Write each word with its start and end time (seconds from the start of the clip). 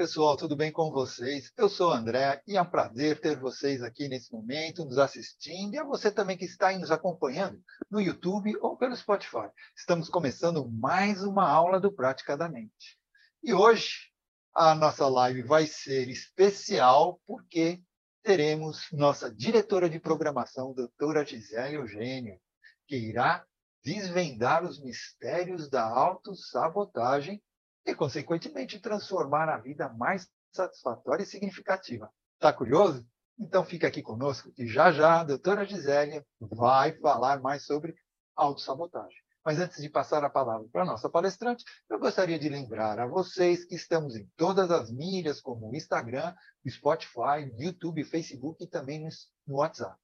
pessoal, 0.00 0.34
tudo 0.34 0.56
bem 0.56 0.72
com 0.72 0.90
vocês? 0.90 1.52
Eu 1.58 1.68
sou 1.68 1.90
o 1.90 1.92
André 1.92 2.42
e 2.48 2.56
é 2.56 2.62
um 2.62 2.64
prazer 2.64 3.20
ter 3.20 3.38
vocês 3.38 3.82
aqui 3.82 4.08
nesse 4.08 4.32
momento, 4.32 4.82
nos 4.86 4.96
assistindo, 4.96 5.74
e 5.74 5.78
a 5.78 5.84
você 5.84 6.10
também 6.10 6.38
que 6.38 6.46
está 6.46 6.68
aí 6.68 6.78
nos 6.78 6.90
acompanhando 6.90 7.62
no 7.90 8.00
YouTube 8.00 8.56
ou 8.62 8.78
pelo 8.78 8.96
Spotify. 8.96 9.50
Estamos 9.76 10.08
começando 10.08 10.66
mais 10.70 11.22
uma 11.22 11.46
aula 11.46 11.78
do 11.78 11.92
Prática 11.92 12.34
da 12.34 12.48
Mente. 12.48 12.98
E 13.42 13.52
hoje 13.52 14.10
a 14.54 14.74
nossa 14.74 15.06
live 15.06 15.42
vai 15.42 15.66
ser 15.66 16.08
especial 16.08 17.20
porque 17.26 17.82
teremos 18.22 18.86
nossa 18.92 19.30
diretora 19.30 19.90
de 19.90 20.00
programação, 20.00 20.72
doutora 20.72 21.26
Gisele 21.26 21.74
Eugênio, 21.74 22.40
que 22.88 22.96
irá 22.96 23.44
desvendar 23.84 24.64
os 24.64 24.80
mistérios 24.80 25.68
da 25.68 25.86
autossabotagem 25.86 27.42
e, 27.84 27.94
consequentemente, 27.94 28.80
transformar 28.80 29.48
a 29.48 29.58
vida 29.58 29.88
mais 29.88 30.28
satisfatória 30.52 31.22
e 31.22 31.26
significativa. 31.26 32.10
Está 32.34 32.52
curioso? 32.52 33.06
Então 33.38 33.64
fica 33.64 33.86
aqui 33.86 34.02
conosco 34.02 34.52
que 34.52 34.66
já 34.66 34.92
já 34.92 35.20
a 35.20 35.24
doutora 35.24 35.64
Gisélia 35.64 36.24
vai 36.40 36.92
falar 36.98 37.40
mais 37.40 37.64
sobre 37.64 37.94
autossabotagem. 38.36 39.16
Mas 39.42 39.58
antes 39.58 39.80
de 39.80 39.88
passar 39.88 40.22
a 40.22 40.28
palavra 40.28 40.68
para 40.70 40.82
a 40.82 40.84
nossa 40.86 41.08
palestrante, 41.08 41.64
eu 41.88 41.98
gostaria 41.98 42.38
de 42.38 42.48
lembrar 42.50 42.98
a 42.98 43.06
vocês 43.06 43.64
que 43.64 43.74
estamos 43.74 44.14
em 44.14 44.28
todas 44.36 44.70
as 44.70 44.90
mídias, 44.92 45.40
como 45.40 45.70
o 45.70 45.74
Instagram, 45.74 46.34
Spotify, 46.68 47.50
YouTube, 47.58 48.04
Facebook 48.04 48.62
e 48.62 48.66
também 48.66 49.08
no 49.46 49.56
WhatsApp. 49.56 49.98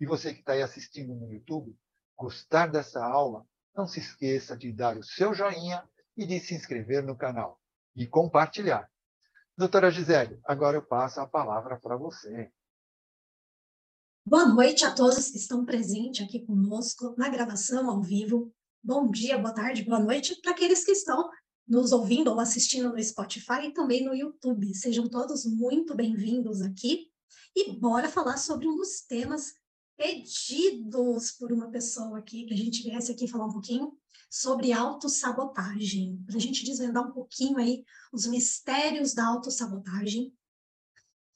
E 0.00 0.06
você 0.06 0.34
que 0.34 0.40
está 0.40 0.52
aí 0.52 0.62
assistindo 0.62 1.14
no 1.14 1.32
YouTube, 1.32 1.76
gostar 2.16 2.66
dessa 2.66 3.04
aula, 3.04 3.46
não 3.74 3.86
se 3.86 4.00
esqueça 4.00 4.56
de 4.56 4.72
dar 4.72 4.96
o 4.96 5.04
seu 5.04 5.32
joinha 5.32 5.88
e 6.16 6.26
de 6.26 6.40
se 6.40 6.54
inscrever 6.54 7.02
no 7.02 7.16
canal 7.16 7.60
e 7.94 8.06
compartilhar. 8.06 8.90
Doutora 9.56 9.90
Gisele, 9.90 10.40
agora 10.44 10.76
eu 10.76 10.82
passo 10.82 11.20
a 11.20 11.26
palavra 11.26 11.78
para 11.78 11.96
você. 11.96 12.50
Boa 14.24 14.46
noite 14.46 14.84
a 14.84 14.92
todos 14.92 15.30
que 15.30 15.38
estão 15.38 15.64
presentes 15.64 16.26
aqui 16.26 16.44
conosco 16.44 17.14
na 17.16 17.28
gravação 17.28 17.88
ao 17.88 18.02
vivo. 18.02 18.52
Bom 18.82 19.10
dia, 19.10 19.38
boa 19.38 19.54
tarde, 19.54 19.84
boa 19.84 20.00
noite 20.00 20.40
para 20.40 20.52
aqueles 20.52 20.84
que 20.84 20.92
estão 20.92 21.30
nos 21.66 21.92
ouvindo 21.92 22.30
ou 22.30 22.40
assistindo 22.40 22.92
no 22.92 23.02
Spotify 23.02 23.66
e 23.66 23.72
também 23.72 24.04
no 24.04 24.14
YouTube. 24.14 24.74
Sejam 24.74 25.08
todos 25.08 25.44
muito 25.44 25.94
bem-vindos 25.94 26.60
aqui. 26.62 27.10
E 27.54 27.72
bora 27.72 28.08
falar 28.08 28.36
sobre 28.36 28.68
um 28.68 28.76
dos 28.76 29.00
temas 29.00 29.54
pedidos 29.96 31.32
por 31.32 31.52
uma 31.52 31.70
pessoa 31.70 32.18
aqui, 32.18 32.44
que 32.44 32.54
a 32.54 32.56
gente 32.56 32.82
viesse 32.82 33.10
aqui 33.10 33.26
falar 33.26 33.46
um 33.46 33.52
pouquinho 33.52 33.96
sobre 34.28 34.72
autossabotagem, 34.72 36.22
para 36.26 36.36
a 36.36 36.40
gente 36.40 36.64
desvendar 36.64 37.06
um 37.06 37.12
pouquinho 37.12 37.58
aí 37.58 37.84
os 38.12 38.26
mistérios 38.26 39.14
da 39.14 39.26
autossabotagem 39.26 40.32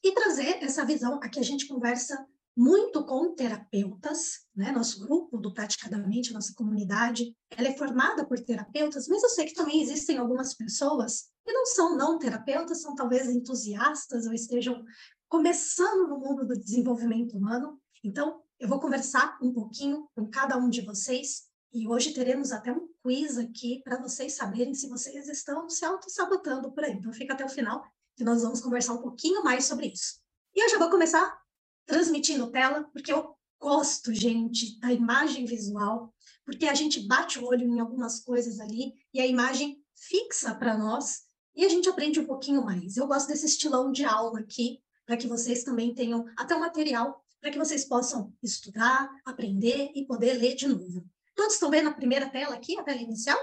e 0.03 0.13
trazer 0.13 0.63
essa 0.63 0.85
visão. 0.85 1.21
Aqui 1.23 1.39
a 1.39 1.45
gente 1.45 1.67
conversa 1.67 2.27
muito 2.57 3.05
com 3.07 3.35
terapeutas, 3.35 4.41
né? 4.55 4.73
Nosso 4.73 5.01
grupo 5.01 5.39
do 5.39 5.55
Praticadamente, 5.55 6.33
nossa 6.33 6.53
comunidade, 6.55 7.35
ela 7.51 7.69
é 7.69 7.77
formada 7.77 8.27
por 8.27 8.39
terapeutas, 8.41 9.07
mas 9.09 9.23
eu 9.23 9.29
sei 9.31 9.47
que 9.47 9.55
também 9.55 9.81
existem 9.81 10.19
algumas 10.19 10.55
pessoas 10.55 11.31
que 11.45 11.53
não 11.53 11.65
são 11.67 11.97
não 11.97 12.19
terapeutas, 12.19 12.83
são 12.83 12.95
talvez 12.95 13.29
entusiastas 13.29 14.27
ou 14.27 14.33
estejam 14.33 14.85
começando 15.29 16.09
no 16.09 16.19
mundo 16.19 16.47
do 16.47 16.59
desenvolvimento 16.59 17.37
humano. 17.37 17.81
Então, 18.03 18.43
eu 18.59 18.69
vou 18.69 18.81
conversar 18.81 19.39
um 19.41 19.53
pouquinho 19.53 20.09
com 20.15 20.29
cada 20.29 20.59
um 20.59 20.69
de 20.69 20.83
vocês 20.83 21.50
e 21.73 21.87
hoje 21.87 22.13
teremos 22.13 22.53
até 22.53 22.73
um 22.73 22.89
quiz 23.03 23.39
aqui 23.39 23.81
para 23.85 24.01
vocês 24.01 24.35
saberem 24.35 24.75
se 24.75 24.89
vocês 24.89 25.29
estão 25.29 25.69
se 25.69 25.85
auto-sabotando 25.85 26.73
por 26.73 26.85
aí. 26.85 26.93
Então 26.93 27.13
fica 27.13 27.33
até 27.33 27.45
o 27.45 27.49
final 27.49 27.85
que 28.17 28.25
nós 28.25 28.43
vamos 28.43 28.61
conversar 28.61 28.95
um 28.95 29.03
pouquinho 29.03 29.43
mais 29.43 29.65
sobre 29.65 29.87
isso. 29.87 30.21
E 30.55 30.63
eu 30.63 30.69
já 30.69 30.79
vou 30.79 30.91
começar 30.91 31.39
transmitindo 31.87 32.51
tela, 32.51 32.85
porque 32.93 33.13
eu 33.13 33.35
gosto, 33.61 34.13
gente, 34.13 34.79
da 34.81 34.93
imagem 34.93 35.45
visual, 35.45 36.13
porque 36.45 36.67
a 36.67 36.75
gente 36.75 37.01
bate 37.07 37.39
o 37.39 37.47
olho 37.47 37.67
em 37.67 37.79
algumas 37.81 38.21
coisas 38.21 38.59
ali 38.59 38.95
e 39.15 39.21
a 39.21 39.27
imagem 39.27 39.83
fixa 39.95 40.55
para 40.55 40.77
nós 40.77 41.23
e 41.55 41.65
a 41.65 41.69
gente 41.69 41.89
aprende 41.89 42.21
um 42.21 42.27
pouquinho 42.27 42.65
mais. 42.65 42.97
Eu 42.97 43.07
gosto 43.07 43.29
desse 43.29 43.47
estilão 43.47 43.93
de 43.93 44.05
aula 44.05 44.41
aqui, 44.41 44.81
para 45.05 45.17
que 45.17 45.27
vocês 45.27 45.63
também 45.63 45.95
tenham 45.95 46.25
até 46.37 46.55
o 46.55 46.61
material 46.61 47.25
para 47.41 47.51
que 47.51 47.59
vocês 47.59 47.85
possam 47.85 48.33
estudar, 48.43 49.11
aprender 49.25 49.91
e 49.95 50.05
poder 50.05 50.35
ler 50.35 50.55
de 50.55 50.69
novo. 50.69 51.09
Todos 51.35 51.55
estão 51.55 51.71
vendo 51.71 51.89
a 51.89 51.95
primeira 51.95 52.29
tela 52.29 52.55
aqui, 52.55 52.79
a 52.79 52.83
tela 52.83 53.01
inicial? 53.01 53.39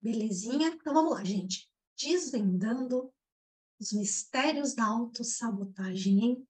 Belezinha? 0.00 0.68
Então 0.68 0.92
vamos 0.92 1.12
lá, 1.12 1.24
gente. 1.24 1.70
Desvendando 1.96 3.12
os 3.80 3.92
mistérios 3.92 4.74
da 4.74 4.84
autossabotagem, 4.84 6.24
hein? 6.24 6.48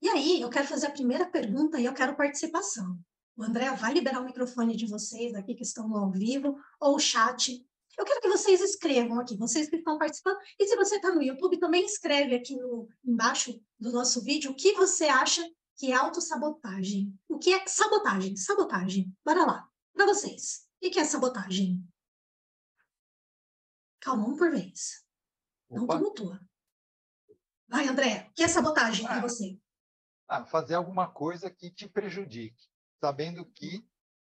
E 0.00 0.08
aí, 0.08 0.40
eu 0.40 0.50
quero 0.50 0.66
fazer 0.66 0.86
a 0.86 0.92
primeira 0.92 1.30
pergunta 1.30 1.78
e 1.80 1.84
eu 1.84 1.94
quero 1.94 2.16
participação. 2.16 2.98
O 3.36 3.42
André 3.42 3.70
vai 3.76 3.94
liberar 3.94 4.20
o 4.20 4.24
microfone 4.24 4.76
de 4.76 4.86
vocês 4.86 5.34
aqui 5.34 5.54
que 5.54 5.62
estão 5.62 5.96
ao 5.96 6.10
vivo, 6.10 6.58
ou 6.80 6.96
o 6.96 6.98
chat, 6.98 7.64
eu 7.98 8.04
quero 8.04 8.20
que 8.20 8.28
vocês 8.28 8.60
escrevam 8.60 9.20
aqui, 9.20 9.36
vocês 9.36 9.68
que 9.68 9.76
estão 9.76 9.98
participando. 9.98 10.38
E 10.58 10.66
se 10.66 10.76
você 10.76 10.96
está 10.96 11.14
no 11.14 11.22
YouTube, 11.22 11.58
também 11.58 11.84
escreve 11.84 12.34
aqui 12.34 12.56
no, 12.56 12.88
embaixo 13.04 13.60
do 13.78 13.92
nosso 13.92 14.22
vídeo 14.22 14.50
o 14.50 14.54
que 14.54 14.72
você 14.72 15.04
acha 15.04 15.42
que 15.82 15.90
é 15.90 15.96
autossabotagem. 15.96 17.18
O 17.28 17.40
que 17.40 17.52
é 17.52 17.66
sabotagem? 17.66 18.36
Sabotagem. 18.36 19.12
Bora 19.24 19.44
lá. 19.44 19.68
Para 19.92 20.06
vocês. 20.06 20.68
O 20.80 20.88
que 20.88 20.96
é 20.96 21.04
sabotagem? 21.04 21.84
Calma, 24.00 24.28
um 24.28 24.36
por 24.36 24.52
vez. 24.52 25.04
Não 25.68 25.84
tumultua. 25.88 26.40
Vai, 27.66 27.88
André. 27.88 28.28
O 28.30 28.34
que 28.34 28.44
é 28.44 28.48
sabotagem 28.48 29.04
para 29.04 29.16
ah, 29.16 29.22
você? 29.22 29.58
Ah, 30.28 30.44
fazer 30.44 30.76
alguma 30.76 31.12
coisa 31.12 31.50
que 31.50 31.68
te 31.68 31.88
prejudique, 31.88 32.70
sabendo 33.00 33.44
que 33.44 33.84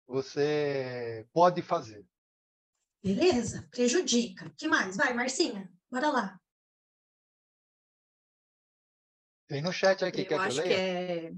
você 0.04 1.28
pode 1.32 1.62
fazer. 1.62 2.04
Beleza, 3.04 3.68
prejudica. 3.70 4.50
que 4.58 4.66
mais? 4.66 4.96
Vai, 4.96 5.14
Marcinha, 5.14 5.72
bora 5.88 6.10
lá. 6.10 6.40
Tem 9.46 9.62
no 9.62 9.72
chat 9.72 10.04
aqui, 10.04 10.22
eu 10.22 10.26
quer 10.26 10.40
acho 10.40 10.56
que, 10.56 10.60
eu 10.60 10.66
que 10.66 10.74
é... 10.74 11.34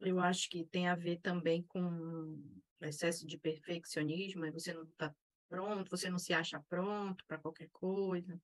Eu 0.00 0.18
acho 0.18 0.50
que 0.50 0.64
tem 0.64 0.88
a 0.88 0.94
ver 0.94 1.20
também 1.20 1.62
com 1.62 2.42
excesso 2.80 3.26
de 3.26 3.38
perfeccionismo, 3.38 4.50
você 4.52 4.72
não 4.72 4.82
está 4.84 5.14
pronto, 5.48 5.90
você 5.90 6.10
não 6.10 6.18
se 6.18 6.32
acha 6.32 6.60
pronto 6.68 7.24
para 7.26 7.38
qualquer 7.38 7.68
coisa. 7.70 8.40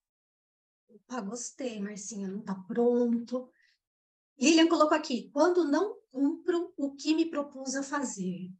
Ah, 1.08 1.20
gostei, 1.20 1.80
Marcinha, 1.80 2.28
não 2.28 2.41
está 2.41 2.54
pronto. 2.54 3.50
Lilian 4.38 4.68
colocou 4.68 4.97
aqui, 4.97 5.30
quando 5.32 5.64
não 5.64 5.98
cumpro 6.10 6.72
o 6.76 6.94
que 6.94 7.14
me 7.14 7.28
propus 7.28 7.74
a 7.74 7.82
fazer. 7.82 8.52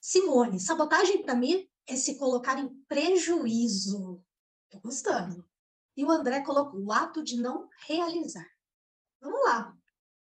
Simone, 0.00 0.60
sabotagem 0.60 1.22
para 1.22 1.34
mim 1.34 1.68
é 1.86 1.96
se 1.96 2.16
colocar 2.18 2.58
em 2.58 2.68
prejuízo. 2.86 4.22
Estou 4.64 4.80
gostando. 4.82 5.44
E 5.96 6.04
o 6.04 6.10
André 6.10 6.42
colocou 6.42 6.80
o 6.80 6.92
ato 6.92 7.22
de 7.22 7.40
não 7.40 7.68
realizar. 7.86 8.46
Vamos 9.20 9.42
lá. 9.44 9.74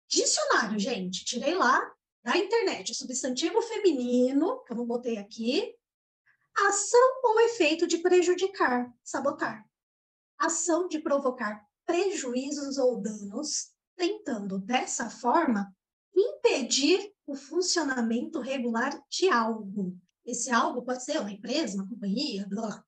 Dicionário, 0.08 0.80
gente. 0.80 1.24
Tirei 1.24 1.54
lá 1.54 1.94
da 2.24 2.38
internet. 2.38 2.96
Substantivo 2.96 3.62
feminino, 3.62 4.64
que 4.64 4.74
eu 4.74 4.78
não 4.78 4.86
botei 4.86 5.18
aqui. 5.18 5.76
Ação 6.56 7.22
ou 7.24 7.40
efeito 7.42 7.88
de 7.88 8.00
prejudicar, 8.00 8.92
sabotar. 9.04 9.64
Ação 10.38 10.88
de 10.88 11.00
provocar 11.00 11.64
prejuízos 11.86 12.78
ou 12.78 13.02
danos, 13.02 13.72
tentando 13.96 14.60
dessa 14.60 15.10
forma 15.10 15.74
impedir 16.16 17.14
o 17.26 17.36
funcionamento 17.36 18.40
regular 18.40 19.00
de 19.10 19.30
algo. 19.30 19.98
Esse 20.26 20.52
algo 20.52 20.82
pode 20.84 21.04
ser 21.04 21.20
uma 21.20 21.32
empresa, 21.32 21.76
uma 21.76 21.88
companhia, 21.88 22.46
blá. 22.48 22.84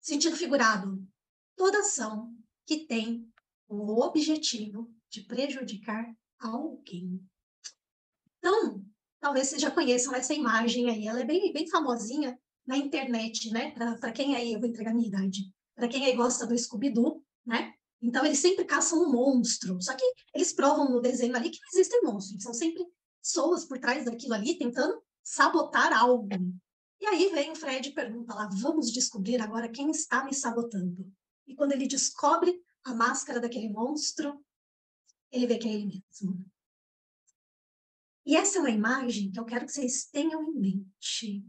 Sentido 0.00 0.36
figurado, 0.36 1.06
toda 1.56 1.80
ação 1.80 2.34
que 2.66 2.86
tem 2.86 3.28
o 3.68 4.00
objetivo 4.00 4.92
de 5.10 5.22
prejudicar 5.22 6.04
alguém. 6.38 7.20
Então, 8.38 8.84
talvez 9.20 9.48
vocês 9.48 9.62
já 9.62 9.70
conheçam 9.70 10.14
essa 10.14 10.34
imagem 10.34 10.90
aí, 10.90 11.06
ela 11.06 11.20
é 11.20 11.24
bem, 11.24 11.52
bem 11.52 11.68
famosinha 11.68 12.38
na 12.66 12.76
internet, 12.76 13.50
né? 13.50 13.70
Para 13.72 14.12
quem 14.12 14.36
aí, 14.36 14.52
eu 14.52 14.60
vou 14.60 14.68
entregar 14.68 14.90
a 14.90 14.94
minha 14.94 15.08
idade, 15.08 15.52
para 15.74 15.88
quem 15.88 16.04
aí 16.04 16.14
gosta 16.14 16.46
do 16.46 16.56
Scooby-Doo, 16.56 17.24
né? 17.46 17.72
Então, 18.00 18.26
eles 18.26 18.40
sempre 18.40 18.64
caçam 18.64 19.00
um 19.00 19.12
monstro. 19.12 19.80
Só 19.80 19.94
que 19.94 20.04
eles 20.34 20.52
provam 20.52 20.90
no 20.90 21.00
desenho 21.00 21.36
ali 21.36 21.50
que 21.50 21.60
não 21.60 21.68
existem 21.72 22.02
monstros. 22.02 22.42
São 22.42 22.52
sempre 22.52 22.84
pessoas 23.22 23.64
por 23.64 23.78
trás 23.78 24.04
daquilo 24.04 24.34
ali 24.34 24.58
tentando 24.58 25.00
sabotar 25.22 25.92
algo. 25.92 26.28
E 27.00 27.06
aí 27.06 27.30
vem 27.30 27.52
o 27.52 27.56
Fred 27.56 27.88
e 27.88 27.94
pergunta 27.94 28.34
lá: 28.34 28.48
vamos 28.60 28.92
descobrir 28.92 29.40
agora 29.40 29.68
quem 29.68 29.90
está 29.90 30.24
me 30.24 30.34
sabotando. 30.34 31.06
E 31.46 31.54
quando 31.54 31.72
ele 31.72 31.86
descobre 31.86 32.62
a 32.84 32.94
máscara 32.94 33.40
daquele 33.40 33.68
monstro, 33.68 34.44
ele 35.30 35.46
vê 35.46 35.58
que 35.58 35.68
é 35.68 35.72
ele 35.72 35.86
mesmo. 35.86 36.44
E 38.24 38.36
essa 38.36 38.58
é 38.58 38.60
uma 38.60 38.70
imagem 38.70 39.30
que 39.30 39.40
eu 39.40 39.44
quero 39.44 39.66
que 39.66 39.72
vocês 39.72 40.04
tenham 40.04 40.42
em 40.44 40.54
mente. 40.54 41.44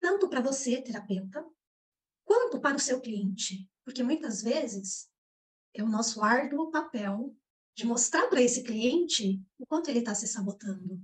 Tanto 0.00 0.28
para 0.28 0.40
você, 0.40 0.82
terapeuta, 0.82 1.46
quanto 2.24 2.60
para 2.60 2.76
o 2.76 2.80
seu 2.80 3.00
cliente. 3.00 3.70
Porque 3.84 4.02
muitas 4.02 4.42
vezes 4.42 5.08
é 5.72 5.82
o 5.82 5.88
nosso 5.88 6.22
árduo 6.22 6.70
papel 6.70 7.36
de 7.74 7.86
mostrar 7.86 8.28
para 8.28 8.40
esse 8.40 8.62
cliente 8.62 9.42
o 9.58 9.66
quanto 9.66 9.90
ele 9.90 9.98
está 9.98 10.14
se 10.14 10.28
sabotando, 10.28 11.02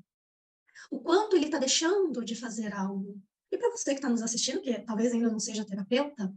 o 0.91 1.01
quanto 1.01 1.37
ele 1.37 1.47
está 1.47 1.59
deixando 1.59 2.25
de 2.25 2.35
fazer 2.35 2.73
algo. 2.73 3.21
E 3.51 3.59
para 3.59 3.71
você 3.71 3.91
que 3.91 3.99
está 3.99 4.09
nos 4.09 4.23
assistindo, 4.23 4.63
que 4.63 4.81
talvez 4.81 5.13
ainda 5.13 5.31
não 5.31 5.41
seja 5.41 5.67
terapeuta, 5.67 6.33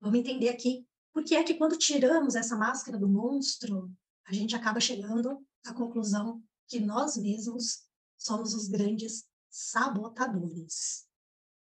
vamos 0.00 0.18
entender 0.18 0.48
aqui 0.48 0.86
por 1.12 1.24
que 1.24 1.34
é 1.34 1.42
que 1.42 1.54
quando 1.54 1.76
tiramos 1.76 2.34
essa 2.34 2.56
máscara 2.56 2.98
do 2.98 3.08
monstro, 3.08 3.92
a 4.26 4.32
gente 4.32 4.54
acaba 4.54 4.80
chegando 4.80 5.44
à 5.64 5.74
conclusão 5.74 6.42
que 6.68 6.80
nós 6.80 7.16
mesmos 7.16 7.84
somos 8.16 8.54
os 8.54 8.68
grandes 8.68 9.24
sabotadores. 9.50 11.06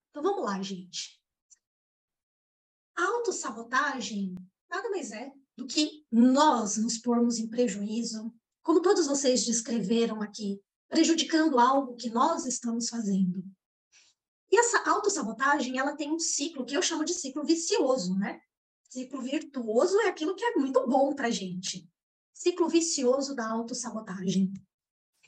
Então 0.10 0.24
vamos 0.24 0.44
lá, 0.44 0.62
gente. 0.62 1.22
A 2.98 3.04
autossabotagem 3.04 4.36
nada 4.70 4.90
mais 4.90 5.12
é 5.12 5.32
do 5.56 5.66
que 5.66 6.06
nós 6.12 6.78
nos 6.78 6.98
pormos 6.98 7.38
em 7.38 7.48
prejuízo, 7.48 8.34
como 8.64 8.82
todos 8.82 9.08
vocês 9.08 9.46
descreveram 9.46 10.22
aqui, 10.22 10.60
prejudicando 10.90 11.60
algo 11.60 11.96
que 11.96 12.10
nós 12.10 12.46
estamos 12.46 12.90
fazendo. 12.90 13.44
E 14.52 14.58
essa 14.58 14.90
autossabotagem, 14.90 15.78
ela 15.78 15.96
tem 15.96 16.12
um 16.12 16.20
ciclo 16.20 16.66
que 16.66 16.76
eu 16.76 16.82
chamo 16.82 17.04
de 17.04 17.14
ciclo 17.14 17.44
vicioso, 17.44 18.16
né? 18.16 18.40
Ciclo 18.96 19.22
virtuoso 19.22 20.00
é 20.00 20.08
aquilo 20.08 20.34
que 20.36 20.46
é 20.46 20.56
muito 20.56 20.88
bom 20.88 21.14
para 21.14 21.30
gente. 21.30 21.86
Ciclo 22.34 22.70
vicioso 22.70 23.36
da 23.36 23.46
autossabotagem. 23.52 24.54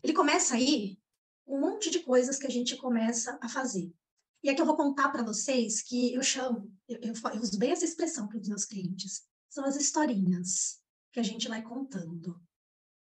Ele 0.01 0.13
começa 0.13 0.55
aí 0.55 0.97
um 1.45 1.59
monte 1.59 1.89
de 1.89 1.99
coisas 1.99 2.39
que 2.39 2.47
a 2.47 2.49
gente 2.49 2.77
começa 2.77 3.37
a 3.41 3.49
fazer. 3.49 3.93
E 4.41 4.49
aqui 4.49 4.61
eu 4.61 4.65
vou 4.65 4.77
contar 4.77 5.09
para 5.09 5.21
vocês 5.21 5.81
que 5.81 6.13
eu 6.13 6.23
chamo, 6.23 6.73
eu, 6.87 6.97
eu, 7.01 7.13
eu 7.13 7.41
uso 7.41 7.59
bem 7.59 7.71
essa 7.71 7.83
expressão 7.83 8.25
para 8.29 8.37
os 8.37 8.47
meus 8.47 8.63
clientes, 8.63 9.27
são 9.49 9.65
as 9.65 9.75
historinhas 9.75 10.81
que 11.11 11.19
a 11.19 11.23
gente 11.23 11.49
vai 11.49 11.61
contando. 11.61 12.41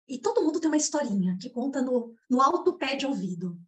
E 0.06 0.20
todo 0.20 0.44
mundo 0.44 0.60
tem 0.60 0.68
uma 0.68 0.76
historinha 0.76 1.36
que 1.36 1.50
conta 1.50 1.82
no, 1.82 2.14
no 2.30 2.40
alto 2.40 2.78
pé 2.78 2.94
de 2.94 3.06
ouvido. 3.06 3.60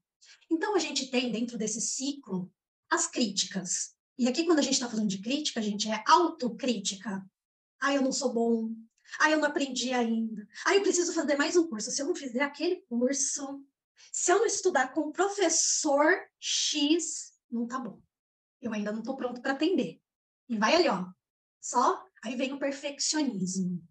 Então, 0.48 0.76
a 0.76 0.78
gente 0.78 1.10
tem 1.10 1.32
dentro 1.32 1.58
desse 1.58 1.80
ciclo 1.80 2.48
as 2.88 3.08
críticas. 3.08 3.95
E 4.18 4.28
aqui, 4.28 4.44
quando 4.44 4.60
a 4.60 4.62
gente 4.62 4.74
está 4.74 4.88
falando 4.88 5.08
de 5.08 5.20
crítica, 5.20 5.60
a 5.60 5.62
gente 5.62 5.90
é 5.90 6.02
autocrítica. 6.06 7.24
Ah, 7.80 7.94
eu 7.94 8.02
não 8.02 8.12
sou 8.12 8.32
bom. 8.32 8.74
Ah, 9.20 9.30
eu 9.30 9.38
não 9.38 9.48
aprendi 9.48 9.92
ainda. 9.92 10.48
Ah, 10.64 10.74
eu 10.74 10.82
preciso 10.82 11.12
fazer 11.12 11.36
mais 11.36 11.56
um 11.56 11.68
curso. 11.68 11.90
Se 11.90 12.00
eu 12.00 12.06
não 12.06 12.14
fizer 12.14 12.42
aquele 12.42 12.76
curso, 12.88 13.64
se 14.12 14.32
eu 14.32 14.38
não 14.38 14.46
estudar 14.46 14.92
com 14.92 15.02
o 15.02 15.12
professor 15.12 16.18
X, 16.40 17.34
não 17.50 17.66
tá 17.66 17.78
bom. 17.78 18.00
Eu 18.60 18.72
ainda 18.72 18.90
não 18.90 19.00
estou 19.00 19.16
pronto 19.16 19.40
para 19.40 19.52
atender. 19.52 20.00
E 20.48 20.56
vai 20.58 20.74
ali, 20.74 20.88
ó. 20.88 21.06
Só 21.60 22.04
aí 22.22 22.36
vem 22.36 22.52
o 22.52 22.58
perfeccionismo. 22.58 23.86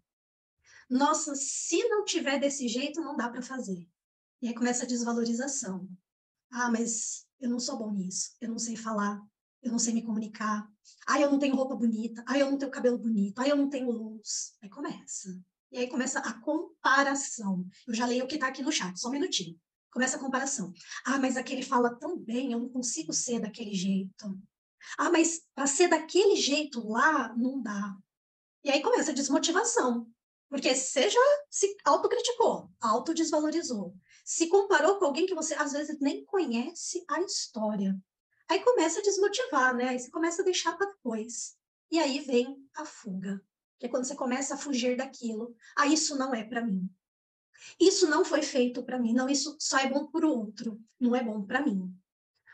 Nossa, 0.88 1.34
se 1.34 1.82
não 1.88 2.04
tiver 2.04 2.38
desse 2.38 2.68
jeito, 2.68 3.00
não 3.00 3.16
dá 3.16 3.28
para 3.28 3.42
fazer. 3.42 3.88
E 4.40 4.48
aí 4.48 4.54
começa 4.54 4.84
a 4.84 4.88
desvalorização. 4.88 5.88
Ah, 6.50 6.70
mas 6.70 7.26
eu 7.40 7.50
não 7.50 7.58
sou 7.58 7.78
bom 7.78 7.90
nisso. 7.90 8.36
Eu 8.40 8.50
não 8.50 8.58
sei 8.58 8.76
falar. 8.76 9.20
Eu 9.66 9.72
não 9.72 9.80
sei 9.80 9.92
me 9.92 10.02
comunicar. 10.02 10.70
Ah, 11.08 11.20
eu 11.20 11.28
não 11.28 11.40
tenho 11.40 11.56
roupa 11.56 11.74
bonita. 11.74 12.22
Ah, 12.24 12.38
eu 12.38 12.48
não 12.48 12.56
tenho 12.56 12.70
cabelo 12.70 12.96
bonito. 12.96 13.36
Ah, 13.40 13.48
eu 13.48 13.56
não 13.56 13.68
tenho 13.68 13.90
luz. 13.90 14.56
Aí 14.62 14.68
começa. 14.70 15.28
E 15.72 15.78
aí 15.78 15.88
começa 15.88 16.20
a 16.20 16.40
comparação. 16.40 17.66
Eu 17.84 17.92
já 17.92 18.06
leio 18.06 18.24
o 18.24 18.28
que 18.28 18.36
está 18.36 18.46
aqui 18.46 18.62
no 18.62 18.70
chat, 18.70 18.96
só 18.96 19.08
um 19.08 19.10
minutinho. 19.10 19.58
Começa 19.90 20.16
a 20.16 20.20
comparação. 20.20 20.72
Ah, 21.04 21.18
mas 21.18 21.36
aquele 21.36 21.62
fala 21.62 21.96
tão 21.96 22.16
bem, 22.16 22.52
eu 22.52 22.60
não 22.60 22.68
consigo 22.68 23.12
ser 23.12 23.40
daquele 23.40 23.74
jeito. 23.74 24.38
Ah, 24.96 25.10
mas 25.10 25.42
para 25.52 25.66
ser 25.66 25.88
daquele 25.88 26.36
jeito 26.36 26.86
lá, 26.86 27.34
não 27.36 27.60
dá. 27.60 27.96
E 28.62 28.70
aí 28.70 28.80
começa 28.80 29.10
a 29.10 29.14
desmotivação. 29.14 30.06
Porque 30.48 30.72
você 30.72 31.10
já 31.10 31.20
se 31.50 31.76
autocriticou, 31.84 32.70
autodesvalorizou. 32.80 33.96
Se 34.24 34.46
comparou 34.46 35.00
com 35.00 35.06
alguém 35.06 35.26
que 35.26 35.34
você 35.34 35.54
às 35.54 35.72
vezes 35.72 35.98
nem 35.98 36.24
conhece 36.24 37.04
a 37.08 37.20
história. 37.20 37.98
Aí 38.48 38.62
começa 38.62 39.00
a 39.00 39.02
desmotivar, 39.02 39.74
né? 39.74 39.88
Aí 39.88 39.98
você 39.98 40.10
começa 40.10 40.42
a 40.42 40.44
deixar 40.44 40.76
para 40.76 40.86
depois. 40.88 41.56
E 41.90 41.98
aí 41.98 42.20
vem 42.20 42.56
a 42.74 42.84
fuga. 42.84 43.42
Que 43.78 43.86
é 43.86 43.88
quando 43.88 44.04
você 44.04 44.14
começa 44.14 44.54
a 44.54 44.58
fugir 44.58 44.96
daquilo. 44.96 45.54
Ah, 45.76 45.86
isso 45.86 46.16
não 46.16 46.34
é 46.34 46.44
para 46.44 46.64
mim. 46.64 46.88
Isso 47.80 48.08
não 48.08 48.24
foi 48.24 48.42
feito 48.42 48.82
para 48.82 48.98
mim, 48.98 49.12
não, 49.12 49.28
isso 49.28 49.56
só 49.58 49.78
é 49.78 49.88
bom 49.88 50.06
para 50.06 50.26
o 50.26 50.38
outro, 50.38 50.80
não 51.00 51.14
é 51.14 51.22
bom 51.22 51.42
para 51.42 51.64
mim. 51.64 51.92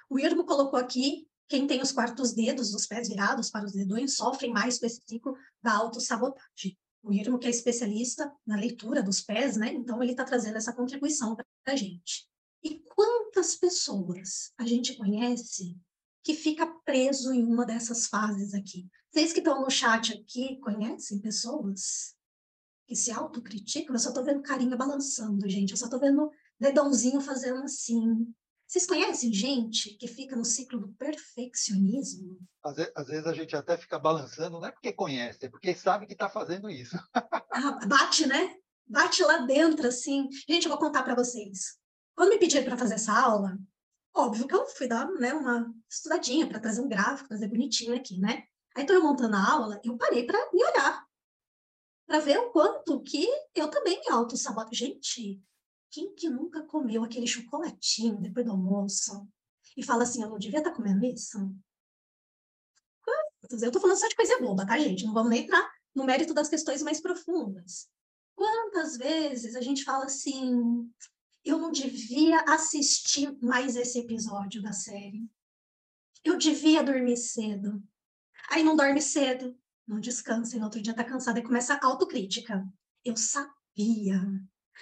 O 0.09 0.19
Irmo 0.19 0.45
colocou 0.45 0.79
aqui, 0.79 1.29
quem 1.49 1.67
tem 1.67 1.81
os 1.83 1.93
quartos 1.93 2.33
dedos, 2.33 2.75
os 2.75 2.87
pés 2.87 3.09
virados 3.09 3.51
para 3.51 3.65
os 3.65 3.73
dedões, 3.73 4.17
sofrem 4.17 4.53
mais 4.53 4.79
com 4.79 4.87
esse 4.87 5.03
ciclo 5.07 5.37
da 5.63 5.73
autossabotagem. 5.73 6.79
O 7.03 7.13
Irmo, 7.13 7.39
que 7.39 7.47
é 7.47 7.51
especialista 7.51 8.33
na 8.47 8.57
leitura 8.57 9.03
dos 9.03 9.21
pés, 9.21 9.57
né? 9.57 9.73
Então, 9.73 10.03
ele 10.03 10.13
está 10.13 10.25
trazendo 10.25 10.57
essa 10.57 10.73
contribuição 10.73 11.35
para 11.35 11.45
a 11.67 11.77
gente. 11.77 12.29
E 12.63 12.81
quantas 12.81 13.57
pessoas 13.57 14.53
a 14.57 14.67
gente 14.67 14.97
conhece 14.97 15.77
que 16.23 16.35
fica 16.35 16.67
preso 16.85 17.33
em 17.33 17.45
uma 17.45 17.67
dessas 17.67 18.07
fases 18.07 18.55
aqui? 18.55 18.89
Vocês 19.11 19.33
que 19.33 19.41
estão 19.41 19.61
no 19.61 19.71
chat 19.71 20.13
aqui 20.15 20.59
conhecem 20.61 21.21
pessoas 21.21 22.15
que 22.87 22.97
se 22.97 23.11
autocriticam, 23.11 23.95
eu 23.95 23.99
só 23.99 24.09
estou 24.09 24.25
vendo 24.25 24.43
carinha 24.43 24.77
balançando, 24.77 25.49
gente. 25.49 25.73
Eu 25.73 25.77
só 25.77 25.87
estou 25.87 26.01
vendo 26.01 26.31
dedãozinho 26.59 27.21
fazendo 27.21 27.63
assim. 27.63 28.33
Vocês 28.67 28.87
conhecem 28.87 29.33
gente 29.33 29.97
que 29.99 30.07
fica 30.07 30.35
no 30.35 30.45
ciclo 30.45 30.81
do 30.81 30.89
perfeccionismo? 30.95 32.39
Às 32.65 32.77
vezes, 32.77 32.93
às 32.97 33.07
vezes 33.07 33.27
a 33.27 33.35
gente 33.35 33.55
até 33.55 33.77
fica 33.77 33.99
balançando, 33.99 34.59
não 34.59 34.67
é 34.67 34.73
porque 34.73 34.93
conhece, 34.93 35.45
é 35.45 35.51
porque 35.51 35.75
sabe 35.75 36.07
que 36.07 36.15
está 36.15 36.29
fazendo 36.29 36.71
isso. 36.71 36.97
ah, 37.15 37.87
bate, 37.87 38.27
né? 38.27 38.57
Bate 38.87 39.23
lá 39.23 39.39
dentro, 39.39 39.87
assim. 39.87 40.29
Gente, 40.49 40.65
eu 40.65 40.71
vou 40.71 40.79
contar 40.79 41.03
para 41.03 41.15
vocês. 41.15 41.79
Quando 42.15 42.31
me 42.31 42.39
pediram 42.39 42.65
para 42.65 42.77
fazer 42.77 42.95
essa 42.95 43.13
aula, 43.13 43.59
óbvio 44.15 44.47
que 44.47 44.55
eu 44.55 44.67
fui 44.67 44.87
dar 44.87 45.11
né, 45.13 45.33
uma 45.33 45.73
estudadinha 45.89 46.47
para 46.47 46.61
trazer 46.61 46.81
um 46.81 46.89
gráfico, 46.89 47.29
trazer 47.29 47.49
bonitinho 47.49 47.95
aqui, 47.95 48.19
né? 48.19 48.45
Aí 48.75 48.83
estou 48.83 48.97
eu 48.97 49.03
montando 49.03 49.37
a 49.37 49.53
aula, 49.53 49.81
eu 49.85 49.97
parei 49.97 50.25
para 50.25 50.39
me 50.53 50.65
olhar 50.65 51.07
para 52.07 52.21
ver 52.21 52.39
o 52.39 52.51
quanto 52.51 53.03
que 53.03 53.27
eu 53.55 53.69
também 53.69 54.01
me 54.01 54.11
auto-saboto. 54.11 54.75
Gente, 54.75 55.41
quem 55.91 56.15
que 56.15 56.29
nunca 56.29 56.63
comeu 56.63 57.05
aquele 57.05 57.27
chocolatinho 57.27 58.21
depois 58.21 58.45
do 58.45 58.53
almoço 58.53 59.27
e 59.77 59.83
fala 59.83 60.03
assim, 60.03 60.23
eu 60.23 60.29
não 60.29 60.39
devia 60.39 60.59
estar 60.59 60.71
tá 60.71 60.77
comendo 60.77 61.05
isso? 61.05 61.39
Quantos? 63.03 63.63
Eu 63.63 63.69
estou 63.69 63.81
falando 63.81 63.99
só 63.99 64.09
de 64.09 64.17
coisa 64.17 64.39
boba, 64.41 64.67
tá, 64.67 64.79
gente? 64.79 65.05
Não 65.05 65.15
vamos 65.15 65.31
nem 65.31 65.45
entrar 65.45 65.71
no 65.95 66.05
mérito 66.05 66.35
das 66.35 66.49
questões 66.49 66.83
mais 66.83 67.01
profundas. 67.01 67.89
Quantas 68.35 68.97
vezes 68.97 69.55
a 69.55 69.61
gente 69.61 69.85
fala 69.85 70.07
assim, 70.07 70.91
eu 71.45 71.59
não 71.59 71.71
devia 71.71 72.41
assistir 72.49 73.37
mais 73.43 73.77
esse 73.77 73.99
episódio 73.99 74.63
da 74.63 74.73
série. 74.73 75.29
Eu 76.25 76.39
devia 76.39 76.83
dormir 76.83 77.17
cedo. 77.17 77.83
Aí 78.51 78.63
não 78.63 78.77
dorme 78.77 79.01
cedo, 79.03 79.59
não 79.87 79.99
descansa, 79.99 80.57
e 80.57 80.59
no 80.59 80.67
outro 80.67 80.81
dia 80.81 80.95
tá 80.95 81.05
cansada 81.05 81.39
e 81.39 81.45
começa 81.45 81.75
a 81.75 81.87
autocrítica. 81.87 82.65
Eu 83.05 83.17
sabia. 83.17 84.21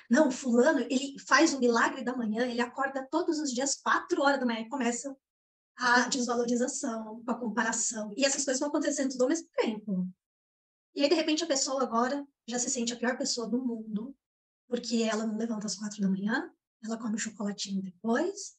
Não, 0.09 0.31
fulano, 0.31 0.81
ele 0.81 1.19
faz 1.19 1.55
o 1.55 1.59
milagre 1.59 2.02
da 2.05 2.17
manhã, 2.17 2.47
ele 2.47 2.61
acorda 2.61 3.07
todos 3.11 3.38
os 3.38 3.52
dias, 3.52 3.76
quatro 3.76 4.23
horas 4.23 4.38
da 4.40 4.47
manhã, 4.47 4.61
e 4.61 4.69
começa 4.69 5.17
a 5.76 6.09
desvalorização, 6.09 7.23
a 7.26 7.35
comparação. 7.35 8.12
E 8.17 8.25
essas 8.25 8.45
coisas 8.45 8.61
vão 8.61 8.69
acontecendo 8.69 9.11
tudo 9.12 9.23
ao 9.23 9.29
mesmo 9.29 9.49
tempo. 9.57 10.09
E 10.95 11.02
aí, 11.02 11.09
de 11.09 11.14
repente, 11.14 11.45
a 11.45 11.47
pessoa 11.47 11.83
agora 11.83 12.26
já 12.47 12.59
se 12.59 12.69
sente 12.69 12.93
a 12.93 12.97
pior 12.97 13.17
pessoa 13.17 13.49
do 13.49 13.64
mundo, 13.64 14.14
porque 14.71 15.03
ela 15.03 15.27
não 15.27 15.37
levanta 15.37 15.67
às 15.67 15.75
quatro 15.75 16.00
da 16.00 16.09
manhã, 16.09 16.49
ela 16.83 16.97
come 16.97 17.19
chocolatinho 17.19 17.83
depois. 17.83 18.55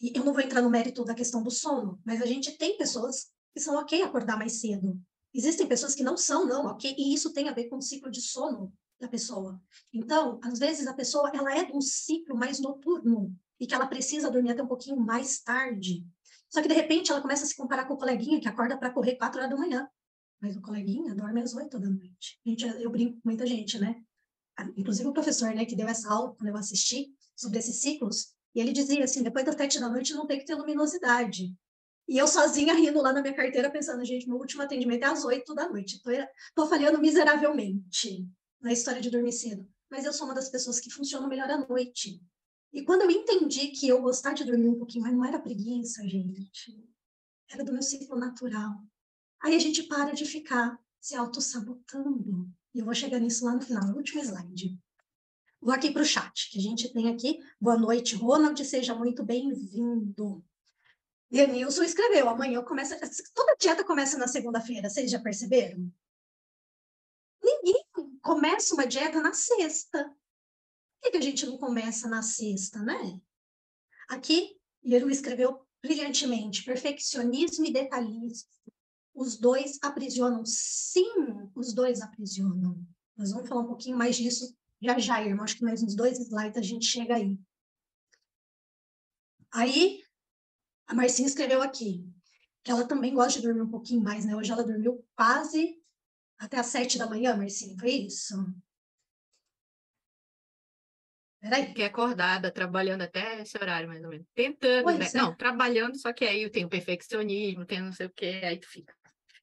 E 0.00 0.12
eu 0.18 0.24
não 0.24 0.32
vou 0.32 0.42
entrar 0.42 0.60
no 0.60 0.68
mérito 0.68 1.04
da 1.04 1.14
questão 1.14 1.42
do 1.42 1.50
sono, 1.50 2.00
mas 2.04 2.20
a 2.20 2.26
gente 2.26 2.58
tem 2.58 2.76
pessoas 2.76 3.28
que 3.54 3.60
são 3.60 3.76
ok 3.76 4.02
acordar 4.02 4.36
mais 4.36 4.60
cedo. 4.60 5.00
Existem 5.32 5.68
pessoas 5.68 5.94
que 5.94 6.02
não 6.02 6.16
são, 6.16 6.44
não, 6.44 6.66
ok? 6.66 6.92
E 6.98 7.14
isso 7.14 7.32
tem 7.32 7.48
a 7.48 7.52
ver 7.52 7.68
com 7.68 7.76
o 7.76 7.82
ciclo 7.82 8.10
de 8.10 8.20
sono 8.20 8.72
da 9.00 9.06
pessoa. 9.06 9.62
Então, 9.92 10.40
às 10.42 10.58
vezes 10.58 10.88
a 10.88 10.94
pessoa 10.94 11.30
ela 11.32 11.56
é 11.56 11.64
de 11.64 11.72
um 11.72 11.80
ciclo 11.80 12.36
mais 12.36 12.58
noturno 12.58 13.32
e 13.60 13.66
que 13.66 13.74
ela 13.74 13.86
precisa 13.86 14.30
dormir 14.30 14.50
até 14.50 14.62
um 14.62 14.68
pouquinho 14.68 14.96
mais 14.96 15.40
tarde. 15.40 16.04
Só 16.50 16.60
que 16.60 16.68
de 16.68 16.74
repente 16.74 17.12
ela 17.12 17.20
começa 17.20 17.44
a 17.44 17.46
se 17.46 17.56
comparar 17.56 17.86
com 17.86 17.94
o 17.94 17.98
coleguinha 17.98 18.40
que 18.40 18.48
acorda 18.48 18.76
para 18.76 18.90
correr 18.90 19.14
quatro 19.14 19.38
horas 19.38 19.50
da 19.50 19.56
manhã. 19.56 19.88
Mas 20.40 20.56
o 20.56 20.62
coleguinha 20.62 21.14
dorme 21.14 21.40
às 21.40 21.54
oito 21.54 21.78
da 21.78 21.88
noite. 21.88 22.40
Gente, 22.44 22.66
eu 22.66 22.90
brinco 22.90 23.20
com 23.20 23.28
muita 23.28 23.46
gente, 23.46 23.78
né? 23.78 24.02
Inclusive 24.76 25.08
o 25.08 25.12
professor, 25.12 25.54
né, 25.54 25.64
que 25.64 25.76
deu 25.76 25.88
essa 25.88 26.10
aula 26.10 26.34
quando 26.34 26.48
eu 26.48 26.56
assisti 26.56 27.12
sobre 27.36 27.58
esses 27.58 27.80
ciclos, 27.80 28.34
e 28.54 28.60
ele 28.60 28.72
dizia 28.72 29.04
assim, 29.04 29.22
depois 29.22 29.44
das 29.44 29.54
sete 29.54 29.78
da 29.78 29.88
noite 29.88 30.14
não 30.14 30.26
tem 30.26 30.38
que 30.38 30.44
ter 30.44 30.54
luminosidade. 30.54 31.54
E 32.08 32.16
eu 32.16 32.26
sozinha 32.26 32.72
rindo 32.72 33.02
lá 33.02 33.12
na 33.12 33.20
minha 33.20 33.34
carteira, 33.34 33.70
pensando, 33.70 34.04
gente, 34.04 34.26
meu 34.26 34.38
último 34.38 34.62
atendimento 34.62 35.04
é 35.04 35.06
às 35.06 35.24
oito 35.24 35.54
da 35.54 35.68
noite. 35.68 36.00
Estou 36.48 36.66
falhando 36.66 36.98
miseravelmente 36.98 38.26
na 38.60 38.72
história 38.72 39.00
de 39.00 39.10
dormir 39.10 39.32
cedo. 39.32 39.68
Mas 39.90 40.04
eu 40.04 40.12
sou 40.12 40.26
uma 40.26 40.34
das 40.34 40.48
pessoas 40.48 40.80
que 40.80 40.90
funcionam 40.90 41.28
melhor 41.28 41.50
à 41.50 41.58
noite. 41.58 42.20
E 42.72 42.82
quando 42.82 43.02
eu 43.02 43.10
entendi 43.10 43.68
que 43.68 43.86
eu 43.86 44.00
gostar 44.00 44.32
de 44.32 44.44
dormir 44.44 44.68
um 44.68 44.78
pouquinho, 44.78 45.04
mas 45.04 45.12
não 45.12 45.24
era 45.24 45.38
preguiça, 45.38 46.02
gente. 46.08 46.82
Era 47.50 47.62
do 47.62 47.72
meu 47.72 47.82
ciclo 47.82 48.18
natural. 48.18 48.72
Aí 49.40 49.54
a 49.54 49.58
gente 49.58 49.82
para 49.82 50.12
de 50.12 50.24
ficar 50.24 50.78
se 51.00 51.14
auto-sabotando. 51.14 52.50
E 52.78 52.80
eu 52.80 52.84
vou 52.84 52.94
chegar 52.94 53.18
nisso 53.18 53.44
lá 53.44 53.54
no 53.54 53.60
final, 53.60 53.88
no 53.88 53.96
último 53.96 54.22
slide. 54.22 54.78
Vou 55.60 55.74
aqui 55.74 55.90
para 55.90 56.02
o 56.02 56.04
chat, 56.04 56.48
que 56.48 56.60
a 56.60 56.62
gente 56.62 56.92
tem 56.92 57.08
aqui. 57.12 57.40
Boa 57.60 57.76
noite, 57.76 58.14
Ronald, 58.14 58.64
seja 58.64 58.94
muito 58.94 59.24
bem-vindo. 59.24 60.46
Denilson 61.28 61.82
escreveu, 61.82 62.28
amanhã 62.28 62.62
começa. 62.62 62.96
Toda 63.34 63.56
dieta 63.56 63.82
começa 63.82 64.16
na 64.16 64.28
segunda-feira, 64.28 64.88
vocês 64.88 65.10
já 65.10 65.18
perceberam? 65.18 65.92
Ninguém 67.42 67.84
começa 68.22 68.74
uma 68.74 68.86
dieta 68.86 69.20
na 69.20 69.32
sexta. 69.32 70.04
Por 70.04 71.02
que, 71.02 71.10
que 71.10 71.16
a 71.16 71.20
gente 71.22 71.46
não 71.46 71.58
começa 71.58 72.08
na 72.08 72.22
sexta, 72.22 72.80
né? 72.80 73.20
Aqui, 74.08 74.56
ele 74.84 75.10
escreveu 75.10 75.66
brilhantemente: 75.82 76.62
perfeccionismo 76.62 77.66
e 77.66 77.72
detalhismo. 77.72 78.48
Os 79.18 79.36
dois 79.36 79.78
aprisionam. 79.82 80.44
Sim, 80.46 81.50
os 81.52 81.74
dois 81.74 82.00
aprisionam. 82.00 82.80
Nós 83.16 83.32
vamos 83.32 83.48
falar 83.48 83.62
um 83.62 83.66
pouquinho 83.66 83.96
mais 83.96 84.14
disso 84.14 84.56
já 84.80 84.96
já, 84.96 85.20
irmão. 85.20 85.42
Acho 85.42 85.56
que 85.56 85.64
mais 85.64 85.82
uns 85.82 85.96
dois 85.96 86.20
slides 86.20 86.56
a 86.56 86.62
gente 86.62 86.86
chega 86.86 87.16
aí. 87.16 87.36
Aí, 89.52 90.00
a 90.86 90.94
Marcinha 90.94 91.26
escreveu 91.26 91.60
aqui 91.60 92.08
que 92.62 92.70
ela 92.70 92.86
também 92.86 93.12
gosta 93.12 93.40
de 93.40 93.46
dormir 93.46 93.62
um 93.62 93.70
pouquinho 93.70 94.02
mais, 94.02 94.24
né? 94.24 94.36
Hoje 94.36 94.52
ela 94.52 94.62
dormiu 94.62 95.04
quase 95.16 95.82
até 96.38 96.58
às 96.58 96.66
sete 96.66 96.96
da 96.96 97.08
manhã, 97.08 97.36
Marcinha, 97.36 97.76
foi 97.76 97.90
isso? 97.90 98.36
Peraí. 101.40 101.66
Fiquei 101.66 101.84
acordada, 101.86 102.52
trabalhando 102.52 103.02
até 103.02 103.40
esse 103.40 103.56
horário, 103.56 103.88
mais 103.88 104.04
ou 104.04 104.10
menos. 104.10 104.26
Tentando, 104.34 104.84
pois 104.84 104.98
né? 104.98 105.06
É. 105.06 105.16
Não, 105.16 105.34
trabalhando, 105.34 105.98
só 105.98 106.12
que 106.12 106.24
aí 106.24 106.42
eu 106.42 106.50
tenho 106.50 106.68
perfeccionismo, 106.68 107.64
tenho 107.64 107.84
não 107.84 107.92
sei 107.92 108.06
o 108.06 108.10
quê, 108.10 108.42
aí 108.44 108.58
tu 108.58 108.68
fica. 108.68 108.97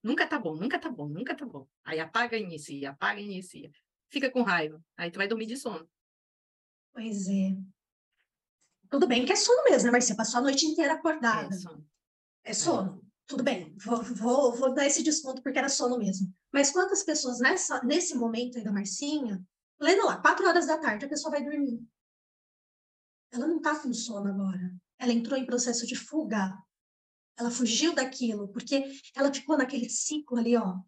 Nunca 0.06 0.28
tá 0.28 0.38
bom, 0.38 0.56
nunca 0.56 0.78
tá 0.78 0.88
bom, 0.88 1.10
nunca 1.10 1.36
tá 1.36 1.48
bom. 1.48 1.68
Aí 1.84 2.00
apaga 2.00 2.38
e 2.38 2.44
inicia, 2.44 2.92
apaga 2.92 3.20
e 3.20 3.24
inicia. 3.24 3.72
Fica 4.08 4.30
com 4.30 4.44
raiva. 4.44 4.80
Aí 4.96 5.10
tu 5.10 5.18
vai 5.18 5.28
dormir 5.28 5.48
de 5.48 5.58
sono. 5.58 5.90
Pois 6.94 7.28
é. 7.28 7.58
Tudo 8.88 9.08
bem 9.08 9.26
que 9.26 9.34
é 9.34 9.36
sono 9.36 9.64
mesmo, 9.64 9.92
né, 9.92 10.00
você 10.00 10.16
passou 10.16 10.42
a 10.42 10.44
noite 10.44 10.64
inteira 10.64 10.94
acordada. 10.94 11.48
É 11.48 11.58
sono. 11.58 11.90
É 12.44 12.54
sono. 12.54 13.02
É. 13.02 13.06
Tudo 13.26 13.42
bem, 13.42 13.76
vou, 13.84 14.04
vou, 14.04 14.54
vou, 14.54 14.74
dar 14.76 14.86
esse 14.86 15.02
desconto 15.02 15.42
porque 15.42 15.58
era 15.58 15.70
sono 15.70 15.98
mesmo. 15.98 16.32
Mas 16.54 16.70
quantas 16.70 17.02
pessoas 17.02 17.40
nessa, 17.40 17.84
nesse 17.84 18.14
momento 18.14 18.60
aí 18.60 18.64
da 18.64 18.72
Marcinha, 18.72 19.44
lendo 19.82 20.06
lá, 20.06 20.22
quatro 20.22 20.48
horas 20.48 20.68
da 20.68 20.78
tarde, 20.78 21.06
a 21.06 21.10
pessoa 21.10 21.32
vai 21.32 21.44
dormir. 21.44 21.84
Ela 23.32 23.48
não 23.48 23.58
está 23.58 23.80
com 23.80 23.92
sono 23.92 24.30
agora. 24.30 24.72
Ela 25.00 25.14
entrou 25.14 25.36
em 25.36 25.48
processo 25.48 25.88
de 25.88 25.96
fuga. 25.96 26.56
Ela 27.38 27.52
fugiu 27.52 27.94
daquilo, 27.94 28.48
porque 28.50 28.84
ela 29.14 29.34
ficou 29.34 29.58
naquele 29.58 29.90
ciclo 29.90 30.38
ali, 30.38 30.56
ó. 30.56 30.80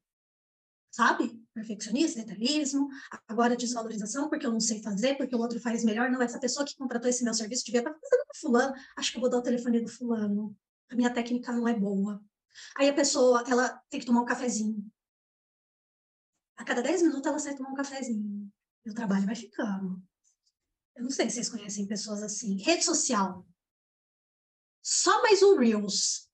Sabe? 0.90 1.40
Perfeccionismo, 1.54 2.24
detalhismo, 2.24 2.88
agora 3.28 3.56
desvalorização, 3.56 4.30
porque 4.30 4.46
eu 4.46 4.52
não 4.52 4.60
sei 4.60 4.82
fazer, 4.82 5.16
porque 5.16 5.36
o 5.36 5.40
outro 5.40 5.60
faz 5.60 5.84
melhor. 5.84 6.10
Não, 6.10 6.22
essa 6.22 6.40
pessoa 6.40 6.66
que 6.66 6.76
contratou 6.76 7.10
esse 7.10 7.24
meu 7.24 7.34
serviço 7.34 7.66
devia 7.66 7.82
estar 7.82 7.94
fazendo 7.94 8.26
com 8.26 8.40
fulano. 8.40 8.74
Acho 8.96 9.12
que 9.12 9.18
eu 9.18 9.22
vou 9.22 9.30
dar 9.30 9.38
o 9.38 9.44
telefone 9.44 9.82
do 9.82 9.90
fulano. 9.90 10.58
A 10.90 10.96
minha 10.96 11.14
técnica 11.14 11.52
não 11.52 11.68
é 11.68 11.74
boa. 11.78 12.24
Aí 12.76 12.90
a 12.90 12.94
pessoa, 12.94 13.44
ela 13.48 13.70
tem 13.90 14.00
que 14.00 14.06
tomar 14.06 14.22
um 14.22 14.26
cafezinho. 14.26 14.90
A 16.56 16.64
cada 16.64 16.82
10 16.82 17.04
minutos 17.04 17.28
ela 17.28 17.40
sai 17.40 17.56
tomar 17.56 17.70
um 17.70 17.76
cafezinho. 17.76 18.52
E 18.86 18.90
o 18.90 18.94
trabalho 18.94 19.26
vai 19.26 19.36
ficando. 19.36 20.02
Eu 20.96 21.04
não 21.04 21.12
sei 21.12 21.30
se 21.30 21.36
vocês 21.36 21.50
conhecem 21.50 21.86
pessoas 21.86 22.24
assim. 22.24 22.58
Rede 22.58 22.84
social. 22.84 23.46
Só 24.82 25.22
mais 25.22 25.44
um 25.44 25.58
Reels. 25.58 26.27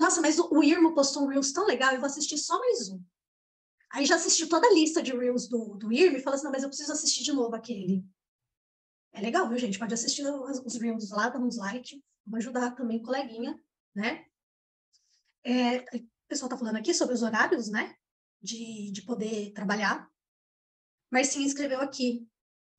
Nossa, 0.00 0.22
mas 0.22 0.38
o, 0.38 0.62
Irmo 0.64 0.94
postou 0.94 1.24
um 1.24 1.26
Reels 1.26 1.52
tão 1.52 1.66
legal, 1.66 1.92
eu 1.92 2.00
vou 2.00 2.06
assistir 2.06 2.38
só 2.38 2.58
mais 2.58 2.88
um. 2.88 3.04
Aí 3.92 4.06
já 4.06 4.14
assisti 4.14 4.46
toda 4.46 4.66
a 4.66 4.72
lista 4.72 5.02
de 5.02 5.14
Reels 5.14 5.46
do, 5.46 5.76
do 5.76 5.92
Irmo 5.92 6.16
e 6.16 6.22
falou 6.22 6.36
assim, 6.36 6.44
não, 6.44 6.50
mas 6.50 6.62
eu 6.62 6.70
preciso 6.70 6.90
assistir 6.90 7.22
de 7.22 7.34
novo 7.34 7.54
aquele. 7.54 8.02
É 9.12 9.20
legal, 9.20 9.46
viu, 9.46 9.58
gente? 9.58 9.78
Pode 9.78 9.92
assistir 9.92 10.24
os, 10.24 10.76
Reels 10.76 11.10
lá, 11.10 11.28
dá 11.28 11.38
uns 11.38 11.58
like. 11.58 12.02
Vamos 12.24 12.46
ajudar 12.46 12.70
também 12.70 12.96
o 12.96 13.02
coleguinha, 13.02 13.62
né? 13.94 14.24
É, 15.44 15.80
o 15.80 16.08
pessoal 16.26 16.46
está 16.46 16.56
falando 16.56 16.76
aqui 16.76 16.94
sobre 16.94 17.14
os 17.14 17.22
horários, 17.22 17.68
né? 17.68 17.94
De, 18.40 18.90
de 18.92 19.02
poder 19.02 19.52
trabalhar. 19.52 20.10
Sim 21.24 21.44
escreveu 21.44 21.80
aqui, 21.82 22.26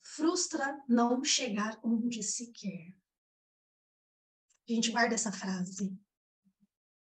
frustra 0.01 0.81
não 0.87 1.23
chegar 1.23 1.79
onde 1.83 2.23
se 2.23 2.51
quer. 2.51 2.95
A 4.67 4.73
gente 4.73 4.89
guarda 4.89 5.13
essa 5.13 5.31
frase. 5.31 5.95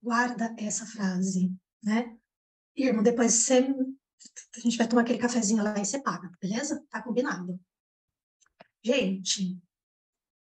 Guarda 0.04 0.54
essa 0.60 0.86
frase, 0.86 1.56
né? 1.82 2.20
Irmão, 2.76 3.02
depois 3.02 3.32
você, 3.34 3.60
a 4.54 4.60
gente 4.60 4.78
vai 4.78 4.86
tomar 4.86 5.04
aquele 5.04 5.18
cafezinho 5.18 5.64
lá 5.64 5.80
e 5.80 5.86
você 5.86 6.02
paga, 6.04 6.30
beleza? 6.42 6.86
Tá 6.90 7.02
combinado. 7.02 7.58
Gente, 8.84 9.58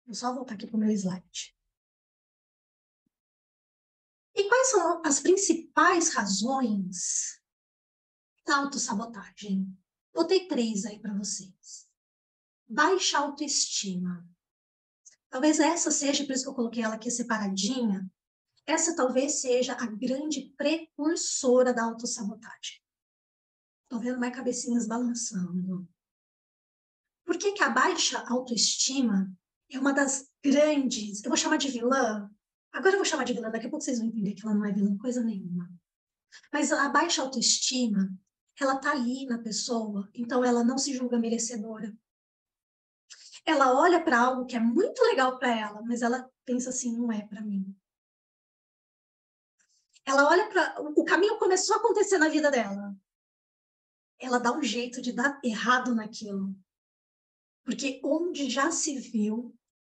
vou 0.06 0.14
só 0.14 0.32
voltar 0.32 0.54
aqui 0.54 0.68
para 0.68 0.78
o 0.78 0.80
meu 0.80 0.92
slide. 0.92 1.58
E 4.36 4.48
quais 4.48 4.70
são 4.70 5.02
as 5.04 5.20
principais 5.20 6.14
razões 6.14 7.42
da 8.46 8.58
autossabotagem? 8.58 9.76
Botei 10.14 10.48
três 10.48 10.86
aí 10.86 11.00
para 11.00 11.18
vocês. 11.18 11.90
Baixa 12.70 13.18
autoestima. 13.18 14.24
Talvez 15.32 15.60
essa 15.60 15.90
seja, 15.90 16.24
por 16.26 16.34
isso 16.34 16.44
que 16.44 16.50
eu 16.50 16.56
coloquei 16.56 16.84
ela 16.84 16.94
aqui 16.94 17.10
separadinha, 17.10 18.08
essa 18.67 18.95
talvez 18.95 19.41
seja 19.41 19.74
a 19.74 19.86
grande 19.88 20.53
precursora 20.57 21.74
da 21.74 21.86
autossabotagem. 21.86 22.81
Estou 23.83 24.00
vendo 24.00 24.19
mais 24.19 24.36
cabecinhas 24.36 24.86
balançando. 24.86 25.88
Por 27.25 27.38
que, 27.38 27.53
que 27.53 27.63
a 27.63 27.69
baixa 27.69 28.19
autoestima 28.27 29.31
é 29.71 29.79
uma 29.79 29.93
das 29.93 30.29
grandes, 30.43 31.24
eu 31.24 31.29
vou 31.29 31.38
chamar 31.38 31.57
de 31.57 31.69
vilã, 31.69 32.29
Agora 32.77 32.93
eu 32.93 33.00
vou 33.00 33.05
chamar 33.05 33.24
de 33.24 33.33
vilã, 33.33 33.50
daqui 33.50 33.65
a 33.65 33.69
pouco 33.69 33.83
vocês 33.83 33.97
vão 33.97 34.07
entender 34.07 34.33
que 34.33 34.45
ela 34.45 34.53
não 34.53 34.63
é 34.63 34.71
vilã 34.71 34.95
coisa 35.00 35.24
nenhuma. 35.24 35.67
Mas 36.53 36.71
a 36.71 36.89
baixa 36.89 37.24
autoestima, 37.24 38.07
ela 38.59 38.77
tá 38.77 38.91
ali 38.91 39.25
na 39.25 39.39
pessoa, 39.39 40.07
então 40.13 40.43
ela 40.43 40.63
não 40.63 40.77
se 40.77 40.93
julga 40.93 41.17
merecedora. 41.17 41.91
Ela 43.43 43.74
olha 43.74 44.00
para 44.03 44.19
algo 44.19 44.45
que 44.45 44.55
é 44.55 44.59
muito 44.59 45.01
legal 45.05 45.39
para 45.39 45.57
ela, 45.57 45.81
mas 45.81 46.03
ela 46.03 46.29
pensa 46.45 46.69
assim, 46.69 46.95
não 46.95 47.12
é 47.12 47.25
para 47.25 47.41
mim. 47.41 47.75
Ela 50.08 50.26
olha 50.26 50.48
para 50.48 50.82
o 50.82 51.04
caminho 51.04 51.38
começou 51.38 51.76
a 51.76 51.80
acontecer 51.80 52.18
na 52.18 52.30
vida 52.30 52.50
dela. 52.50 52.96
Ela 54.18 54.40
dá 54.40 54.54
um 54.54 54.64
jeito 54.64 55.02
de 55.02 55.12
dar 55.12 55.38
errado 55.44 55.94
naquilo. 55.94 56.56
Porque 57.66 58.00
onde 58.02 58.50
já 58.50 58.72
se 58.72 58.98
viu 58.98 59.54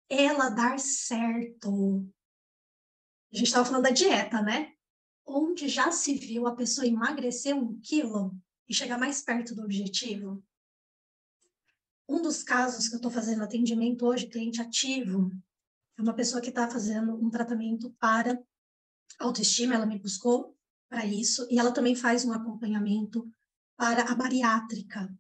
ela 0.10 0.50
dar 0.50 0.78
certo, 0.78 2.06
a 3.32 3.38
gente 3.38 3.48
estava 3.48 3.64
falando 3.64 3.84
da 3.84 3.92
dieta, 3.92 4.42
né? 4.42 4.74
Onde 5.26 5.70
já 5.70 5.94
se 5.94 6.14
viu 6.14 6.46
a 6.46 6.58
pessoa 6.58 6.86
emagrecer 6.86 7.56
um 7.56 7.80
quilo 7.80 8.38
e 8.68 8.74
chegar 8.74 9.00
mais 9.00 9.22
perto 9.22 9.56
do 9.56 9.64
objetivo. 9.64 10.44
Um 12.10 12.22
dos 12.22 12.44
casos 12.44 12.90
que 12.90 12.96
eu 12.96 12.98
estou 12.98 13.10
fazendo 13.10 13.44
atendimento 13.44 14.06
hoje, 14.06 14.28
cliente 14.28 14.62
ativo, 14.62 15.32
é 15.98 16.02
uma 16.02 16.14
pessoa 16.14 16.42
que 16.42 16.50
está 16.50 16.70
fazendo 16.70 17.16
um 17.16 17.30
tratamento 17.30 17.90
para 17.92 18.38
autoestima, 19.20 19.76
ela 19.76 19.86
me 19.86 20.00
buscou 20.00 20.58
para 20.90 21.06
isso, 21.06 21.48
e 21.50 21.58
ela 21.58 21.72
também 21.72 21.96
faz 21.96 22.26
um 22.26 22.34
acompanhamento 22.34 23.30
para 23.78 24.12
a 24.12 24.16
bariátrica, 24.16 25.14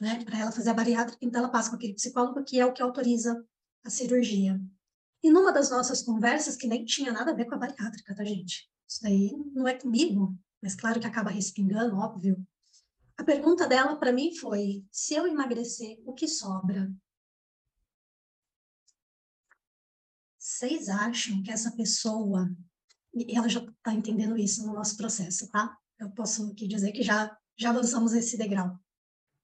né? 0.00 0.24
Para 0.24 0.38
ela 0.38 0.52
fazer 0.52 0.70
a 0.70 0.74
bariátrica, 0.74 1.18
então 1.22 1.40
ela 1.40 1.50
passa 1.50 1.70
com 1.70 1.76
aquele 1.76 1.94
psicólogo 1.94 2.44
que 2.44 2.58
é 2.58 2.66
o 2.66 2.72
que 2.72 2.82
autoriza 2.82 3.44
a 3.84 3.90
cirurgia. 3.90 4.60
E 5.22 5.30
numa 5.30 5.52
das 5.52 5.70
nossas 5.70 6.02
conversas, 6.02 6.56
que 6.56 6.66
nem 6.66 6.84
tinha 6.84 7.12
nada 7.12 7.32
a 7.32 7.34
ver 7.34 7.46
com 7.46 7.54
a 7.54 7.58
bariátrica, 7.58 8.14
tá, 8.14 8.24
gente? 8.24 8.70
Isso 8.88 9.02
daí 9.02 9.32
não 9.54 9.68
é 9.68 9.74
comigo, 9.74 10.36
mas 10.62 10.74
claro 10.74 11.00
que 11.00 11.06
acaba 11.06 11.30
respingando, 11.30 11.96
óbvio. 11.96 12.46
A 13.16 13.24
pergunta 13.24 13.66
dela 13.66 13.96
para 13.96 14.12
mim 14.12 14.34
foi: 14.34 14.84
se 14.90 15.14
eu 15.14 15.26
emagrecer, 15.26 16.00
o 16.06 16.14
que 16.14 16.26
sobra? 16.26 16.90
Vocês 20.38 20.88
acham 20.88 21.42
que 21.42 21.50
essa 21.50 21.70
pessoa, 21.76 22.50
e 23.12 23.36
ela 23.36 23.48
já 23.48 23.60
está 23.60 23.92
entendendo 23.92 24.36
isso 24.36 24.66
no 24.66 24.72
nosso 24.72 24.96
processo, 24.96 25.48
tá? 25.50 25.76
Eu 25.98 26.10
posso 26.10 26.50
aqui 26.50 26.66
dizer 26.66 26.92
que 26.92 27.02
já, 27.02 27.36
já 27.56 27.70
avançamos 27.70 28.12
esse 28.14 28.36
degrau. 28.36 28.78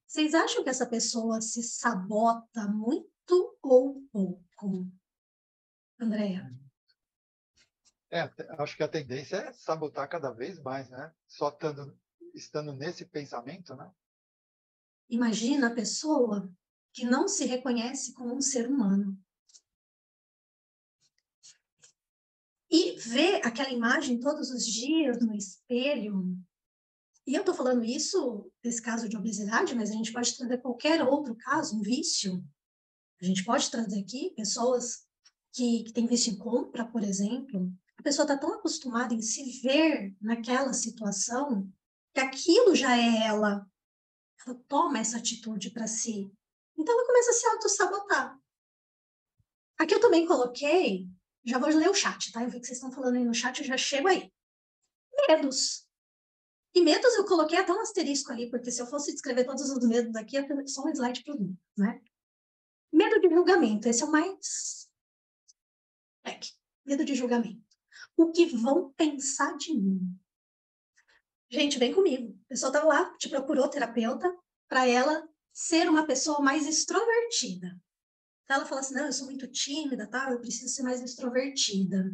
Vocês 0.07 0.35
acham 0.35 0.63
que 0.63 0.71
essa 0.71 0.87
pessoa 0.87 1.41
se 1.41 1.63
sabota 1.63 2.69
muito 2.69 3.59
ou 3.63 4.03
pouco? 4.13 4.91
Andréia? 6.01 6.51
É, 8.11 8.31
acho 8.59 8.77
que 8.77 8.83
a 8.83 8.89
tendência 8.89 9.37
é 9.37 9.53
sabotar 9.53 10.09
cada 10.09 10.31
vez 10.31 10.61
mais, 10.63 10.89
né? 10.89 11.13
Só 11.27 11.49
estando, 11.49 11.99
estando 12.35 12.73
nesse 12.73 13.05
pensamento, 13.05 13.75
né? 13.75 13.91
Imagina 15.09 15.69
a 15.69 15.75
pessoa 15.75 16.51
que 16.93 17.05
não 17.05 17.29
se 17.29 17.45
reconhece 17.45 18.15
como 18.15 18.35
um 18.35 18.41
ser 18.41 18.69
humano. 18.69 19.19
E 22.77 22.95
vê 22.97 23.37
aquela 23.37 23.71
imagem 23.71 24.21
todos 24.21 24.51
os 24.51 24.67
dias 24.67 25.19
no 25.23 25.35
espelho 25.35 26.37
E 27.27 27.33
eu 27.33 27.41
estou 27.41 27.55
falando 27.55 27.83
isso 27.83 28.53
nesse 28.63 28.83
caso 28.83 29.09
de 29.09 29.17
obesidade, 29.17 29.75
mas 29.75 29.91
a 29.91 29.95
gente 29.95 30.13
pode 30.13 30.37
trazer 30.37 30.59
qualquer 30.59 31.03
outro 31.03 31.35
caso, 31.37 31.75
um 31.75 31.81
vício. 31.81 32.45
A 33.19 33.25
gente 33.25 33.43
pode 33.47 33.71
trazer 33.71 34.01
aqui 34.01 34.35
pessoas 34.37 35.07
que, 35.55 35.85
que 35.85 35.93
têm 35.95 36.07
vício 36.07 36.35
em 36.35 36.37
compra, 36.37 36.85
por 36.85 37.03
exemplo. 37.03 37.73
A 37.97 38.03
pessoa 38.03 38.25
está 38.25 38.37
tão 38.37 38.53
acostumada 38.53 39.15
em 39.15 39.23
se 39.23 39.59
ver 39.63 40.15
naquela 40.21 40.75
situação 40.75 41.67
que 42.13 42.21
aquilo 42.21 42.75
já 42.75 42.95
é 42.95 43.27
ela. 43.27 43.67
Ela 44.47 44.55
toma 44.69 44.99
essa 44.99 45.17
atitude 45.17 45.71
para 45.71 45.87
si. 45.87 46.31
Então 46.77 46.95
ela 46.95 47.07
começa 47.07 47.31
a 47.31 47.33
se 47.33 47.47
auto-sabotar. 47.47 48.39
Aqui 49.79 49.95
eu 49.95 50.01
também 50.01 50.27
coloquei, 50.27 51.09
já 51.47 51.59
vou 51.59 51.69
ler 51.69 51.89
o 51.89 51.95
chat, 51.95 52.33
tá? 52.33 52.43
Eu 52.43 52.51
vi 52.51 52.61
que 52.61 52.67
vocês 52.67 52.79
estão 52.79 52.91
falando 52.91 53.17
aí 53.17 53.25
no 53.25 53.33
chat, 53.33 53.61
eu 53.61 53.67
já 53.67 53.77
chego 53.77 54.09
aí. 54.09 54.33
Medos. 55.29 55.87
E 56.75 56.81
medos 56.83 57.15
eu 57.15 57.25
coloquei 57.25 57.57
até 57.57 57.73
um 57.73 57.81
asterisco 57.81 58.33
ali, 58.33 58.51
porque 58.51 58.71
se 58.71 58.83
eu 58.83 58.87
fosse 58.87 59.13
descrever 59.13 59.45
todos 59.45 59.71
os 59.71 59.87
medos 59.87 60.15
aqui, 60.17 60.43
ter 60.43 60.69
só 60.69 60.83
um 60.85 60.91
slide 60.91 61.23
para 61.23 61.37
mim, 61.37 61.57
né? 61.79 62.03
Medo 62.93 63.21
de 63.21 63.31
julgamento, 63.31 63.89
esse 63.89 64.03
é 64.03 64.07
o 64.07 64.11
mais. 64.11 64.91
É, 66.25 66.39
medo 66.85 67.05
de 67.05 67.15
julgamento. 67.15 67.65
O 68.17 68.31
que 68.31 68.47
vão 68.47 68.93
pensar 68.93 69.57
de 69.57 69.73
mim? 69.73 70.01
Gente, 71.49 71.79
vem 71.79 71.95
comigo. 71.95 72.39
A 72.47 72.49
pessoa 72.49 72.71
estava 72.71 72.87
lá, 72.87 73.17
te 73.17 73.29
procurou 73.29 73.69
terapeuta, 73.69 74.37
para 74.69 74.87
ela 74.87 75.27
ser 75.53 75.89
uma 75.89 76.07
pessoa 76.07 76.41
mais 76.41 76.67
extrovertida. 76.67 77.81
Então, 78.47 78.59
ela 78.59 78.67
fala 78.67 78.81
assim: 78.81 78.95
não, 78.95 79.07
eu 79.07 79.13
sou 79.13 79.27
muito 79.27 79.47
tímida, 79.49 80.07
tá? 80.07 80.31
Eu 80.31 80.41
preciso 80.41 80.73
ser 80.73 80.85
mais 80.85 81.03
extrovertida. 81.03 82.13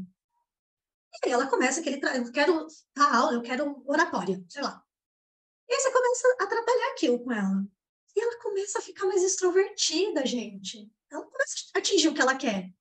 E 1.23 1.27
aí 1.27 1.33
ela 1.33 1.47
começa 1.47 1.81
aquele, 1.81 2.01
eu 2.17 2.33
quero 2.33 2.67
dar 2.97 3.15
aula, 3.15 3.35
eu 3.35 3.43
quero 3.43 3.83
oratória, 3.87 4.43
sei 4.49 4.63
lá. 4.63 4.83
E 5.69 5.75
aí 5.75 5.81
você 5.81 5.93
começa 5.93 6.37
a 6.41 6.47
trabalhar 6.47 6.93
aquilo 6.93 7.23
com 7.23 7.31
ela. 7.31 7.67
E 8.17 8.21
ela 8.21 8.41
começa 8.41 8.79
a 8.79 8.83
ficar 8.83 9.05
mais 9.07 9.23
extrovertida, 9.23 10.25
gente. 10.25 10.91
Ela 11.11 11.25
começa 11.25 11.55
a 11.75 11.79
atingir 11.79 12.09
o 12.09 12.15
que 12.15 12.21
ela 12.21 12.35
quer. 12.35 12.73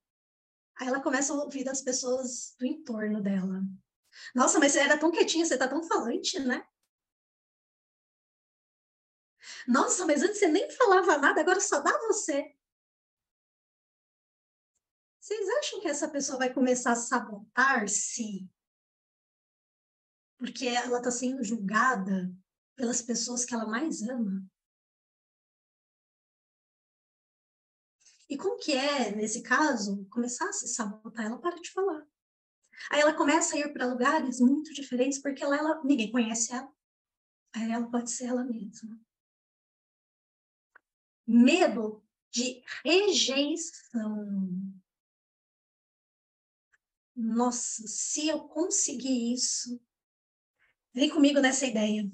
Aí 0.79 0.87
ela 0.87 1.03
começa 1.03 1.33
a 1.33 1.35
ouvir 1.35 1.65
das 1.65 1.81
pessoas 1.81 2.55
do 2.57 2.65
entorno 2.65 3.21
dela. 3.21 3.61
Nossa, 4.33 4.59
mas 4.59 4.71
você 4.71 4.79
era 4.79 4.97
tão 4.97 5.11
quietinha, 5.11 5.45
você 5.45 5.57
tá 5.57 5.67
tão 5.67 5.83
falante, 5.83 6.39
né? 6.39 6.65
Nossa, 9.67 10.05
mas 10.05 10.23
antes 10.23 10.39
você 10.39 10.47
nem 10.47 10.69
falava 10.71 11.17
nada, 11.17 11.41
agora 11.41 11.59
só 11.59 11.81
dá 11.81 11.97
você. 12.07 12.55
Vocês 15.21 15.47
acham 15.59 15.79
que 15.79 15.87
essa 15.87 16.09
pessoa 16.09 16.39
vai 16.39 16.51
começar 16.51 16.93
a 16.93 16.95
sabotar-se? 16.95 18.49
Porque 20.35 20.65
ela 20.65 20.97
está 20.97 21.11
sendo 21.11 21.43
julgada 21.43 22.35
pelas 22.75 23.03
pessoas 23.03 23.45
que 23.45 23.53
ela 23.53 23.67
mais 23.67 24.01
ama? 24.01 24.43
E 28.27 28.35
como 28.35 28.57
que 28.57 28.71
é, 28.71 29.15
nesse 29.15 29.43
caso, 29.43 30.07
começar 30.09 30.49
a 30.49 30.53
se 30.53 30.67
sabotar? 30.69 31.27
Ela 31.27 31.39
para 31.39 31.61
de 31.61 31.69
falar. 31.69 32.03
Aí 32.89 33.01
ela 33.01 33.13
começa 33.13 33.55
a 33.55 33.59
ir 33.59 33.71
para 33.71 33.85
lugares 33.85 34.39
muito 34.39 34.73
diferentes, 34.73 35.21
porque 35.21 35.43
ela, 35.43 35.55
ela, 35.55 35.83
ninguém 35.83 36.11
conhece 36.11 36.51
ela. 36.51 36.73
Aí 37.53 37.71
ela 37.71 37.91
pode 37.91 38.09
ser 38.09 38.25
ela 38.25 38.43
mesma. 38.43 38.99
Medo 41.27 42.03
de 42.31 42.63
rejeição 42.83 44.80
nossa, 47.21 47.83
se 47.87 48.27
eu 48.27 48.47
conseguir 48.47 49.33
isso, 49.33 49.79
vem 50.93 51.09
comigo 51.09 51.39
nessa 51.39 51.65
ideia. 51.65 52.09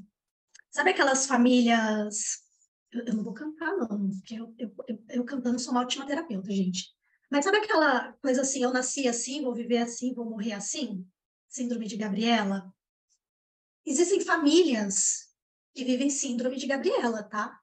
Sabe 0.70 0.92
aquelas 0.92 1.26
famílias. 1.26 2.44
Eu, 2.92 3.06
eu 3.06 3.14
não 3.16 3.24
vou 3.24 3.34
cantar, 3.34 3.76
não, 3.78 4.10
porque 4.10 4.36
eu, 4.36 4.54
eu, 4.58 4.76
eu, 4.88 5.04
eu 5.10 5.26
cantando 5.26 5.60
sou 5.60 5.72
uma 5.72 5.82
ótima 5.82 6.06
terapeuta, 6.06 6.52
gente. 6.52 6.96
Mas 7.30 7.44
sabe 7.44 7.58
aquela 7.58 8.14
coisa 8.14 8.42
assim, 8.42 8.64
eu 8.64 8.72
nasci 8.72 9.08
assim, 9.08 9.42
vou 9.42 9.54
viver 9.54 9.80
assim, 9.80 10.14
vou 10.14 10.30
morrer 10.30 10.54
assim? 10.54 11.06
Síndrome 11.50 11.88
de 11.88 11.98
Gabriela? 11.98 12.74
Existem 13.86 14.22
famílias 14.22 15.28
que 15.74 15.84
vivem 15.84 16.10
síndrome 16.10 16.58
de 16.58 16.68
Gabriela, 16.68 17.24
tá? 17.24 17.60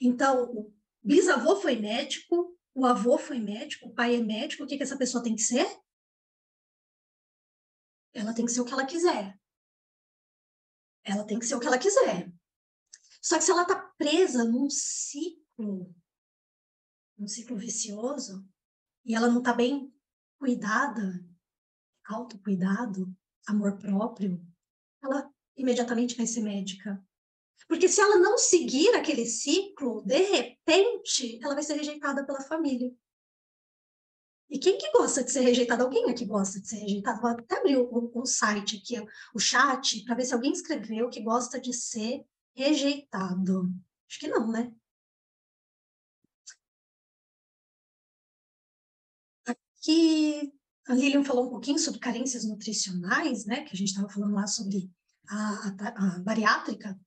Então, 0.00 0.44
o 0.44 0.74
bisavô 1.02 1.56
foi 1.56 1.76
médico, 1.76 2.56
o 2.74 2.84
avô 2.84 3.16
foi 3.16 3.38
médico, 3.38 3.88
o 3.88 3.94
pai 3.94 4.16
é 4.16 4.20
médico, 4.20 4.64
o 4.64 4.66
que, 4.66 4.76
que 4.76 4.82
essa 4.82 4.98
pessoa 4.98 5.22
tem 5.22 5.34
que 5.34 5.42
ser? 5.42 5.66
Ela 8.16 8.32
tem 8.34 8.46
que 8.46 8.52
ser 8.52 8.62
o 8.62 8.64
que 8.64 8.72
ela 8.72 8.86
quiser. 8.86 9.38
Ela 11.04 11.24
tem 11.24 11.38
que 11.38 11.44
ser 11.44 11.54
o 11.54 11.60
que 11.60 11.66
ela 11.66 11.78
quiser. 11.78 12.32
Só 13.20 13.36
que 13.36 13.44
se 13.44 13.50
ela 13.50 13.62
está 13.62 13.76
presa 13.98 14.42
num 14.42 14.70
ciclo, 14.70 15.94
num 17.18 17.28
ciclo 17.28 17.58
vicioso, 17.58 18.48
e 19.04 19.14
ela 19.14 19.28
não 19.28 19.38
está 19.38 19.52
bem 19.52 19.94
cuidada, 20.38 21.22
autocuidado, 22.06 23.14
amor 23.46 23.76
próprio, 23.78 24.42
ela 25.02 25.30
imediatamente 25.54 26.16
vai 26.16 26.26
ser 26.26 26.40
médica. 26.40 27.04
Porque 27.68 27.88
se 27.88 28.00
ela 28.00 28.16
não 28.16 28.38
seguir 28.38 28.94
aquele 28.94 29.26
ciclo, 29.26 30.02
de 30.06 30.22
repente, 30.22 31.38
ela 31.42 31.54
vai 31.54 31.62
ser 31.62 31.74
rejeitada 31.74 32.24
pela 32.24 32.40
família. 32.40 32.94
E 34.48 34.58
quem 34.58 34.78
que 34.78 34.90
gosta 34.92 35.24
de 35.24 35.32
ser 35.32 35.40
rejeitado? 35.40 35.82
Alguém 35.82 36.08
aqui 36.08 36.24
gosta 36.24 36.60
de 36.60 36.68
ser 36.68 36.76
rejeitado? 36.76 37.20
Vou 37.20 37.30
até 37.30 37.58
abrir 37.58 37.76
o, 37.78 38.12
o 38.14 38.26
site 38.26 38.76
aqui, 38.76 38.94
o 39.34 39.38
chat, 39.40 40.04
para 40.04 40.14
ver 40.14 40.24
se 40.24 40.34
alguém 40.34 40.52
escreveu 40.52 41.10
que 41.10 41.20
gosta 41.20 41.60
de 41.60 41.72
ser 41.72 42.24
rejeitado. 42.54 43.72
Acho 44.08 44.20
que 44.20 44.28
não, 44.28 44.50
né? 44.50 44.72
Aqui 49.44 50.52
a 50.86 50.94
Lilian 50.94 51.24
falou 51.24 51.46
um 51.46 51.50
pouquinho 51.50 51.78
sobre 51.78 51.98
carências 51.98 52.44
nutricionais, 52.44 53.44
né? 53.44 53.64
Que 53.64 53.74
a 53.74 53.76
gente 53.76 53.88
estava 53.88 54.08
falando 54.08 54.34
lá 54.34 54.46
sobre 54.46 54.90
a, 55.28 55.74
a, 55.80 56.16
a 56.16 56.18
bariátrica. 56.20 56.98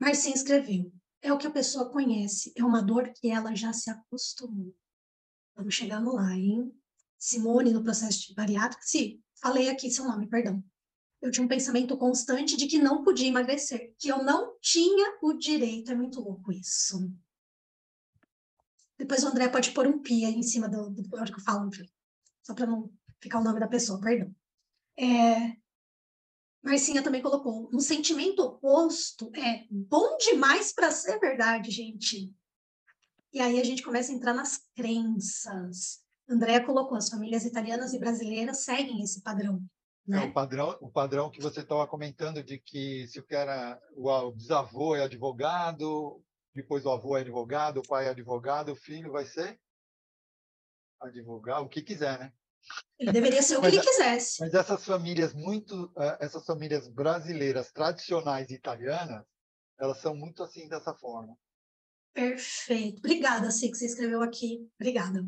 Marcinha 0.00 0.34
escreveu: 0.34 0.92
é 1.20 1.32
o 1.32 1.38
que 1.38 1.46
a 1.46 1.52
pessoa 1.52 1.90
conhece, 1.90 2.52
é 2.56 2.64
uma 2.64 2.82
dor 2.82 3.12
que 3.12 3.28
ela 3.28 3.54
já 3.54 3.72
se 3.72 3.90
acostumou. 3.90 4.74
Estamos 5.62 5.74
chegando 5.76 6.12
lá, 6.12 6.34
hein? 6.34 6.74
Simone, 7.16 7.72
no 7.72 7.84
processo 7.84 8.26
de 8.26 8.34
bariátrica, 8.34 8.82
sim, 8.84 9.22
falei 9.40 9.68
aqui 9.68 9.88
seu 9.88 10.04
nome, 10.04 10.26
perdão. 10.26 10.60
Eu 11.20 11.30
tinha 11.30 11.44
um 11.44 11.48
pensamento 11.48 11.96
constante 11.96 12.56
de 12.56 12.66
que 12.66 12.80
não 12.80 13.04
podia 13.04 13.28
emagrecer, 13.28 13.94
que 13.96 14.08
eu 14.08 14.24
não 14.24 14.58
tinha 14.60 15.18
o 15.22 15.32
direito. 15.34 15.92
É 15.92 15.94
muito 15.94 16.20
louco 16.20 16.50
isso. 16.50 17.08
Depois 18.98 19.22
o 19.22 19.28
André 19.28 19.48
pode 19.48 19.70
pôr 19.70 19.86
um 19.86 20.00
pia 20.00 20.28
em 20.28 20.42
cima 20.42 20.68
do, 20.68 20.90
do 20.90 21.04
que 21.04 21.14
eu 21.14 21.40
falo, 21.44 21.70
só 22.42 22.54
para 22.54 22.66
não 22.66 22.92
ficar 23.20 23.38
o 23.38 23.44
nome 23.44 23.60
da 23.60 23.68
pessoa, 23.68 24.00
perdão. 24.00 24.34
É, 24.98 25.56
Marcinha 26.60 27.04
também 27.04 27.22
colocou, 27.22 27.70
um 27.72 27.78
sentimento 27.78 28.42
oposto 28.42 29.30
é 29.36 29.64
bom 29.70 30.16
demais 30.16 30.72
para 30.72 30.90
ser 30.90 31.20
verdade, 31.20 31.70
gente. 31.70 32.34
E 33.32 33.40
aí 33.40 33.58
a 33.58 33.64
gente 33.64 33.82
começa 33.82 34.12
a 34.12 34.14
entrar 34.14 34.34
nas 34.34 34.58
crenças. 34.74 36.00
Andréa 36.28 36.64
colocou, 36.64 36.96
as 36.96 37.08
famílias 37.08 37.44
italianas 37.44 37.92
e 37.92 37.98
brasileiras 37.98 38.64
seguem 38.64 39.02
esse 39.02 39.22
padrão. 39.22 39.62
Né? 40.06 40.24
É 40.24 40.26
o 40.26 40.32
padrão, 40.32 40.76
o 40.80 40.90
padrão 40.90 41.30
que 41.30 41.40
você 41.40 41.60
estava 41.60 41.86
comentando 41.86 42.42
de 42.42 42.58
que 42.58 43.06
se 43.08 43.20
o 43.20 43.26
cara, 43.26 43.80
o 43.96 44.32
bisavô 44.32 44.94
é 44.96 45.02
advogado, 45.02 46.22
depois 46.54 46.84
o 46.84 46.90
avô 46.90 47.16
é 47.16 47.20
advogado, 47.20 47.78
o 47.78 47.88
pai 47.88 48.06
é 48.06 48.10
advogado, 48.10 48.72
o 48.72 48.76
filho 48.76 49.12
vai 49.12 49.24
ser 49.24 49.58
advogado, 51.00 51.64
o 51.64 51.68
que 51.68 51.82
quiser, 51.82 52.18
né? 52.18 52.32
Ele 52.98 53.12
deveria 53.12 53.42
ser 53.42 53.56
o 53.56 53.60
que 53.60 53.66
ele 53.68 53.80
quisesse. 53.80 54.40
Mas 54.40 54.54
essas 54.54 54.84
famílias 54.84 55.34
muito, 55.34 55.92
eh, 55.96 56.18
essas 56.20 56.44
famílias 56.44 56.86
brasileiras 56.86 57.72
tradicionais 57.72 58.50
italianas, 58.50 59.24
elas 59.80 59.98
são 59.98 60.14
muito 60.14 60.42
assim 60.42 60.68
dessa 60.68 60.94
forma. 60.94 61.36
Perfeito. 62.14 62.98
Obrigada, 62.98 63.50
Cia, 63.50 63.70
que 63.70 63.76
você 63.76 63.86
escreveu 63.86 64.22
aqui. 64.22 64.68
Obrigada. 64.78 65.26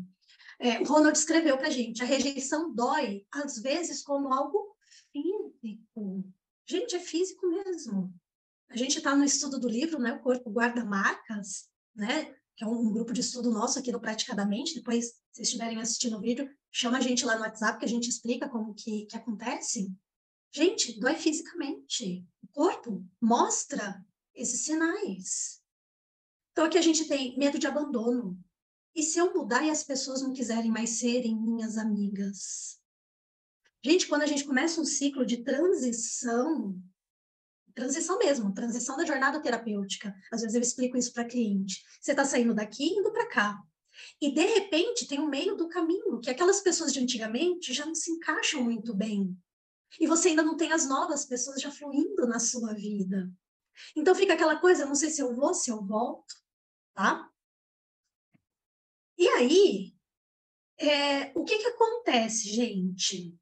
É, 0.59 0.79
o 0.79 0.85
Ronald 0.85 1.17
escreveu 1.17 1.57
para 1.57 1.67
a 1.67 1.71
gente: 1.71 2.01
a 2.01 2.05
rejeição 2.05 2.73
dói, 2.73 3.25
às 3.31 3.57
vezes, 3.57 4.03
como 4.03 4.33
algo 4.33 4.75
físico. 5.11 6.23
Gente, 6.67 6.95
é 6.95 6.99
físico 6.99 7.47
mesmo. 7.47 8.13
A 8.69 8.77
gente 8.77 8.97
está 8.97 9.15
no 9.15 9.23
estudo 9.23 9.59
do 9.59 9.69
livro, 9.69 9.99
né? 9.99 10.13
O 10.13 10.21
Corpo 10.21 10.49
Guarda 10.49 10.83
Marcas, 10.83 11.69
né? 11.95 12.33
Que 12.55 12.63
é 12.63 12.67
um, 12.67 12.91
grupo 12.91 13.13
de 13.13 13.21
estudo 13.21 13.51
nosso 13.51 13.79
aqui 13.79 13.91
do 13.91 13.99
Praticadamente. 13.99 14.75
Depois, 14.75 15.13
se 15.31 15.41
estiverem 15.41 15.79
assistindo 15.79 16.17
o 16.17 16.21
vídeo, 16.21 16.49
chama 16.71 16.97
a 16.97 17.01
gente 17.01 17.25
lá 17.25 17.35
no 17.35 17.41
WhatsApp 17.41 17.79
que 17.79 17.85
a 17.85 17.89
gente 17.89 18.09
explica 18.09 18.49
como 18.49 18.73
que, 18.73 19.05
que 19.05 19.15
acontece. 19.15 19.91
Gente, 20.51 20.99
dói 20.99 21.15
fisicamente. 21.15 22.25
O 22.41 22.47
corpo 22.47 23.05
mostra 23.21 24.03
esses 24.33 24.63
sinais. 24.63 25.61
Então, 26.55 26.63
aqui 26.63 26.77
a 26.77 26.81
gente 26.81 27.03
tem 27.05 27.37
medo 27.37 27.59
de 27.59 27.67
abandono. 27.67 28.39
E 28.95 29.03
se 29.03 29.19
eu 29.19 29.33
mudar 29.33 29.61
e 29.65 29.69
as 29.69 29.83
pessoas 29.83 30.21
não 30.21 30.31
quiserem 30.31 30.71
mais 30.71 30.91
serem 30.91 31.35
minhas 31.35 31.77
amigas? 31.77 32.79
Gente, 33.83 34.07
quando 34.07 34.21
a 34.21 34.25
gente 34.25 34.45
começa 34.45 34.79
um 34.79 34.85
ciclo 34.85 35.25
de 35.25 35.43
transição, 35.43 36.81
transição 37.73 38.17
mesmo, 38.17 38.53
transição 38.53 38.95
da 38.95 39.03
jornada 39.03 39.41
terapêutica. 39.41 40.15
Às 40.31 40.43
vezes 40.43 40.55
eu 40.55 40.61
explico 40.61 40.95
isso 40.95 41.11
para 41.11 41.25
cliente. 41.25 41.83
Você 41.99 42.11
está 42.11 42.23
saindo 42.23 42.55
daqui 42.55 42.85
e 42.85 42.99
indo 42.99 43.11
para 43.11 43.27
cá. 43.27 43.61
E 44.21 44.33
de 44.33 44.45
repente 44.45 45.09
tem 45.09 45.19
um 45.19 45.27
meio 45.27 45.57
do 45.57 45.67
caminho 45.67 46.21
que 46.21 46.29
aquelas 46.29 46.61
pessoas 46.61 46.93
de 46.93 47.01
antigamente 47.01 47.73
já 47.73 47.85
não 47.85 47.93
se 47.93 48.09
encaixam 48.11 48.63
muito 48.63 48.95
bem. 48.95 49.37
E 49.99 50.07
você 50.07 50.29
ainda 50.29 50.41
não 50.41 50.55
tem 50.55 50.71
as 50.71 50.87
novas 50.87 51.25
pessoas 51.25 51.61
já 51.61 51.69
fluindo 51.69 52.25
na 52.25 52.39
sua 52.39 52.73
vida. 52.73 53.29
Então 53.93 54.15
fica 54.15 54.35
aquela 54.35 54.55
coisa, 54.55 54.85
não 54.85 54.95
sei 54.95 55.09
se 55.09 55.21
eu 55.21 55.35
vou, 55.35 55.53
se 55.53 55.69
eu 55.69 55.83
volto, 55.85 56.44
tá? 56.95 57.31
E 59.17 59.27
aí, 59.27 59.95
é, 60.77 61.31
o 61.37 61.43
que 61.43 61.57
que 61.57 61.67
acontece, 61.67 62.49
gente? 62.49 63.37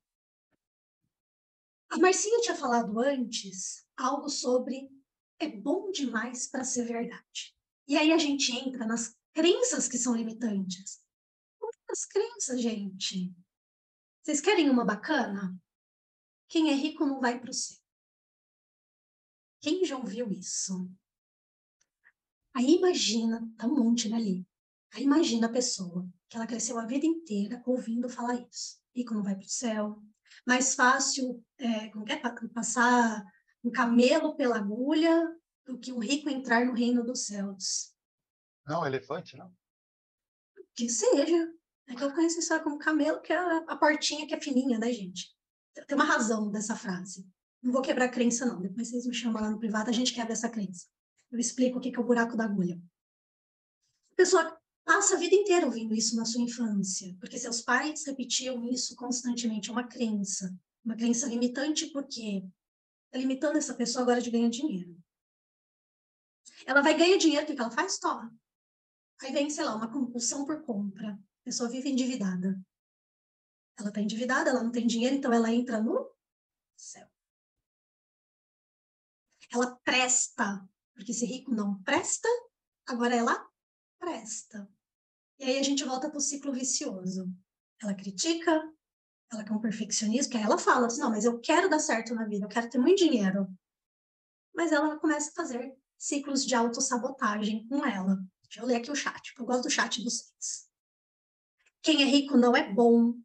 A 1.90 1.98
Marcinha 1.98 2.42
tinha 2.42 2.56
falado 2.56 3.00
antes 3.00 3.88
algo 3.96 4.28
sobre 4.28 4.90
é 5.40 5.48
bom 5.48 5.92
demais 5.92 6.48
para 6.48 6.64
ser 6.64 6.86
verdade. 6.86 7.56
E 7.88 7.98
aí 7.98 8.12
a 8.12 8.18
gente 8.18 8.52
entra 8.52 8.86
nas 8.86 9.16
crenças 9.34 9.88
que 9.88 9.98
são 9.98 10.16
limitantes. 10.16 11.02
As 11.90 12.06
crenças, 12.06 12.62
gente. 12.62 13.36
Vocês 14.22 14.42
querem 14.42 14.70
uma 14.70 14.86
bacana? 14.86 15.56
Quem 16.48 16.72
é 16.72 16.74
rico 16.74 17.06
não 17.06 17.20
vai 17.20 17.40
para 17.40 17.52
o 17.52 17.54
céu. 17.54 17.78
Quem 19.62 19.86
já 19.86 19.98
ouviu 19.98 20.32
isso? 20.32 20.90
Aí 22.54 22.76
imagina, 22.76 23.48
tá 23.58 23.68
um 23.68 23.76
monte 23.76 24.14
ali. 24.14 24.46
Aí 24.94 25.04
imagina 25.04 25.48
a 25.48 25.52
pessoa 25.52 26.08
que 26.30 26.38
ela 26.38 26.48
cresceu 26.48 26.78
a 26.78 26.86
vida 26.86 27.06
inteira 27.06 27.62
ouvindo 27.66 28.08
falar 28.08 28.36
isso. 28.36 28.80
Rico 28.96 29.14
não 29.14 29.24
vai 29.24 29.36
para 29.36 29.46
o 29.46 29.50
céu, 29.50 30.04
mais 30.46 30.76
fácil 30.76 31.44
é, 31.58 31.90
como 31.90 32.06
é, 32.08 32.22
passar 32.54 33.24
um 33.64 33.72
camelo 33.72 34.36
pela 34.36 34.58
agulha 34.58 35.36
do 35.66 35.80
que 35.80 35.92
um 35.92 36.00
rico 36.00 36.30
entrar 36.30 36.66
no 36.66 36.74
reino 36.74 37.04
dos 37.04 37.26
céus. 37.26 37.94
Não, 38.68 38.86
elefante, 38.86 39.38
não. 39.38 39.52
Que 40.76 40.90
seja. 40.90 41.54
É 41.88 41.96
que 41.96 42.04
eu 42.04 42.14
conheço 42.14 42.40
isso 42.40 42.64
como 42.64 42.78
camelo, 42.78 43.22
que 43.22 43.34
é 43.34 43.38
a, 43.38 43.58
a 43.68 43.78
portinha 43.78 44.28
que 44.28 44.34
é 44.34 44.40
fininha, 44.40 44.78
né, 44.78 44.92
gente? 44.92 45.36
Tem 45.88 45.96
uma 45.96 46.06
razão 46.06 46.50
dessa 46.52 46.76
frase. 46.76 47.28
Não 47.62 47.72
vou 47.72 47.82
quebrar 47.82 48.06
a 48.06 48.12
crença, 48.12 48.46
não. 48.46 48.62
Depois 48.62 48.90
vocês 48.90 49.06
me 49.06 49.14
chamam 49.14 49.42
lá 49.42 49.50
no 49.50 49.60
privado, 49.60 49.90
a 49.90 49.94
gente 49.94 50.14
quebra 50.14 50.34
essa 50.34 50.50
crença. 50.50 50.88
Eu 51.34 51.40
explico 51.40 51.80
o 51.80 51.82
que 51.82 51.94
é 51.94 52.00
o 52.00 52.04
buraco 52.04 52.38
da 52.38 52.46
agulha. 52.46 52.80
A 54.12 54.16
pessoa 54.16 54.62
passa 54.86 55.16
a 55.16 55.20
vida 55.20 55.34
inteira 55.34 55.66
ouvindo 55.66 55.96
isso 55.96 56.16
na 56.16 56.26
sua 56.26 56.44
infância, 56.44 57.16
porque 57.20 57.40
seus 57.40 57.60
pais 57.60 58.06
repetiam 58.06 58.64
isso 58.70 58.96
constantemente, 58.96 59.70
é 59.70 59.72
uma 59.72 59.88
crença, 59.88 60.56
uma 60.86 60.96
crença 60.96 61.26
limitante, 61.26 61.88
porque 61.88 62.46
está 63.06 63.18
limitando 63.18 63.58
essa 63.58 63.74
pessoa 63.74 64.04
agora 64.04 64.22
de 64.22 64.30
ganhar 64.30 64.50
dinheiro. 64.50 64.96
Ela 66.68 66.84
vai 66.84 66.96
ganhar 66.96 67.18
dinheiro, 67.18 67.44
o 67.44 67.48
que 67.48 67.60
ela 67.60 67.72
faz? 67.72 67.98
Toma. 67.98 68.32
Aí 69.22 69.32
vem, 69.32 69.50
sei 69.50 69.64
lá, 69.64 69.76
uma 69.76 69.92
compulsão 69.92 70.46
por 70.46 70.62
compra. 70.64 71.14
A 71.14 71.44
pessoa 71.44 71.68
vive 71.68 71.90
endividada. 71.90 72.64
Ela 73.76 73.90
está 73.90 74.00
endividada, 74.00 74.52
ela 74.52 74.62
não 74.62 74.72
tem 74.72 74.86
dinheiro, 74.86 75.16
então 75.16 75.34
ela 75.34 75.52
entra 75.52 75.82
no 75.82 76.14
céu. 76.78 77.10
Ela 79.52 79.76
presta, 79.78 80.68
porque 80.94 81.14
se 81.14 81.26
rico 81.26 81.54
não 81.54 81.82
presta, 81.84 82.28
agora 82.86 83.16
ela 83.16 83.50
presta. 84.00 84.70
E 85.40 85.46
aí 85.46 85.60
a 85.60 85.64
gente 85.64 85.84
volta 85.84 86.10
para 86.10 86.18
o 86.18 86.22
ciclo 86.22 86.54
vicioso. 86.54 87.32
Ela 87.82 87.94
critica, 87.94 88.52
ela 89.32 89.44
quer 89.44 89.54
um 89.54 89.60
perfeccionismo, 89.60 90.32
que 90.32 90.38
aí 90.38 90.44
ela 90.44 90.58
fala 90.58 90.88
não, 90.98 91.10
mas 91.10 91.26
eu 91.26 91.40
quero 91.40 91.70
dar 91.70 91.80
certo 91.80 92.14
na 92.14 92.26
vida, 92.26 92.46
eu 92.46 92.50
quero 92.50 92.70
ter 92.70 92.78
muito 92.78 93.00
dinheiro. 93.00 93.48
Mas 94.54 94.72
ela 94.72 95.00
começa 95.00 95.32
a 95.32 95.34
fazer 95.34 95.76
ciclos 95.98 96.46
de 96.46 96.56
autossabotagem 96.56 97.68
com 97.68 97.86
ela. 97.86 98.18
Deixa 98.44 98.62
eu 98.62 98.66
ler 98.66 98.76
aqui 98.76 98.92
o 98.92 98.96
chat, 98.96 99.32
porque 99.32 99.42
eu 99.42 99.46
gosto 99.46 99.64
do 99.64 99.70
chat 99.70 99.98
de 99.98 100.04
vocês. 100.04 100.70
Quem 101.82 102.02
é 102.04 102.06
rico 102.06 102.38
não 102.38 102.56
é 102.56 102.72
bom. 102.72 103.16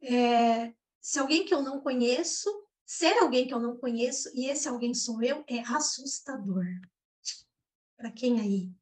É, 0.00 0.72
se 1.00 1.18
alguém 1.18 1.44
que 1.44 1.52
eu 1.52 1.62
não 1.62 1.80
conheço, 1.80 2.48
ser 2.90 3.18
alguém 3.18 3.46
que 3.46 3.52
eu 3.52 3.60
não 3.60 3.76
conheço, 3.76 4.30
e 4.34 4.46
esse 4.46 4.66
alguém 4.66 4.94
sou 4.94 5.22
eu, 5.22 5.44
é 5.46 5.60
assustador. 5.60 6.64
Para 7.96 8.10
quem 8.10 8.40
aí 8.40 8.72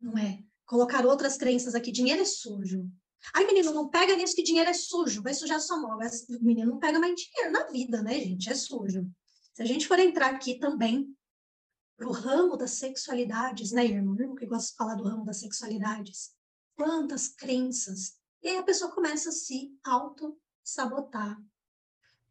não 0.00 0.16
é? 0.18 0.42
Colocar 0.64 1.06
outras 1.06 1.36
crenças 1.36 1.74
aqui, 1.74 1.92
dinheiro 1.92 2.22
é 2.22 2.24
sujo. 2.24 2.90
Ai, 3.34 3.46
menino, 3.46 3.72
não 3.72 3.88
pega 3.88 4.14
nisso 4.16 4.34
que 4.34 4.42
dinheiro 4.42 4.70
é 4.70 4.74
sujo, 4.74 5.22
vai 5.22 5.34
sujar 5.34 5.60
sua 5.60 5.78
mão. 5.78 5.98
O 5.98 6.44
menino 6.44 6.72
não 6.72 6.78
pega 6.78 6.98
mais 6.98 7.14
dinheiro 7.14 7.50
na 7.50 7.66
vida, 7.68 8.02
né, 8.02 8.20
gente? 8.20 8.50
É 8.50 8.54
sujo. 8.54 9.08
Se 9.54 9.62
a 9.62 9.64
gente 9.64 9.86
for 9.86 9.98
entrar 9.98 10.34
aqui 10.34 10.58
também 10.58 11.16
pro 11.96 12.12
ramo 12.12 12.56
das 12.56 12.72
sexualidades, 12.72 13.72
né, 13.72 13.84
irmão? 13.84 14.14
Irmão 14.18 14.36
que 14.36 14.46
gosta 14.46 14.70
de 14.70 14.76
falar 14.76 14.94
do 14.94 15.04
ramo 15.04 15.24
das 15.24 15.40
sexualidades. 15.40 16.34
Quantas 16.76 17.28
crenças. 17.28 18.16
E 18.42 18.48
aí 18.48 18.58
a 18.58 18.62
pessoa 18.62 18.92
começa 18.92 19.30
a 19.30 19.32
se 19.32 19.72
auto-sabotar. 19.82 21.40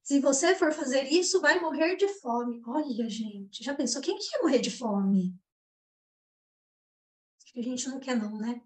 Se 0.05 0.19
você 0.19 0.53
for 0.53 0.71
fazer 0.71 1.11
isso, 1.11 1.41
vai 1.41 1.59
morrer 1.59 1.95
de 1.95 2.07
fome. 2.07 2.61
Olha, 2.67 3.09
gente, 3.09 3.63
já 3.63 3.73
pensou? 3.73 3.99
Quem 4.03 4.15
que 4.15 4.35
ia 4.35 4.43
morrer 4.43 4.59
de 4.59 4.69
fome? 4.69 5.35
a 7.57 7.61
gente 7.61 7.87
não 7.87 7.99
quer 7.99 8.15
não, 8.15 8.37
né? 8.37 8.61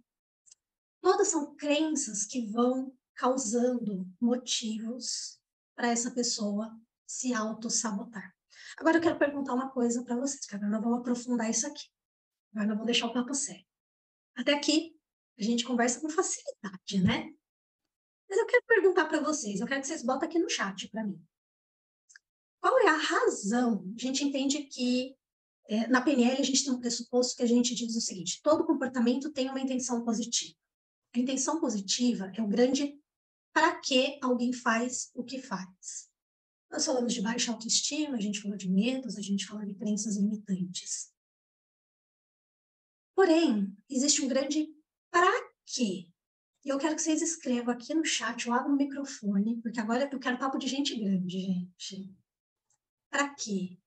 Todas 1.00 1.28
são 1.30 1.56
crenças 1.56 2.26
que 2.26 2.48
vão 2.48 2.92
causando 3.16 4.06
motivos 4.20 5.40
para 5.76 5.90
essa 5.90 6.12
pessoa 6.12 6.76
se 7.08 7.34
auto-sabotar. 7.34 8.36
Agora 8.78 8.98
eu 8.98 9.02
quero 9.02 9.20
perguntar 9.20 9.54
uma 9.54 9.70
coisa 9.70 10.04
para 10.04 10.18
vocês, 10.18 10.46
que 10.46 10.56
agora 10.56 10.72
nós 10.72 10.84
vamos 10.84 11.00
aprofundar 11.00 11.50
isso 11.50 11.68
aqui. 11.68 11.88
Agora 12.52 12.68
nós 12.68 12.78
vamos 12.78 12.86
deixar 12.92 13.08
o 13.08 13.14
papo 13.14 13.34
sério. 13.34 13.66
Até 14.36 14.56
aqui, 14.56 15.00
a 15.40 15.44
gente 15.44 15.64
conversa 15.64 16.02
com 16.02 16.10
facilidade, 16.10 17.02
né? 17.02 17.32
Mas 18.30 18.38
eu 18.38 18.46
quero 18.46 18.64
perguntar 18.66 19.06
para 19.06 19.22
vocês, 19.22 19.60
eu 19.60 19.68
quero 19.68 19.82
que 19.82 19.88
vocês 19.88 20.04
botem 20.04 20.30
aqui 20.30 20.38
no 20.38 20.50
chat 20.50 20.88
para 20.90 21.04
mim. 21.04 21.20
Qual 22.62 22.78
é 22.80 22.88
a 22.88 22.98
razão? 22.98 23.92
A 23.98 24.02
gente 24.02 24.24
entende 24.24 24.64
que 24.64 25.18
é, 25.68 25.88
na 25.88 26.02
PNL, 26.02 26.40
a 26.40 26.44
gente 26.44 26.64
tem 26.64 26.74
um 26.74 26.80
pressuposto 26.80 27.38
que 27.38 27.44
a 27.44 27.48
gente 27.48 27.76
diz 27.76 27.96
o 27.96 28.02
seguinte: 28.02 28.42
todo 28.44 28.66
comportamento 28.66 29.32
tem 29.32 29.50
uma 29.50 29.62
intenção 29.62 30.04
positiva. 30.04 30.58
A 31.16 31.20
intenção 31.20 31.60
positiva 31.60 32.32
é 32.36 32.42
o 32.42 32.48
grande 32.48 33.00
para 33.54 33.80
que 33.80 34.20
alguém 34.22 34.52
faz 34.52 35.12
o 35.14 35.24
que 35.24 35.40
faz. 35.40 36.10
Nós 36.72 36.86
falamos 36.86 37.14
de 37.14 37.22
baixa 37.22 37.52
autoestima, 37.52 38.16
a 38.16 38.22
gente 38.22 38.42
falou 38.42 38.58
de 38.58 38.70
medos, 38.70 39.18
a 39.18 39.22
gente 39.22 39.46
falou 39.46 39.66
de 39.66 39.74
crenças 39.74 40.18
limitantes. 40.18 41.12
Porém, 43.16 43.76
existe 43.90 44.22
um 44.22 44.28
grande 44.28 44.68
para 45.12 45.32
quê? 45.66 46.12
E 46.64 46.70
eu 46.70 46.78
quero 46.78 46.96
que 46.96 47.02
vocês 47.02 47.22
escrevam 47.22 47.74
aqui 47.74 47.94
no 47.94 48.06
chat, 48.06 48.50
ou 48.50 48.56
abram 48.56 48.74
o 48.74 48.78
microfone, 48.78 49.62
porque 49.62 49.80
agora 49.80 50.10
eu 50.12 50.20
quero 50.20 50.38
papo 50.38 50.58
de 50.58 50.68
gente 50.68 50.98
grande, 51.00 51.40
gente. 51.40 52.14
Para 53.10 53.34
quê? 53.34 53.80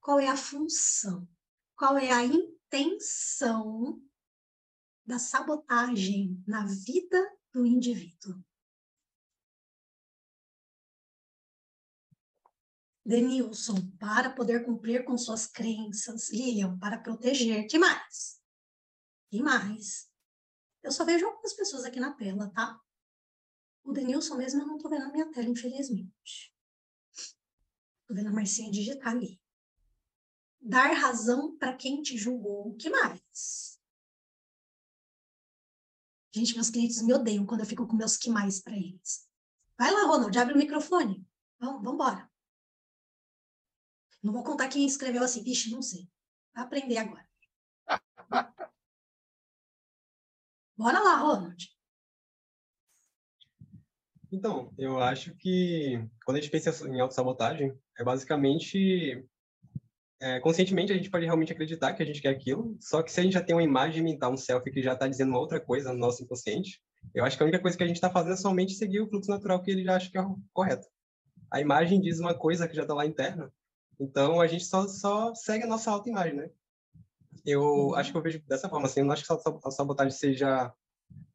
qual 0.00 0.18
é 0.18 0.28
a 0.28 0.36
função, 0.36 1.28
qual 1.76 1.96
é 1.98 2.10
a 2.10 2.24
intenção 2.24 4.02
da 5.04 5.18
sabotagem 5.18 6.42
na 6.46 6.66
vida 6.66 7.36
do 7.52 7.66
indivíduo. 7.66 8.42
Denilson, 13.04 13.90
para 13.98 14.30
poder 14.30 14.64
cumprir 14.64 15.04
com 15.04 15.18
suas 15.18 15.46
crenças. 15.46 16.30
Lilian, 16.30 16.78
para 16.78 16.98
proteger. 16.98 17.66
Que 17.66 17.76
mais? 17.76 18.40
Que 19.30 19.42
mais? 19.42 20.09
Eu 20.82 20.92
só 20.92 21.04
vejo 21.04 21.26
algumas 21.26 21.52
pessoas 21.52 21.84
aqui 21.84 22.00
na 22.00 22.12
tela, 22.12 22.50
tá? 22.50 22.80
O 23.84 23.92
Denilson 23.92 24.36
mesmo 24.36 24.62
eu 24.62 24.66
não 24.66 24.78
tô 24.78 24.88
vendo 24.88 25.06
na 25.06 25.12
minha 25.12 25.30
tela, 25.30 25.48
infelizmente. 25.48 26.54
Tô 28.06 28.14
vendo 28.14 28.28
a 28.28 28.32
Marcinha 28.32 28.70
digitar 28.70 29.12
ali 29.12 29.40
dar 30.60 30.92
razão 30.92 31.56
para 31.56 31.74
quem 31.74 32.02
te 32.02 32.16
julgou. 32.16 32.68
O 32.68 32.76
que 32.76 32.90
mais? 32.90 33.80
Gente, 36.32 36.54
meus 36.54 36.70
clientes 36.70 37.02
me 37.02 37.12
odeiam 37.12 37.46
quando 37.46 37.60
eu 37.60 37.66
fico 37.66 37.86
com 37.86 37.96
meus 37.96 38.16
que 38.16 38.30
mais 38.30 38.60
para 38.60 38.76
eles. 38.76 39.28
Vai 39.76 39.90
lá, 39.90 40.04
Ronald, 40.04 40.36
abre 40.38 40.54
o 40.54 40.58
microfone. 40.58 41.26
Vamos, 41.58 41.82
vamos 41.82 41.94
embora. 41.94 42.30
Não 44.22 44.32
vou 44.32 44.44
contar 44.44 44.68
quem 44.68 44.84
escreveu 44.84 45.24
assim. 45.24 45.42
Vixe, 45.42 45.70
não 45.70 45.82
sei. 45.82 46.08
Vai 46.54 46.64
aprender 46.64 46.98
agora. 46.98 47.28
Bora 50.80 50.98
lá, 50.98 51.16
Ronald. 51.16 51.68
Então, 54.32 54.72
eu 54.78 54.98
acho 54.98 55.36
que 55.36 56.02
quando 56.24 56.38
a 56.38 56.40
gente 56.40 56.50
pensa 56.50 56.88
em 56.88 56.98
autossabotagem, 56.98 57.78
é 57.98 58.02
basicamente 58.02 59.22
é, 60.22 60.40
conscientemente 60.40 60.90
a 60.90 60.96
gente 60.96 61.10
pode 61.10 61.26
realmente 61.26 61.52
acreditar 61.52 61.92
que 61.92 62.02
a 62.02 62.06
gente 62.06 62.22
quer 62.22 62.30
aquilo, 62.30 62.78
só 62.80 63.02
que 63.02 63.12
se 63.12 63.20
a 63.20 63.22
gente 63.22 63.34
já 63.34 63.42
tem 63.42 63.54
uma 63.54 63.62
imagem 63.62 64.02
mental, 64.02 64.32
um 64.32 64.38
selfie 64.38 64.72
que 64.72 64.80
já 64.80 64.94
está 64.94 65.06
dizendo 65.06 65.28
uma 65.28 65.38
outra 65.38 65.60
coisa 65.60 65.92
no 65.92 65.98
nosso 65.98 66.22
inconsciente, 66.22 66.80
eu 67.14 67.26
acho 67.26 67.36
que 67.36 67.42
a 67.42 67.46
única 67.46 67.60
coisa 67.60 67.76
que 67.76 67.84
a 67.84 67.86
gente 67.86 67.96
está 67.96 68.08
fazendo 68.08 68.32
é 68.32 68.36
somente 68.36 68.72
seguir 68.72 69.02
o 69.02 69.06
fluxo 69.06 69.30
natural 69.30 69.60
que 69.62 69.70
ele 69.70 69.84
já 69.84 69.96
acha 69.96 70.10
que 70.10 70.16
é 70.16 70.24
correto. 70.50 70.88
A 71.52 71.60
imagem 71.60 72.00
diz 72.00 72.20
uma 72.20 72.32
coisa 72.32 72.66
que 72.66 72.74
já 72.74 72.82
está 72.82 72.94
lá 72.94 73.04
interna, 73.04 73.52
Então, 74.00 74.40
a 74.40 74.46
gente 74.46 74.64
só, 74.64 74.88
só 74.88 75.34
segue 75.34 75.64
a 75.64 75.68
nossa 75.68 75.90
autoimagem, 75.90 76.36
né? 76.36 76.50
Eu 77.44 77.62
uhum. 77.62 77.94
acho 77.94 78.12
que 78.12 78.18
eu 78.18 78.22
vejo 78.22 78.42
dessa 78.46 78.68
forma, 78.68 78.86
assim, 78.86 79.00
eu 79.00 79.06
não 79.06 79.12
acho 79.12 79.24
que 79.24 79.32
a 79.32 79.70
sabotagem 79.70 80.12
seja 80.12 80.72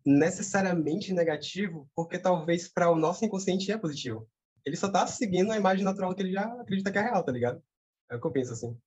necessariamente 0.05 1.13
negativo, 1.13 1.89
porque 1.95 2.19
talvez 2.19 2.67
para 2.67 2.91
o 2.91 2.95
nosso 2.95 3.25
inconsciente 3.25 3.71
é 3.71 3.77
positivo. 3.77 4.29
Ele 4.63 4.75
só 4.75 4.91
tá 4.91 5.05
seguindo 5.07 5.51
a 5.51 5.57
imagem 5.57 5.83
natural 5.83 6.13
que 6.15 6.21
ele 6.21 6.31
já 6.31 6.45
acredita 6.61 6.91
que 6.91 6.97
é 6.97 7.01
real, 7.01 7.23
tá 7.23 7.31
ligado? 7.31 7.63
É 8.09 8.15
o 8.15 8.21
que 8.21 8.27
eu 8.27 8.31
penso, 8.31 8.53
assim. 8.53 8.77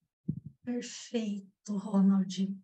Perfeito, 0.65 1.77
Ronald. 1.77 2.57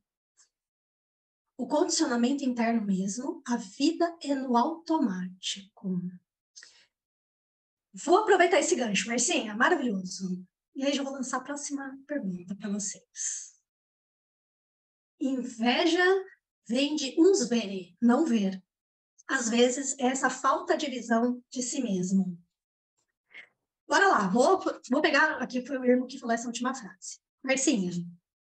O 1.57 1.67
condicionamento 1.67 2.45
interno 2.45 2.85
mesmo, 2.85 3.43
a 3.47 3.57
vida 3.57 4.17
é 4.23 4.35
no 4.35 4.57
automático. 4.57 6.03
Vou 7.93 8.19
aproveitar 8.19 8.59
esse 8.59 8.75
gancho, 8.75 9.09
Marcinha, 9.09 9.55
maravilhoso. 9.55 10.45
E 10.75 10.85
aí 10.85 10.93
já 10.93 11.05
vou 11.05 11.13
lançar 11.13 11.37
a 11.37 11.45
próxima 11.45 11.97
pergunta 12.09 12.57
para 12.57 12.69
vocês. 12.69 13.54
Inveja 15.27 16.05
vem 16.69 16.95
de 16.97 17.15
uns 17.19 17.49
verem, 17.49 17.97
não 18.01 18.27
ver. 18.27 18.63
Às 19.27 19.49
vezes, 19.49 19.99
é 19.99 20.07
essa 20.07 20.29
falta 20.29 20.77
de 20.77 20.87
visão 20.87 21.43
de 21.51 21.63
si 21.63 21.83
mesmo. 21.83 22.39
Bora 23.89 24.09
lá, 24.09 24.29
vou, 24.29 24.63
vou 24.91 25.01
pegar 25.01 25.43
aqui 25.43 25.65
foi 25.67 25.79
o 25.79 25.85
Irmo 25.85 26.07
que 26.07 26.19
falou 26.19 26.35
essa 26.35 26.47
última 26.47 26.75
frase. 26.75 27.19
Marcinha, 27.43 27.91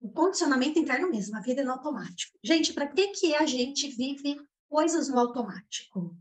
o 0.01 0.11
condicionamento 0.11 0.79
interno 0.79 1.11
mesmo, 1.11 1.37
a 1.37 1.41
vida 1.41 1.62
é 1.62 1.64
no 1.64 1.73
automático. 1.73 2.38
Gente, 2.45 2.73
para 2.73 2.87
que, 2.87 3.09
que 3.09 3.35
a 3.35 3.45
gente 3.45 3.88
vive 3.88 4.41
coisas 4.69 5.09
no 5.09 5.19
automático? 5.19 6.17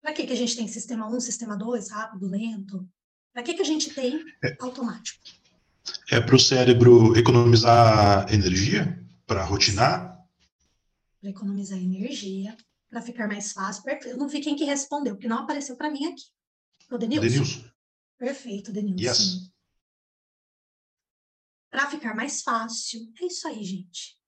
Para 0.00 0.14
que, 0.14 0.26
que 0.26 0.32
a 0.32 0.36
gente 0.36 0.56
tem 0.56 0.66
sistema 0.66 1.08
1, 1.08 1.20
sistema 1.20 1.56
2, 1.56 1.90
rápido, 1.90 2.26
lento? 2.26 2.88
Para 3.32 3.42
que, 3.42 3.54
que 3.54 3.62
a 3.62 3.66
gente 3.66 3.94
tem 3.94 4.24
automático? 4.60 5.41
É 6.10 6.20
para 6.20 6.36
o 6.36 6.38
cérebro 6.38 7.16
economizar 7.16 8.32
energia? 8.32 8.98
Para 9.26 9.44
rotinar? 9.44 10.26
Para 11.20 11.30
economizar 11.30 11.78
energia, 11.78 12.56
para 12.90 13.00
ficar 13.00 13.26
mais 13.28 13.52
fácil. 13.52 13.82
Eu 14.04 14.16
não 14.16 14.28
vi 14.28 14.40
quem 14.40 14.56
que 14.56 14.64
respondeu, 14.64 15.14
porque 15.14 15.28
não 15.28 15.38
apareceu 15.38 15.76
para 15.76 15.90
mim 15.90 16.06
aqui. 16.06 16.24
O 16.90 16.98
Denilson. 16.98 17.22
Denilson. 17.22 17.70
Perfeito, 18.18 18.72
Denilson. 18.72 19.02
Yes. 19.02 19.52
Para 21.70 21.88
ficar 21.90 22.14
mais 22.14 22.42
fácil. 22.42 23.10
É 23.20 23.26
isso 23.26 23.48
aí, 23.48 23.64
gente. 23.64 24.18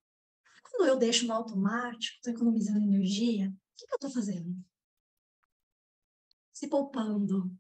Quando 0.63 0.89
eu 0.89 0.97
deixo 0.97 1.27
no 1.27 1.35
automático, 1.35 2.17
estou 2.17 2.33
economizando 2.33 2.81
energia, 2.81 3.49
o 3.49 3.77
que, 3.77 3.87
que 3.87 3.93
eu 3.93 3.97
estou 3.97 4.11
fazendo? 4.11 4.57
Se 6.53 6.69
poupando. 6.69 7.55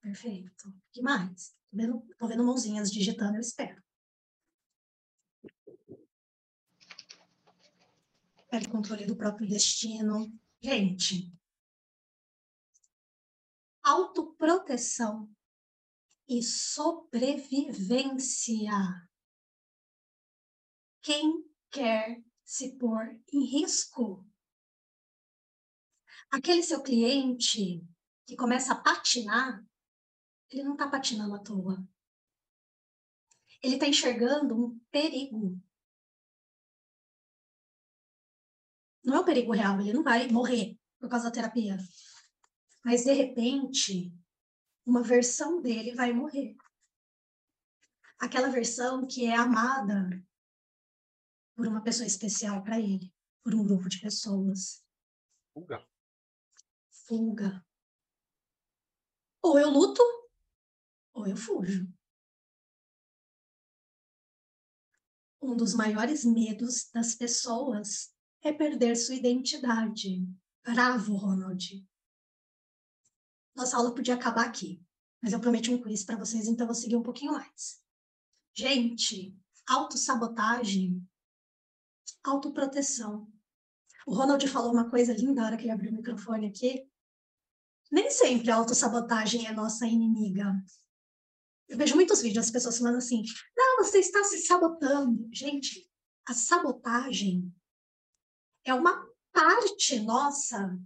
Perfeito. 0.00 0.68
O 0.68 0.74
que 0.92 1.02
mais? 1.02 1.54
Tô 1.70 1.76
vendo, 1.76 2.02
vendo 2.22 2.44
mãozinhas 2.44 2.90
digitando, 2.90 3.36
eu 3.36 3.40
espero. 3.40 3.80
Perde 8.50 8.68
controle 8.68 9.06
do 9.06 9.16
próprio 9.16 9.48
destino. 9.48 10.32
Gente, 10.60 11.32
autoproteção 13.82 15.32
e 16.28 16.42
sobrevivência. 16.42 19.08
Quem 21.02 21.44
quer 21.70 22.22
se 22.44 22.76
pôr 22.76 23.18
em 23.32 23.44
risco? 23.44 24.26
Aquele 26.30 26.62
seu 26.62 26.82
cliente 26.82 27.82
que 28.26 28.36
começa 28.36 28.72
a 28.72 28.80
patinar, 28.80 29.64
ele 30.50 30.64
não 30.64 30.72
está 30.72 30.88
patinando 30.88 31.34
à 31.34 31.38
toa. 31.38 31.86
Ele 33.62 33.74
está 33.74 33.86
enxergando 33.86 34.56
um 34.56 34.78
perigo. 34.90 35.60
Não 39.04 39.16
é 39.16 39.20
um 39.20 39.24
perigo 39.24 39.52
real, 39.52 39.80
ele 39.80 39.92
não 39.92 40.02
vai 40.02 40.28
morrer 40.28 40.78
por 40.98 41.08
causa 41.08 41.26
da 41.26 41.30
terapia. 41.30 41.78
Mas, 42.84 43.04
de 43.04 43.12
repente, 43.12 44.12
uma 44.84 45.02
versão 45.02 45.60
dele 45.60 45.94
vai 45.94 46.12
morrer. 46.12 46.56
Aquela 48.18 48.48
versão 48.48 49.06
que 49.06 49.26
é 49.26 49.34
amada 49.34 50.22
por 51.54 51.66
uma 51.66 51.82
pessoa 51.82 52.06
especial 52.06 52.62
para 52.62 52.78
ele, 52.78 53.12
por 53.42 53.54
um 53.54 53.62
grupo 53.62 53.88
de 53.88 54.00
pessoas. 54.00 54.84
Fuga. 55.52 55.86
Fuga. 56.90 57.66
Ou 59.42 59.58
eu 59.58 59.70
luto, 59.70 60.02
ou 61.20 61.26
eu 61.26 61.36
fujo. 61.36 61.88
Um 65.42 65.56
dos 65.56 65.74
maiores 65.74 66.24
medos 66.24 66.90
das 66.92 67.14
pessoas 67.14 68.14
é 68.42 68.52
perder 68.52 68.96
sua 68.96 69.14
identidade. 69.14 70.26
Bravo, 70.62 71.16
Ronald. 71.16 71.86
Nossa 73.54 73.76
aula 73.76 73.94
podia 73.94 74.14
acabar 74.14 74.46
aqui, 74.46 74.82
mas 75.22 75.32
eu 75.32 75.40
prometi 75.40 75.70
um 75.70 75.80
quiz 75.80 76.04
para 76.04 76.16
vocês, 76.16 76.46
então 76.46 76.66
vou 76.66 76.74
seguir 76.74 76.96
um 76.96 77.02
pouquinho 77.02 77.32
mais. 77.32 77.82
Gente, 78.54 79.36
autossabotagem, 79.66 81.06
autoproteção. 82.24 83.30
O 84.06 84.14
Ronald 84.14 84.46
falou 84.48 84.72
uma 84.72 84.90
coisa 84.90 85.12
linda 85.12 85.40
na 85.40 85.46
hora 85.46 85.56
que 85.56 85.64
ele 85.64 85.72
abriu 85.72 85.90
o 85.90 85.94
microfone 85.94 86.46
aqui. 86.46 86.88
Nem 87.90 88.10
sempre 88.10 88.50
a 88.50 88.56
autossabotagem 88.56 89.46
é 89.46 89.52
nossa 89.52 89.86
inimiga. 89.86 90.54
Eu 91.70 91.78
vejo 91.78 91.94
muitos 91.94 92.20
vídeos 92.20 92.44
das 92.44 92.52
pessoas 92.52 92.76
falando 92.76 92.98
assim: 92.98 93.22
não, 93.56 93.78
você 93.78 93.98
está 94.00 94.22
se 94.24 94.40
sabotando. 94.40 95.26
Gente, 95.32 95.88
a 96.28 96.34
sabotagem 96.34 97.50
é 98.64 98.74
uma 98.74 99.08
parte 99.32 100.00
nossa 100.00 100.78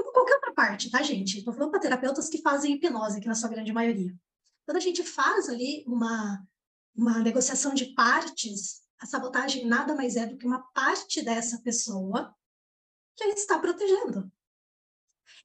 como 0.00 0.12
qualquer 0.12 0.34
outra 0.36 0.54
parte, 0.54 0.90
tá, 0.90 1.02
gente? 1.02 1.38
Estou 1.38 1.52
falando 1.52 1.70
para 1.70 1.80
terapeutas 1.80 2.28
que 2.28 2.40
fazem 2.40 2.72
hipnose, 2.72 3.18
aqui 3.18 3.28
na 3.28 3.34
sua 3.34 3.50
grande 3.50 3.72
maioria. 3.72 4.14
Quando 4.64 4.78
a 4.78 4.80
gente 4.80 5.04
faz 5.04 5.48
ali 5.48 5.84
uma, 5.86 6.42
uma 6.94 7.18
negociação 7.18 7.74
de 7.74 7.94
partes, 7.94 8.80
a 8.98 9.06
sabotagem 9.06 9.66
nada 9.66 9.94
mais 9.94 10.16
é 10.16 10.26
do 10.26 10.38
que 10.38 10.46
uma 10.46 10.62
parte 10.72 11.22
dessa 11.22 11.60
pessoa 11.60 12.34
que 13.14 13.24
ele 13.24 13.34
está 13.34 13.58
protegendo. 13.58 14.30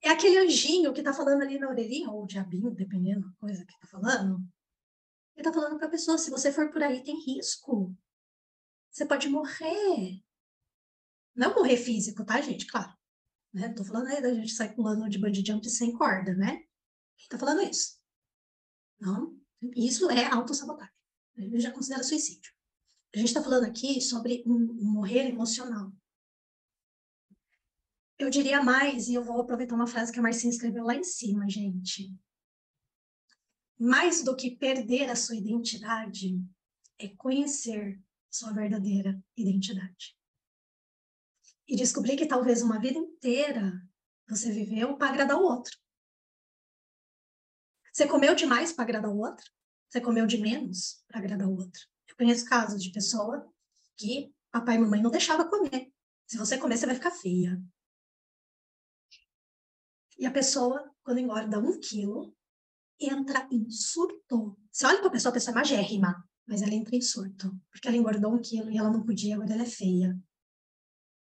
É 0.02 0.10
aquele 0.10 0.38
anjinho 0.38 0.94
que 0.94 1.02
está 1.02 1.14
falando 1.14 1.42
ali 1.42 1.60
na 1.60 1.70
orelhinha, 1.70 2.10
ou 2.10 2.24
o 2.24 2.28
diabinho, 2.28 2.72
dependendo 2.72 3.28
da 3.28 3.36
coisa 3.38 3.66
que 3.66 3.74
está 3.74 3.88
falando. 3.88 4.40
Ele 5.36 5.48
está 5.48 5.54
falando 5.54 5.78
para 5.78 5.88
a 5.88 5.92
pessoa: 5.92 6.18
se 6.18 6.30
você 6.30 6.52
for 6.52 6.72
por 6.72 6.82
aí, 6.82 7.04
tem 7.04 7.20
risco. 7.26 7.96
Você 8.90 9.06
pode 9.06 9.28
morrer. 9.28 10.24
Não 11.36 11.54
morrer 11.54 11.78
físico, 11.78 12.24
tá, 12.24 12.40
gente? 12.42 12.66
Claro. 12.66 12.94
Né? 13.54 13.74
Tô 13.74 13.84
falando 13.84 14.08
aí 14.08 14.22
da 14.22 14.34
gente 14.34 14.54
sair 14.54 14.74
pulando 14.74 15.10
de 15.10 15.20
bungee 15.20 15.46
jump 15.46 15.70
sem 15.70 15.92
corda, 15.94 16.34
né? 16.34 16.64
Quem 17.18 17.28
tá 17.30 17.38
falando 17.38 17.62
isso? 17.62 17.98
Não, 19.00 19.38
isso 19.76 20.10
é 20.10 20.26
autossabotagem. 20.26 20.94
Eu 21.38 21.60
já 21.60 21.72
considero 21.72 22.04
suicídio. 22.04 22.54
A 23.14 23.18
gente 23.18 23.28
está 23.28 23.42
falando 23.42 23.66
aqui 23.66 24.02
sobre 24.02 24.44
um, 24.46 24.56
um 24.56 24.92
morrer 24.92 25.30
emocional. 25.30 25.92
Eu 28.18 28.30
diria 28.30 28.64
mais, 28.64 29.08
e 29.08 29.14
eu 29.14 29.24
vou 29.24 29.42
aproveitar 29.42 29.76
uma 29.76 29.88
frase 29.88 30.12
que 30.12 30.20
a 30.20 30.22
Marcinha 30.22 30.52
escreveu 30.52 30.86
lá 30.86 30.96
em 30.96 31.04
cima, 31.04 31.50
gente. 31.50 32.14
Mais 33.78 34.24
do 34.24 34.36
que 34.36 34.56
perder 34.56 35.10
a 35.10 35.16
sua 35.16 35.36
identidade, 35.36 36.40
é 36.98 37.10
conhecer 37.10 38.02
sua 38.30 38.54
verdadeira 38.54 39.22
identidade 39.36 40.18
e 41.68 41.76
descobrir 41.76 42.16
que 42.16 42.26
talvez 42.26 42.62
uma 42.62 42.80
vida 42.80 42.98
inteira 42.98 43.74
você 44.28 44.52
viveu 44.52 44.98
para 44.98 45.10
agradar 45.10 45.38
o 45.38 45.44
outro. 45.44 45.78
Você 47.92 48.08
comeu 48.08 48.36
demais 48.36 48.74
para 48.74 48.84
agradar 48.84 49.12
o 49.12 49.18
outro? 49.18 49.46
Você 49.90 50.02
comeu 50.02 50.26
de 50.26 50.38
menos 50.38 51.04
para 51.08 51.20
agradar 51.20 51.48
o 51.48 51.56
outro? 51.56 51.82
Eu 52.08 52.16
conheço 52.16 52.46
casos 52.46 52.84
de 52.84 52.92
pessoa 52.92 53.50
que 53.98 54.34
papai 54.52 54.76
e 54.76 54.80
mamãe 54.80 55.02
não 55.02 55.12
deixava 55.12 55.50
comer. 55.50 55.94
Se 56.28 56.38
você 56.38 56.58
comer, 56.58 56.78
você 56.78 56.86
vai 56.86 56.96
ficar 56.96 57.12
feia. 57.12 57.62
E 60.18 60.26
a 60.26 60.32
pessoa, 60.32 60.94
quando 61.04 61.20
engorda 61.20 61.60
um 61.60 61.80
quilo, 61.80 62.36
entra 63.00 63.48
em 63.52 63.70
surto. 63.70 64.58
Você 64.72 64.86
olha 64.86 65.00
para 65.00 65.08
a 65.08 65.12
pessoa, 65.12 65.30
a 65.30 65.34
pessoa 65.34 65.54
é 65.54 65.56
magérrima, 65.56 66.30
mas 66.48 66.62
ela 66.62 66.74
entra 66.74 66.96
em 66.96 67.02
surto. 67.02 67.52
Porque 67.72 67.88
ela 67.88 67.98
engordou 67.98 68.34
um 68.34 68.42
quilo 68.42 68.72
e 68.72 68.78
ela 68.78 68.90
não 68.90 69.04
podia, 69.04 69.36
agora 69.36 69.54
ela 69.54 69.64
é 69.64 69.68
feia. 69.68 70.18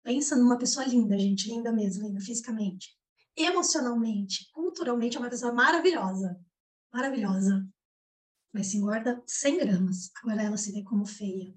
Pensa 0.03 0.35
numa 0.35 0.57
pessoa 0.57 0.85
linda, 0.85 1.17
gente, 1.17 1.49
linda 1.49 1.71
mesmo, 1.71 2.07
linda 2.07 2.21
fisicamente. 2.21 2.97
Emocionalmente, 3.35 4.49
culturalmente, 4.51 5.17
é 5.17 5.19
uma 5.19 5.29
pessoa 5.29 5.53
maravilhosa. 5.53 6.39
Maravilhosa. 6.91 7.67
Mas 8.51 8.67
se 8.67 8.77
engorda 8.77 9.21
100 9.27 9.57
gramas. 9.59 10.11
Agora 10.23 10.41
ela 10.41 10.57
se 10.57 10.71
vê 10.71 10.83
como 10.83 11.05
feia. 11.05 11.55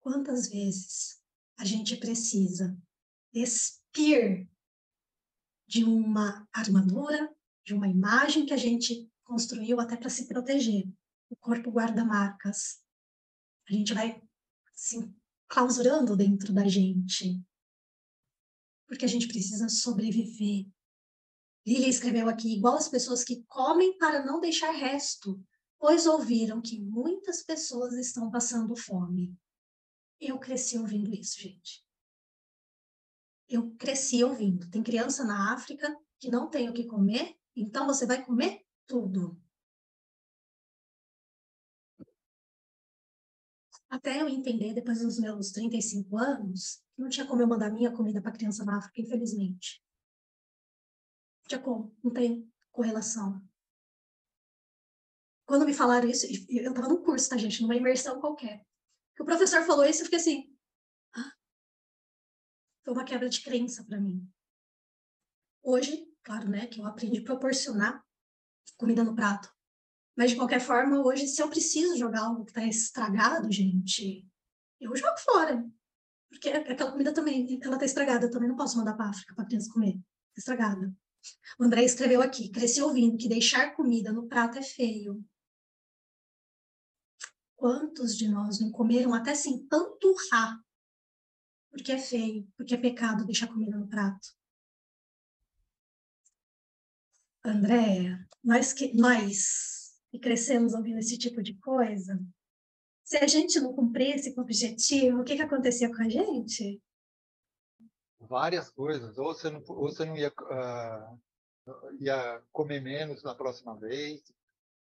Quantas 0.00 0.48
vezes 0.48 1.20
a 1.58 1.64
gente 1.64 1.96
precisa 1.96 2.76
despir 3.32 4.48
de 5.66 5.82
uma 5.82 6.46
armadura, 6.52 7.33
de 7.64 7.74
uma 7.74 7.88
imagem 7.88 8.44
que 8.44 8.52
a 8.52 8.56
gente 8.56 9.10
construiu 9.24 9.80
até 9.80 9.96
para 9.96 10.10
se 10.10 10.28
proteger. 10.28 10.86
O 11.30 11.36
corpo 11.36 11.70
guarda 11.70 12.04
marcas. 12.04 12.82
A 13.68 13.72
gente 13.72 13.94
vai 13.94 14.22
se 14.72 15.12
clausurando 15.48 16.16
dentro 16.16 16.52
da 16.52 16.68
gente. 16.68 17.42
Porque 18.86 19.04
a 19.04 19.08
gente 19.08 19.26
precisa 19.26 19.68
sobreviver. 19.68 20.66
Lili 21.66 21.88
escreveu 21.88 22.28
aqui, 22.28 22.54
igual 22.54 22.76
as 22.76 22.88
pessoas 22.88 23.24
que 23.24 23.42
comem 23.44 23.96
para 23.96 24.24
não 24.24 24.38
deixar 24.38 24.70
resto, 24.70 25.42
pois 25.78 26.06
ouviram 26.06 26.60
que 26.60 26.78
muitas 26.78 27.42
pessoas 27.42 27.94
estão 27.94 28.30
passando 28.30 28.76
fome. 28.76 29.34
Eu 30.20 30.38
cresci 30.38 30.78
ouvindo 30.78 31.14
isso, 31.14 31.40
gente. 31.40 31.82
Eu 33.48 33.74
cresci 33.76 34.22
ouvindo. 34.22 34.68
Tem 34.70 34.82
criança 34.82 35.24
na 35.24 35.54
África 35.54 35.94
que 36.18 36.30
não 36.30 36.48
tem 36.48 36.68
o 36.68 36.72
que 36.74 36.86
comer, 36.86 37.36
então 37.56 37.86
você 37.86 38.06
vai 38.06 38.24
comer 38.24 38.64
tudo. 38.86 39.40
Até 43.88 44.20
eu 44.20 44.28
entender, 44.28 44.74
depois 44.74 45.00
dos 45.00 45.20
meus 45.20 45.52
35 45.52 46.18
anos, 46.18 46.84
não 46.98 47.08
tinha 47.08 47.26
como 47.26 47.42
eu 47.42 47.46
mandar 47.46 47.70
minha 47.70 47.92
comida 47.92 48.20
para 48.20 48.32
criança 48.32 48.64
na 48.64 48.78
África, 48.78 49.00
infelizmente. 49.00 49.80
Não 51.42 51.48
tinha 51.48 51.62
como, 51.62 51.96
não 52.02 52.12
tem 52.12 52.52
correlação. 52.72 53.40
Quando 55.46 55.66
me 55.66 55.74
falaram 55.74 56.08
isso, 56.08 56.26
eu 56.48 56.70
estava 56.70 56.88
num 56.88 57.04
curso, 57.04 57.28
tá, 57.28 57.36
gente? 57.36 57.62
Numa 57.62 57.76
imersão 57.76 58.20
qualquer. 58.20 58.66
Que 59.14 59.22
o 59.22 59.26
professor 59.26 59.62
falou 59.62 59.84
isso, 59.84 60.00
eu 60.00 60.06
fiquei 60.06 60.18
assim. 60.18 60.56
Ah. 61.14 61.32
Foi 62.82 62.94
uma 62.94 63.04
quebra 63.04 63.28
de 63.28 63.42
crença 63.42 63.84
para 63.84 64.00
mim. 64.00 64.28
Hoje, 65.62 66.04
claro, 66.24 66.48
né, 66.48 66.66
que 66.66 66.80
eu 66.80 66.86
aprendi 66.86 67.20
a 67.20 67.24
proporcionar 67.24 68.02
comida 68.76 69.04
no 69.04 69.14
prato. 69.14 69.52
Mas, 70.16 70.30
de 70.30 70.36
qualquer 70.36 70.60
forma, 70.60 71.04
hoje, 71.04 71.26
se 71.26 71.42
eu 71.42 71.48
preciso 71.48 71.96
jogar 71.96 72.22
algo 72.22 72.44
que 72.44 72.50
está 72.50 72.64
estragado, 72.64 73.50
gente, 73.50 74.26
eu 74.80 74.94
jogo 74.96 75.18
fora. 75.18 75.64
Porque 76.28 76.48
aquela 76.48 76.92
comida 76.92 77.12
também, 77.12 77.58
ela 77.62 77.74
está 77.74 77.84
estragada. 77.84 78.26
Eu 78.26 78.30
também 78.30 78.48
não 78.48 78.56
posso 78.56 78.76
mandar 78.76 78.94
para 78.94 79.06
a 79.06 79.10
África 79.10 79.34
para 79.34 79.44
criança 79.44 79.72
comer. 79.72 79.94
Tá 79.94 80.38
estragada. 80.38 80.94
O 81.58 81.64
André 81.64 81.84
escreveu 81.84 82.22
aqui: 82.22 82.50
cresci 82.50 82.80
ouvindo 82.82 83.16
que 83.16 83.28
deixar 83.28 83.74
comida 83.74 84.12
no 84.12 84.26
prato 84.28 84.58
é 84.58 84.62
feio. 84.62 85.24
Quantos 87.56 88.16
de 88.16 88.28
nós 88.28 88.60
não 88.60 88.70
comeram 88.70 89.14
até 89.14 89.34
sem 89.34 89.66
panturrar? 89.66 90.60
Porque 91.70 91.92
é 91.92 91.98
feio, 91.98 92.46
porque 92.56 92.74
é 92.74 92.78
pecado 92.78 93.24
deixar 93.24 93.46
comida 93.48 93.76
no 93.76 93.88
prato. 93.88 94.28
Andréa, 97.44 98.26
nós 98.42 98.72
que, 98.72 98.94
nós 98.94 100.00
que 100.10 100.18
crescemos 100.18 100.72
ouvindo 100.72 100.98
esse 100.98 101.18
tipo 101.18 101.42
de 101.42 101.54
coisa, 101.58 102.18
se 103.04 103.18
a 103.18 103.26
gente 103.26 103.60
não 103.60 103.74
cumprisse 103.74 104.34
com 104.34 104.40
o 104.40 104.44
objetivo, 104.44 105.20
o 105.20 105.24
que, 105.24 105.36
que 105.36 105.42
acontecia 105.42 105.94
com 105.94 106.02
a 106.02 106.08
gente? 106.08 106.82
Várias 108.18 108.70
coisas. 108.70 109.18
Ou 109.18 109.34
você 109.34 109.50
não, 109.50 109.62
ou 109.68 109.90
você 109.90 110.06
não 110.06 110.16
ia, 110.16 110.30
uh, 110.30 111.92
ia 112.00 112.42
comer 112.50 112.80
menos 112.80 113.22
na 113.22 113.34
próxima 113.34 113.78
vez, 113.78 114.32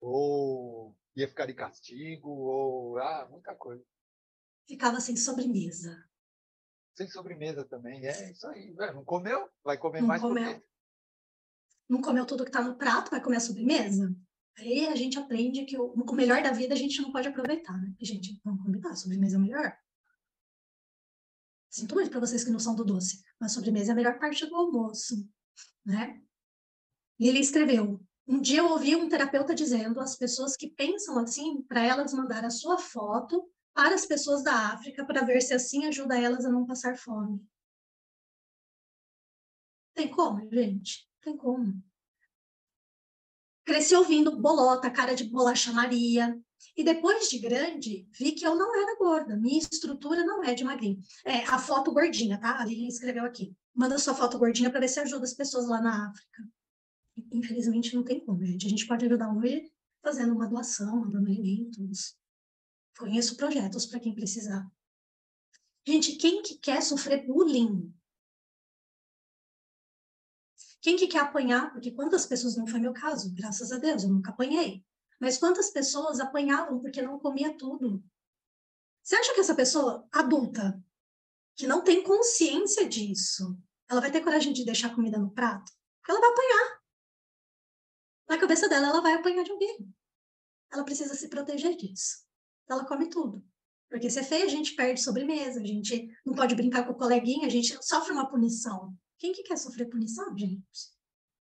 ou 0.01 0.97
ia 1.15 1.29
ficar 1.29 1.45
de 1.45 1.53
castigo, 1.53 2.31
ou 2.31 2.99
ah, 2.99 3.29
muita 3.31 3.55
coisa. 3.55 3.85
Ficava 4.67 4.99
sem 4.99 5.15
sobremesa. 5.15 6.09
Sem 6.97 7.07
sobremesa 7.09 7.67
também, 7.67 8.07
é 8.07 8.31
isso 8.31 8.47
aí. 8.47 8.75
Não 8.95 9.05
comeu? 9.05 9.51
Vai 9.63 9.77
comer 9.77 10.01
não 10.01 10.09
mais 10.09 10.23
comeu 10.23 10.63
não 11.89 12.01
comeu 12.01 12.27
tudo 12.27 12.45
que 12.45 12.51
está 12.51 12.63
no 12.63 12.77
prato, 12.77 13.11
vai 13.11 13.23
comer 13.23 13.37
a 13.37 13.41
sobremesa. 13.41 14.15
Aí 14.59 14.87
a 14.87 14.97
gente 14.97 15.19
aprende 15.19 15.65
que 15.65 15.79
o, 15.79 15.93
o 15.93 16.15
melhor 16.15 16.43
da 16.43 16.51
vida 16.51 16.75
a 16.75 16.77
gente 16.77 17.01
não 17.03 17.13
pode 17.13 17.29
aproveitar, 17.29 17.77
né? 17.79 17.95
Gente, 18.01 18.41
vamos 18.45 18.63
combinar, 18.63 18.91
a 18.91 18.97
sobremesa 18.97 19.37
é 19.37 19.39
o 19.39 19.43
melhor. 19.43 19.77
Sinto 21.71 21.95
muito 21.95 22.11
para 22.11 22.21
vocês 22.21 22.43
que 22.43 22.51
não 22.51 22.59
são 22.59 22.75
do 22.75 22.85
doce, 22.85 23.23
mas 23.39 23.53
a 23.53 23.55
sobremesa 23.55 23.91
é 23.91 23.93
a 23.93 23.97
melhor 23.97 24.19
parte 24.19 24.47
do 24.47 24.57
almoço, 24.57 25.29
né? 25.85 26.23
E 27.19 27.29
ele 27.29 27.39
escreveu: 27.39 28.01
Um 28.27 28.41
dia 28.41 28.61
eu 28.61 28.71
ouvi 28.71 28.97
um 28.97 29.09
terapeuta 29.09 29.55
dizendo 29.55 30.01
às 30.01 30.17
pessoas 30.17 30.57
que 30.57 30.71
pensam 30.71 31.19
assim, 31.19 31.63
para 31.63 31.85
elas 31.85 32.15
mandar 32.15 32.45
a 32.45 32.51
sua 32.51 32.79
foto 32.79 33.47
para 33.75 33.95
as 33.95 34.07
pessoas 34.07 34.43
da 34.43 34.73
África 34.73 35.05
para 35.05 35.23
ver 35.23 35.43
se 35.43 35.53
assim 35.53 35.85
ajuda 35.85 36.19
elas 36.19 36.47
a 36.47 36.51
não 36.51 36.65
passar 36.65 36.97
fome. 36.97 37.47
Tem 39.93 40.11
como, 40.11 40.51
gente? 40.51 41.07
Tem 41.27 41.37
como. 41.37 41.83
Cresci 43.65 43.97
ouvindo 43.97 44.41
bolota, 44.41 44.89
cara 44.89 45.15
de 45.15 45.25
bolacha 45.25 45.73
Maria. 45.73 46.41
E 46.77 46.85
depois 46.85 47.29
de 47.29 47.41
grande, 47.41 48.09
vi 48.13 48.33
que 48.33 48.47
eu 48.47 48.55
não 48.55 48.75
era 48.81 48.97
gorda. 48.97 49.37
Minha 49.37 49.59
estrutura 49.59 50.25
não 50.25 50.45
é 50.45 50.55
de 50.55 50.63
magrinha. 50.63 50.99
É, 51.25 51.39
a 51.45 51.59
foto 51.59 51.93
gordinha, 51.93 52.39
tá? 52.39 52.61
A 52.61 52.65
Lilian 52.65 52.87
escreveu 52.87 53.25
aqui. 53.25 53.55
Manda 53.75 53.99
sua 53.99 54.15
foto 54.15 54.39
gordinha 54.39 54.71
para 54.71 54.81
ver 54.81 54.89
se 54.89 55.01
ajuda 55.01 55.25
as 55.25 55.35
pessoas 55.35 55.69
lá 55.69 55.81
na 55.81 56.11
África. 56.11 56.49
Infelizmente, 57.33 57.95
não 57.95 58.05
tem 58.05 58.25
como, 58.25 58.45
gente. 58.45 58.67
A 58.67 58.71
gente 58.71 58.87
pode 58.87 59.05
ajudar 59.05 59.35
hoje 59.35 59.71
fazendo 60.03 60.33
uma 60.33 60.47
doação, 60.47 61.01
mandando 61.01 61.27
alimentos. 61.27 62.17
Conheço 62.97 63.37
projetos 63.37 63.85
para 63.85 64.01
quem 64.01 64.15
precisar. 64.15 64.65
Gente, 65.85 66.13
quem 66.17 66.43
que 66.43 66.57
quer 66.57 66.81
sofrer 66.83 67.27
bullying 67.27 67.93
quem 70.87 70.97
que 70.97 71.09
quer 71.09 71.19
apanhar? 71.19 71.73
Porque 71.73 71.91
quantas 71.91 72.27
pessoas, 72.27 72.57
não 72.57 72.65
foi 72.65 72.79
meu 72.79 72.93
caso, 72.93 73.35
graças 73.35 73.73
a 73.73 73.77
Deus, 73.77 74.05
eu 74.05 74.09
nunca 74.09 74.31
apanhei. 74.31 74.87
Mas 75.21 75.37
quantas 75.37 75.69
pessoas 75.69 76.21
apanhavam 76.21 76.79
porque 76.79 77.03
não 77.03 77.19
comia 77.19 77.59
tudo? 77.59 78.05
Você 79.03 79.17
acha 79.17 79.35
que 79.35 79.41
essa 79.41 79.57
pessoa 79.57 80.07
adulta, 80.13 80.81
que 81.57 81.67
não 81.67 81.83
tem 81.83 82.05
consciência 82.05 82.89
disso, 82.89 83.59
ela 83.91 84.01
vai 84.01 84.13
ter 84.13 84.21
coragem 84.21 84.53
de 84.53 84.65
deixar 84.65 84.95
comida 84.95 85.19
no 85.19 85.33
prato? 85.33 85.73
Ela 86.09 86.21
vai 86.21 86.31
apanhar. 86.31 86.81
Na 88.29 88.39
cabeça 88.39 88.69
dela, 88.69 88.87
ela 88.87 89.01
vai 89.01 89.15
apanhar 89.15 89.43
de 89.43 89.51
alguém. 89.51 89.93
Ela 90.73 90.85
precisa 90.85 91.17
se 91.17 91.27
proteger 91.27 91.77
disso. 91.77 92.25
Ela 92.69 92.85
come 92.85 93.11
tudo. 93.11 93.45
Porque 93.91 94.09
se 94.09 94.21
é 94.21 94.23
feia, 94.23 94.45
a 94.45 94.49
gente 94.49 94.77
perde 94.77 95.03
sobremesa, 95.03 95.61
a 95.61 95.67
gente 95.67 96.09
não 96.25 96.33
pode 96.33 96.55
brincar 96.55 96.87
com 96.87 96.93
o 96.93 96.97
coleguinha, 96.97 97.49
a 97.49 97.51
gente 97.51 97.77
sofre 97.85 98.13
uma 98.13 98.31
punição. 98.31 98.97
Quem 99.19 99.33
que 99.33 99.43
quer 99.43 99.57
sofrer 99.57 99.89
punição, 99.89 100.37
gente? 100.37 100.93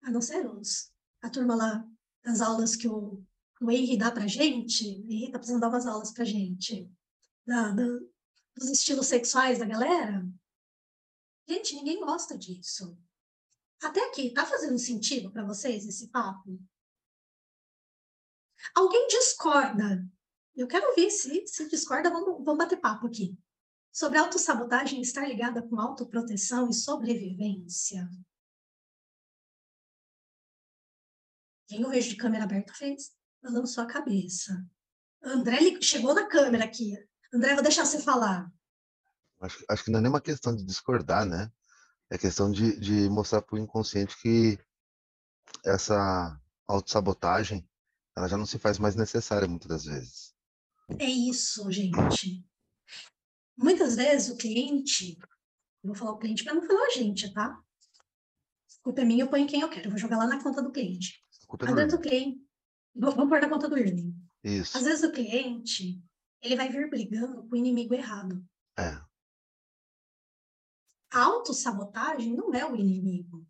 A 0.01 0.11
não 0.11 0.21
ser 0.21 0.45
os, 0.49 0.91
a 1.21 1.29
turma 1.29 1.55
lá 1.55 1.87
das 2.23 2.41
aulas 2.41 2.75
que 2.75 2.87
o, 2.87 3.23
o 3.61 3.71
Henry 3.71 3.97
dá 3.97 4.11
pra 4.11 4.27
gente. 4.27 5.01
O 5.01 5.11
Henry 5.11 5.31
tá 5.31 5.39
precisando 5.39 5.61
dar 5.61 5.69
umas 5.69 5.85
aulas 5.85 6.11
pra 6.11 6.25
gente. 6.25 6.91
Da, 7.45 7.71
da, 7.71 7.85
dos 8.55 8.69
estilos 8.69 9.07
sexuais 9.07 9.59
da 9.59 9.65
galera. 9.65 10.25
Gente, 11.47 11.75
ninguém 11.75 11.99
gosta 11.99 12.37
disso. 12.37 12.97
Até 13.81 14.07
aqui, 14.07 14.33
tá 14.33 14.45
fazendo 14.45 14.77
sentido 14.77 15.31
para 15.31 15.45
vocês 15.45 15.85
esse 15.85 16.07
papo? 16.09 16.59
Alguém 18.75 19.07
discorda? 19.07 20.05
Eu 20.55 20.67
quero 20.67 20.87
ouvir. 20.89 21.11
Se, 21.11 21.45
se 21.47 21.69
discorda, 21.69 22.09
vamos, 22.09 22.43
vamos 22.43 22.57
bater 22.57 22.79
papo 22.79 23.07
aqui 23.07 23.37
sobre 23.93 24.17
autossabotagem 24.17 24.99
estar 25.01 25.27
ligada 25.27 25.61
com 25.61 25.79
autoproteção 25.79 26.67
e 26.67 26.73
sobrevivência. 26.73 28.09
Quem 31.67 31.81
eu 31.81 31.89
vejo 31.89 32.09
de 32.09 32.17
câmera 32.17 32.45
aberta 32.45 32.73
fez 32.73 33.15
balançou 33.41 33.83
a 33.83 33.87
cabeça. 33.87 34.65
André 35.21 35.59
chegou 35.81 36.13
na 36.13 36.27
câmera 36.27 36.65
aqui. 36.65 36.93
André, 37.31 37.53
vou 37.53 37.63
deixar 37.63 37.85
você 37.85 38.01
falar. 38.01 38.51
Acho, 39.39 39.63
acho 39.69 39.83
que 39.83 39.91
não 39.91 39.99
é 39.99 40.01
nem 40.01 40.09
uma 40.09 40.21
questão 40.21 40.55
de 40.55 40.65
discordar, 40.65 41.25
né? 41.25 41.51
É 42.09 42.17
questão 42.17 42.51
de, 42.51 42.79
de 42.79 43.09
mostrar 43.09 43.41
para 43.41 43.55
o 43.55 43.59
inconsciente 43.59 44.19
que 44.21 44.57
essa 45.65 46.39
autossabotagem 46.67 47.67
ela 48.15 48.27
já 48.27 48.37
não 48.37 48.45
se 48.45 48.59
faz 48.59 48.77
mais 48.77 48.95
necessária 48.95 49.47
muitas 49.47 49.67
das 49.67 49.85
vezes. 49.85 50.33
É 50.99 51.05
isso, 51.05 51.69
gente. 51.71 52.45
Muitas 53.57 53.95
vezes 53.95 54.29
o 54.29 54.37
cliente, 54.37 55.17
eu 55.83 55.87
vou 55.87 55.95
falar 55.95 56.11
o 56.11 56.17
cliente 56.17 56.43
para 56.43 56.53
não 56.53 56.63
falar 56.63 56.85
a 56.85 56.89
gente, 56.89 57.31
tá? 57.33 57.61
Culpa 58.81 59.01
é 59.01 59.05
minha, 59.05 59.23
eu 59.23 59.29
ponho 59.29 59.47
quem 59.47 59.61
eu 59.61 59.69
quero, 59.69 59.87
eu 59.87 59.91
vou 59.91 59.99
jogar 59.99 60.17
lá 60.17 60.27
na 60.27 60.43
conta 60.43 60.61
do 60.61 60.71
cliente. 60.71 61.23
É 61.61 61.69
Às 61.69 61.75
vezes 61.75 61.93
o 61.93 61.99
cliente, 61.99 62.41
vamos 62.95 63.29
pôr 63.29 63.39
na 63.39 63.49
conta 63.49 63.69
do 63.69 63.77
Irving. 63.77 64.13
Isso. 64.43 64.77
Às 64.77 64.83
vezes 64.83 65.03
o 65.03 65.11
cliente, 65.11 66.03
ele 66.41 66.55
vai 66.55 66.69
vir 66.69 66.89
brigando 66.89 67.47
com 67.47 67.55
o 67.55 67.57
inimigo 67.57 67.93
errado. 67.93 68.43
É. 68.77 68.99
A 71.13 71.23
autossabotagem 71.23 72.35
não 72.35 72.53
é 72.53 72.65
o 72.65 72.75
inimigo. 72.75 73.47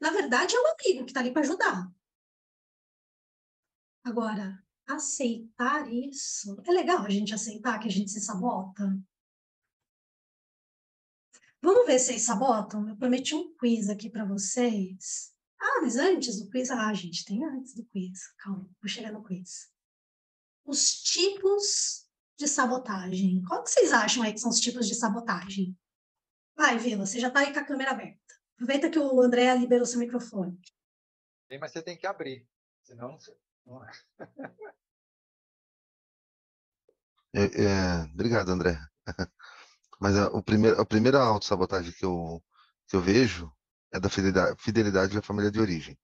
Na 0.00 0.10
verdade, 0.10 0.56
é 0.56 0.58
o 0.58 0.66
amigo 0.66 1.04
que 1.04 1.10
está 1.10 1.20
ali 1.20 1.32
para 1.32 1.42
ajudar. 1.42 1.92
Agora, 4.04 4.64
aceitar 4.88 5.92
isso. 5.92 6.60
É 6.66 6.70
legal 6.72 7.04
a 7.04 7.10
gente 7.10 7.34
aceitar 7.34 7.78
que 7.78 7.88
a 7.88 7.90
gente 7.90 8.10
se 8.10 8.20
sabota. 8.20 8.98
Vamos 11.60 11.86
ver 11.86 11.98
se 11.98 12.06
vocês 12.06 12.22
sabotam? 12.22 12.88
Eu 12.88 12.96
prometi 12.96 13.34
um 13.34 13.54
quiz 13.56 13.88
aqui 13.88 14.08
para 14.08 14.24
vocês. 14.24 15.34
Ah, 15.60 15.80
mas 15.82 15.96
antes 15.96 16.40
do 16.40 16.48
quiz, 16.50 16.70
ah, 16.70 16.92
gente, 16.94 17.24
tem 17.24 17.44
antes 17.44 17.74
do 17.74 17.84
quiz. 17.84 18.32
Calma, 18.38 18.70
vou 18.80 18.88
chegar 18.88 19.12
no 19.12 19.24
quiz. 19.24 19.70
Os 20.64 21.02
tipos 21.02 22.08
de 22.38 22.46
sabotagem. 22.46 23.42
Qual 23.46 23.62
que 23.62 23.70
vocês 23.70 23.92
acham 23.92 24.22
aí 24.22 24.32
que 24.32 24.38
são 24.38 24.50
os 24.50 24.60
tipos 24.60 24.86
de 24.86 24.94
sabotagem? 24.94 25.76
Vai, 26.56 26.78
Vila, 26.78 27.04
você 27.04 27.18
já 27.18 27.28
está 27.28 27.40
aí 27.40 27.52
com 27.52 27.58
a 27.58 27.64
câmera 27.64 27.90
aberta. 27.90 28.20
Aproveita 28.54 28.90
que 28.90 28.98
o 28.98 29.20
André 29.20 29.54
liberou 29.56 29.86
seu 29.86 29.98
microfone. 29.98 30.58
Mas 31.60 31.72
você 31.72 31.82
tem 31.82 31.96
que 31.96 32.06
abrir, 32.06 32.46
senão 32.82 33.12
não. 33.12 33.18
É, 37.34 37.42
é, 37.64 38.02
obrigado, 38.14 38.50
André. 38.50 38.78
Mas 40.00 40.16
a, 40.16 40.28
o 40.28 40.42
primeiro, 40.42 40.80
a 40.80 40.86
primeira 40.86 41.20
autossabotagem 41.20 41.92
que 41.92 42.04
eu, 42.04 42.42
que 42.88 42.96
eu 42.96 43.00
vejo 43.00 43.52
é 43.92 44.00
da 44.00 44.08
fidelidade, 44.08 44.62
fidelidade 44.62 45.18
à 45.18 45.22
família 45.22 45.50
de 45.50 45.60
origem. 45.60 45.98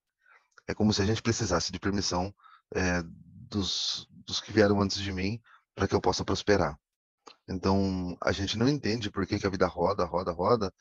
É 0.67 0.75
como 0.75 0.93
se 0.93 1.03
a 1.03 1.07
gente 1.07 1.23
precisasse 1.23 1.73
de 1.73 1.81
permissão 1.81 2.35
é, 2.75 3.03
dos, 3.05 4.09
dos 4.11 4.41
que 4.41 4.53
vieram 4.53 4.81
antes 4.81 4.99
de 4.99 5.12
mim 5.12 5.41
para 5.75 5.89
que 5.89 5.95
eu 5.95 6.01
possa 6.01 6.25
prosperar. 6.25 6.79
Então, 7.49 8.17
a 8.23 8.33
gente 8.33 8.59
não 8.59 8.69
entende 8.69 9.11
por 9.11 9.27
que, 9.27 9.39
que 9.39 9.47
a 9.47 9.51
vida 9.51 9.67
roda, 9.67 10.05
roda, 10.05 10.33
roda 10.33 10.73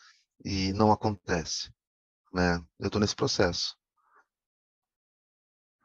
e 0.44 0.74
não 0.74 0.92
acontece. 0.92 1.72
Né? 2.34 2.58
Eu 2.80 2.88
estou 2.88 3.02
nesse 3.02 3.16
processo. 3.16 3.78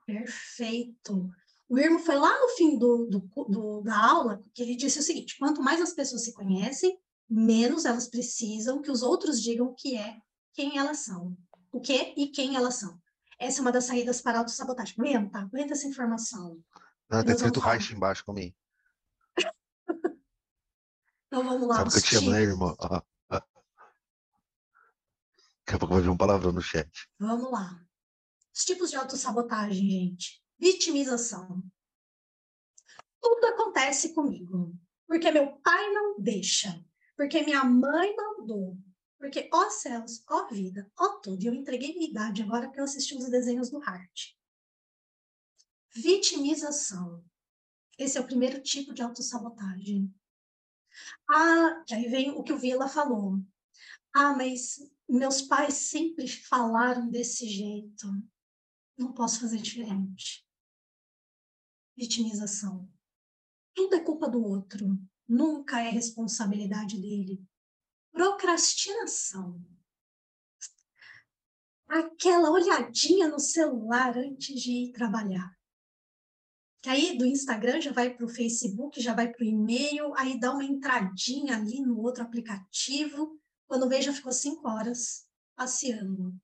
Perfeito. 0.09 1.30
O 1.68 1.78
Irmo 1.78 1.98
foi 1.98 2.16
lá 2.16 2.40
no 2.40 2.48
fim 2.56 2.78
do, 2.78 3.06
do, 3.11 3.18
do, 3.46 3.82
da 3.82 3.94
aula 3.94 4.42
que 4.54 4.62
ele 4.62 4.74
disse 4.74 4.98
o 4.98 5.02
seguinte: 5.02 5.36
quanto 5.38 5.62
mais 5.62 5.82
as 5.82 5.92
pessoas 5.92 6.24
se 6.24 6.32
conhecem, 6.32 6.98
menos 7.28 7.84
elas 7.84 8.09
precisam 8.09 8.80
que 8.80 8.90
os 8.90 9.02
outros 9.02 9.42
digam 9.42 9.66
o 9.66 9.74
que 9.74 9.98
é, 9.98 10.16
quem 10.54 10.78
elas 10.78 11.00
são, 11.00 11.36
o 11.70 11.78
que 11.78 12.14
e 12.16 12.28
quem 12.28 12.56
elas 12.56 12.76
são. 12.76 12.98
Essa 13.38 13.59
é 13.59 13.61
uma 13.61 13.70
das 13.70 13.84
saídas 13.84 14.22
para 14.22 14.38
a 14.38 14.40
autossabotagem. 14.40 14.94
Aguenta, 14.98 15.40
aguenta 15.40 15.74
essa 15.74 15.86
informação. 15.86 16.59
Não, 17.11 17.22
tá 17.22 17.32
escrito 17.32 17.61
Reich 17.61 17.94
embaixo 17.94 18.24
comigo. 18.24 18.56
então 21.26 21.44
vamos 21.44 21.68
lá. 21.68 21.76
Sabe 21.76 21.90
que 21.90 21.98
eu 21.98 22.02
te 22.02 22.16
amo, 22.16 22.30
né, 22.30 22.40
irmão? 22.40 22.74
Daqui 23.28 23.44
a 25.74 25.78
pouco 25.78 25.92
vai 25.92 26.02
vir 26.02 26.09
um 26.09 26.16
palavrão 26.16 26.50
no 26.50 26.62
chat. 26.62 27.11
Vamos 27.20 27.52
lá. 27.52 27.78
Os 28.59 28.64
tipos 28.64 28.90
de 28.90 28.96
autossabotagem, 28.96 29.88
gente. 29.88 30.42
Vitimização. 30.59 31.62
Tudo 33.22 33.46
acontece 33.46 34.12
comigo. 34.12 34.76
Porque 35.06 35.30
meu 35.30 35.56
pai 35.59 35.92
não 35.92 36.20
deixa. 36.20 36.84
Porque 37.16 37.40
minha 37.42 37.62
mãe 37.62 38.16
mandou. 38.16 38.76
Porque, 39.16 39.48
ó 39.52 39.70
céus, 39.70 40.24
ó 40.28 40.48
vida, 40.48 40.90
ó 40.98 41.20
tudo. 41.20 41.40
E 41.40 41.46
eu 41.46 41.54
entreguei 41.54 41.94
minha 41.94 42.11
idade 42.11 42.42
agora 42.42 42.68
que 42.68 42.80
eu 42.80 42.84
assisti 42.84 43.14
os 43.14 43.30
desenhos 43.30 43.70
do 43.70 43.80
Hart. 43.80 44.32
Vitimização. 45.94 47.24
Esse 47.96 48.18
é 48.18 48.20
o 48.20 48.26
primeiro 48.26 48.61
tipo 48.61 48.92
de 48.92 49.02
autossabotagem. 49.02 50.12
Ah, 51.30 51.84
que 51.86 51.94
aí 51.94 52.09
vem 52.09 52.32
o 52.32 52.42
que 52.42 52.52
o 52.52 52.59
Vila 52.59 52.88
falou. 52.88 53.38
Ah, 54.12 54.34
mas 54.34 54.80
meus 55.09 55.42
pais 55.42 55.74
sempre 55.74 56.26
falaram 56.26 57.09
desse 57.09 57.46
jeito. 57.48 58.09
Não 58.99 59.12
posso 59.12 59.40
fazer 59.40 59.59
diferente. 59.59 60.44
Vitimização. 61.96 62.90
Tudo 63.72 63.94
é 63.94 64.01
culpa 64.01 64.28
do 64.28 64.42
outro. 64.42 64.99
Nunca 65.28 65.80
é 65.80 65.88
responsabilidade 65.88 67.01
dele. 67.01 67.40
Procrastinação. 68.11 69.64
Aquela 71.86 72.51
olhadinha 72.51 73.28
no 73.28 73.38
celular 73.38 74.18
antes 74.18 74.61
de 74.61 74.72
ir 74.72 74.92
trabalhar. 74.92 75.57
Que 76.82 76.90
aí 76.90 77.16
do 77.16 77.24
Instagram 77.24 77.80
já 77.80 77.92
vai 77.92 78.14
para 78.14 78.26
o 78.26 78.28
Facebook, 78.28 79.01
já 79.01 79.14
vai 79.14 79.30
para 79.30 79.44
o 79.44 79.49
e-mail, 79.49 80.12
aí 80.16 80.38
dá 80.38 80.53
uma 80.53 80.64
entradinha 80.64 81.57
ali 81.57 81.80
no 81.80 82.01
outro 82.01 82.24
aplicativo. 82.24 83.40
Quando 83.66 83.88
veja, 83.88 84.12
ficou 84.12 84.32
cinco 84.32 84.68
horas 84.68 85.28
passeando, 85.57 86.36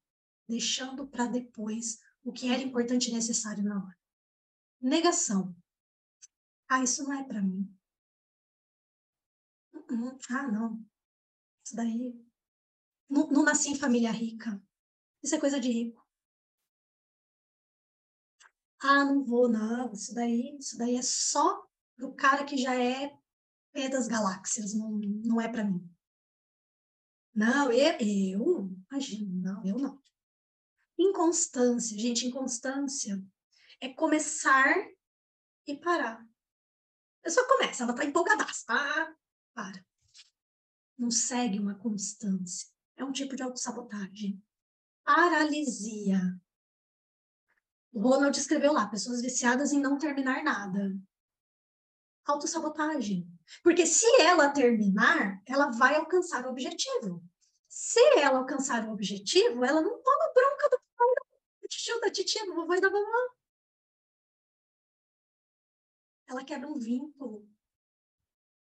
deixando 0.49 1.07
para 1.09 1.27
depois 1.27 1.99
o 2.25 2.33
que 2.33 2.49
era 2.49 2.63
importante 2.63 3.11
e 3.11 3.13
necessário 3.13 3.63
na 3.63 3.85
hora. 3.85 3.99
Negação. 4.81 5.55
Ah, 6.69 6.83
isso 6.83 7.05
não 7.05 7.13
é 7.13 7.23
para 7.23 7.43
mim. 7.43 7.71
Uh-uh. 9.75 10.19
Ah, 10.31 10.51
não. 10.51 10.85
Isso 11.65 11.77
daí. 11.77 12.19
Não, 13.09 13.29
não 13.29 13.45
nasci 13.45 13.71
em 13.71 13.79
família 13.79 14.11
rica. 14.11 14.61
Isso 15.23 15.35
é 15.35 15.41
coisa 15.41 15.61
de 15.61 15.71
rico. 15.71 16.03
Ah, 18.81 19.05
não 19.05 19.25
vou, 19.25 19.49
não. 19.49 19.93
Isso 19.93 20.15
daí, 20.15 20.57
isso 20.59 20.77
daí 20.79 20.97
é 20.97 21.03
só 21.03 21.67
pro 21.97 22.15
cara 22.15 22.45
que 22.45 22.57
já 22.57 22.75
é 22.75 23.17
pé 23.73 23.89
das 23.89 24.09
galáxias. 24.09 24.75
Não, 24.75 24.91
não 25.25 25.41
é 25.41 25.49
para 25.49 25.65
mim. 25.65 25.91
Não, 27.35 27.71
eu, 27.73 27.99
eu, 27.99 28.77
imagina, 28.91 29.53
não, 29.53 29.67
eu 29.67 29.79
não. 29.79 30.01
Inconstância, 30.99 31.99
gente, 31.99 32.27
inconstância 32.27 33.23
é 33.81 33.89
começar 33.89 34.75
e 35.67 35.77
parar. 35.77 36.21
A 36.21 37.23
pessoa 37.23 37.47
começa, 37.49 37.83
ela 37.83 37.95
tá 37.95 38.05
empolgadaça, 38.05 38.65
ah, 38.69 39.15
para. 39.55 39.85
Não 40.99 41.11
segue 41.11 41.59
uma 41.59 41.75
constância. 41.75 42.69
É 42.97 43.05
um 43.05 43.13
tipo 43.13 43.35
de 43.35 43.43
autossabotagem. 43.43 44.43
Paralisia. 45.05 46.21
O 47.93 48.01
Ronald 48.01 48.39
escreveu 48.39 48.73
lá, 48.73 48.89
pessoas 48.89 49.21
viciadas 49.21 49.73
em 49.73 49.81
não 49.81 49.99
terminar 49.99 50.43
nada. 50.43 50.97
Autossabotagem. 52.25 53.29
Porque 53.63 53.87
se 53.87 54.07
ela 54.21 54.49
terminar, 54.51 55.43
ela 55.47 55.71
vai 55.71 55.97
alcançar 55.97 56.47
o 56.47 56.51
objetivo. 56.51 57.23
Se 57.69 58.01
ela 58.19 58.39
alcançar 58.39 58.89
o 58.89 58.93
objetivo, 58.93 59.65
ela 59.65 59.81
não 59.81 60.03
toma 60.03 60.33
bronca 60.33 60.69
do 60.71 60.84
tio, 61.85 62.01
da 62.01 62.11
titia, 62.11 62.47
do 62.47 62.55
vovô 62.55 62.75
e 62.75 62.81
da 62.81 62.89
vovó. 62.89 63.35
Ela 66.29 66.45
quebra 66.45 66.69
um 66.69 66.79
vínculo. 66.79 67.47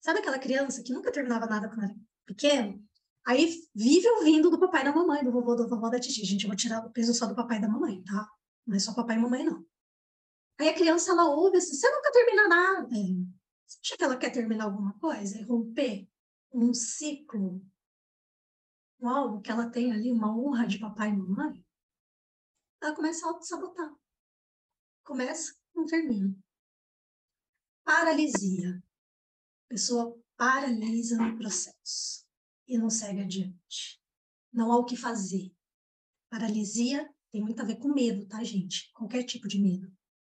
Sabe 0.01 0.19
aquela 0.19 0.39
criança 0.39 0.83
que 0.83 0.93
nunca 0.93 1.13
terminava 1.13 1.47
nada 1.47 1.69
quando 1.69 1.85
era 1.85 1.95
pequeno? 2.27 2.85
Aí 3.27 3.51
vive 3.75 4.09
ouvindo 4.11 4.51
do 4.51 4.59
papai 4.59 4.85
da 4.85 4.93
mamãe, 4.93 5.25
do 5.25 5.33
vovô, 5.33 5.55
da 5.55 5.67
vovó, 5.67 5.89
da 5.89 5.99
titia. 5.99 6.25
Gente, 6.25 6.45
eu 6.45 6.49
vou 6.49 6.57
tirar 6.57 6.85
o 6.85 6.93
peso 6.93 7.15
só 7.15 7.27
do 7.27 7.35
papai 7.35 7.59
e 7.59 7.61
da 7.61 7.69
mamãe, 7.69 8.03
tá? 8.05 8.29
Não 8.67 8.77
é 8.77 8.79
só 8.79 8.95
papai 8.95 9.17
e 9.17 9.21
mamãe, 9.21 9.45
não. 9.45 9.65
Aí 10.59 10.69
a 10.69 10.75
criança, 10.75 11.13
ela 11.13 11.29
ouve 11.29 11.59
assim, 11.59 11.75
você 11.75 11.91
nunca 11.91 12.13
termina 12.13 12.49
nada. 12.49 12.89
Você 12.89 13.79
acha 13.83 13.97
que 13.97 14.05
ela 14.05 14.17
quer 14.17 14.31
terminar 14.31 14.65
alguma 14.65 14.99
coisa? 14.99 15.39
E 15.39 15.43
romper 15.43 16.09
um 16.53 16.73
ciclo 16.73 17.65
com 18.99 19.09
algo 19.09 19.41
que 19.41 19.51
ela 19.51 19.69
tem 19.71 19.93
ali, 19.93 20.11
uma 20.11 20.35
honra 20.37 20.67
de 20.67 20.79
papai 20.79 21.11
e 21.11 21.17
mamãe, 21.17 21.66
ela 22.87 22.95
começa 22.95 23.27
a 23.27 23.31
auto-sabotar. 23.31 23.93
Começa, 25.05 25.55
não 25.75 25.85
termina. 25.87 26.35
Paralisia. 27.85 28.83
A 29.65 29.69
pessoa 29.69 30.17
paralisa 30.37 31.17
no 31.17 31.37
processo 31.37 32.25
e 32.67 32.79
não 32.79 32.89
segue 32.89 33.23
adiante. 33.23 34.01
Não 34.53 34.71
há 34.71 34.77
o 34.77 34.85
que 34.85 34.97
fazer. 34.97 35.53
Paralisia 36.31 37.13
tem 37.33 37.43
muito 37.43 37.61
a 37.61 37.65
ver 37.65 37.77
com 37.77 37.93
medo, 37.93 38.27
tá, 38.27 38.43
gente? 38.45 38.91
Qualquer 38.93 39.25
tipo 39.25 39.49
de 39.49 39.61
medo. 39.61 39.93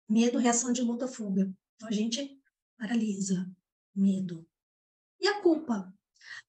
Medo, 0.08 0.38
reação 0.38 0.74
de 0.74 0.82
luta, 0.82 1.08
fuga. 1.08 1.54
Então 1.76 1.88
a 1.88 1.92
gente 1.92 2.38
paralisa. 2.78 3.50
Medo. 3.96 4.48
E 5.20 5.28
a 5.28 5.42
culpa? 5.42 5.94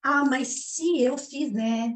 Ah, 0.03 0.25
mas 0.25 0.73
se 0.73 1.01
eu 1.01 1.17
fizer, 1.17 1.95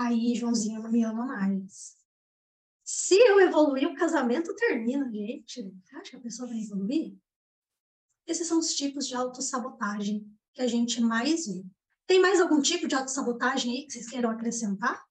aí 0.00 0.34
Joãozinho 0.34 0.82
não 0.82 0.90
me 0.90 1.04
ama 1.04 1.26
mais. 1.26 1.96
Se 2.84 3.14
eu 3.14 3.40
evoluir, 3.40 3.88
o 3.88 3.94
casamento 3.94 4.54
termina, 4.56 5.10
gente. 5.12 5.72
Acha 5.92 6.10
que 6.10 6.16
a 6.16 6.20
pessoa 6.20 6.48
vai 6.48 6.58
evoluir? 6.58 7.16
Esses 8.26 8.46
são 8.48 8.58
os 8.58 8.74
tipos 8.74 9.06
de 9.06 9.14
autossabotagem 9.14 10.26
que 10.52 10.62
a 10.62 10.66
gente 10.66 11.00
mais 11.00 11.46
vê. 11.46 11.64
Tem 12.06 12.20
mais 12.20 12.40
algum 12.40 12.60
tipo 12.60 12.88
de 12.88 12.94
autossabotagem 12.94 13.72
aí 13.72 13.86
que 13.86 13.92
vocês 13.92 14.08
queiram 14.08 14.30
acrescentar? 14.30 15.06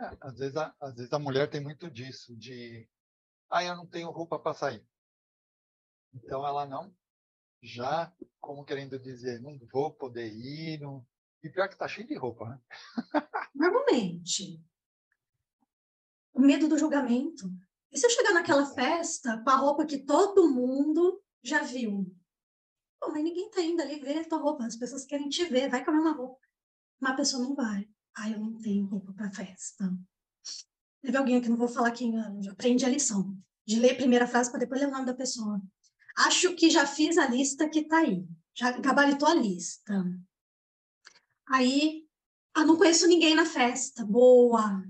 É, 0.00 0.16
às, 0.20 0.38
vezes 0.38 0.56
a, 0.56 0.74
às 0.80 0.94
vezes 0.94 1.12
a 1.12 1.18
mulher 1.18 1.50
tem 1.50 1.60
muito 1.60 1.90
disso, 1.90 2.36
de 2.36 2.88
ah, 3.50 3.64
eu 3.64 3.76
não 3.76 3.86
tenho 3.86 4.10
roupa 4.10 4.38
para 4.38 4.54
sair. 4.54 4.86
Então 6.14 6.46
ela 6.46 6.64
não 6.64 6.94
já 7.62 8.14
como 8.40 8.64
querendo 8.64 8.98
dizer, 8.98 9.40
não 9.40 9.58
vou 9.72 9.92
poder 9.92 10.32
ir, 10.32 10.80
não... 10.80 11.04
e 11.42 11.48
pior 11.50 11.68
que 11.68 11.76
tá 11.76 11.86
cheio 11.86 12.06
de 12.06 12.14
roupa, 12.14 12.48
né? 12.48 12.60
Normalmente. 13.54 14.62
O 16.32 16.40
medo 16.40 16.68
do 16.68 16.78
julgamento. 16.78 17.50
E 17.90 17.98
se 17.98 18.06
eu 18.06 18.10
chegar 18.10 18.32
naquela 18.32 18.66
festa 18.66 19.42
com 19.42 19.50
a 19.50 19.56
roupa 19.56 19.86
que 19.86 19.98
todo 19.98 20.52
mundo 20.52 21.22
já 21.42 21.62
viu? 21.62 22.14
Pô, 23.00 23.10
mas 23.12 23.22
ninguém 23.22 23.50
tá 23.50 23.60
indo 23.62 23.80
ali 23.80 24.00
ver 24.00 24.18
a 24.18 24.28
tua 24.28 24.38
roupa, 24.38 24.66
as 24.66 24.76
pessoas 24.76 25.04
querem 25.04 25.28
te 25.28 25.44
ver, 25.44 25.70
vai 25.70 25.84
com 25.84 25.90
a 25.90 25.94
mesma 25.94 26.12
roupa. 26.12 26.40
Mas 27.00 27.12
a 27.12 27.16
pessoa 27.16 27.42
não 27.42 27.54
vai. 27.54 27.88
Ah, 28.16 28.28
eu 28.28 28.40
não 28.40 28.58
tenho 28.58 28.86
roupa 28.86 29.12
para 29.12 29.30
festa. 29.30 29.96
Teve 31.00 31.16
alguém 31.16 31.36
aqui, 31.36 31.48
não 31.48 31.56
vou 31.56 31.68
falar 31.68 31.92
quem 31.92 32.12
já 32.42 32.50
aprende 32.50 32.84
a 32.84 32.88
lição, 32.88 33.36
de 33.64 33.78
ler 33.78 33.92
a 33.92 33.96
primeira 33.96 34.26
frase 34.26 34.50
para 34.50 34.58
depois 34.58 34.80
ler 34.80 34.88
o 34.88 34.90
nome 34.90 35.06
da 35.06 35.14
pessoa. 35.14 35.62
Acho 36.16 36.54
que 36.56 36.68
já 36.68 36.84
fiz 36.84 37.16
a 37.16 37.28
lista 37.28 37.68
que 37.68 37.80
está 37.80 37.98
aí. 37.98 38.26
Já 38.52 38.72
gabaritou 38.72 39.28
a 39.28 39.34
lista. 39.34 40.04
Aí, 41.50 42.06
ah, 42.54 42.64
não 42.64 42.76
conheço 42.76 43.06
ninguém 43.06 43.34
na 43.34 43.46
festa. 43.46 44.04
Boa. 44.04 44.82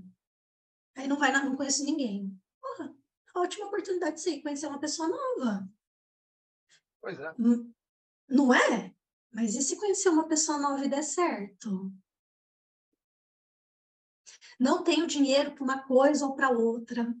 Aí 0.95 1.07
não 1.07 1.17
vai, 1.17 1.31
não 1.31 1.55
conheço 1.55 1.85
ninguém. 1.85 2.37
Porra, 2.61 2.95
ótima 3.35 3.67
oportunidade 3.67 4.15
de 4.15 4.21
você 4.21 4.41
conhecer 4.41 4.67
uma 4.67 4.79
pessoa 4.79 5.07
nova. 5.07 5.69
Pois 7.01 7.19
é. 7.19 7.33
Hum, 7.39 7.73
não 8.27 8.53
é? 8.53 8.93
Mas 9.31 9.55
e 9.55 9.61
se 9.61 9.77
conhecer 9.77 10.09
uma 10.09 10.27
pessoa 10.27 10.57
nova 10.57 10.83
e 10.83 10.89
der 10.89 11.03
certo? 11.03 11.93
Não 14.59 14.83
tenho 14.83 15.07
dinheiro 15.07 15.53
para 15.53 15.63
uma 15.63 15.83
coisa 15.83 16.25
ou 16.25 16.35
para 16.35 16.49
outra. 16.49 17.15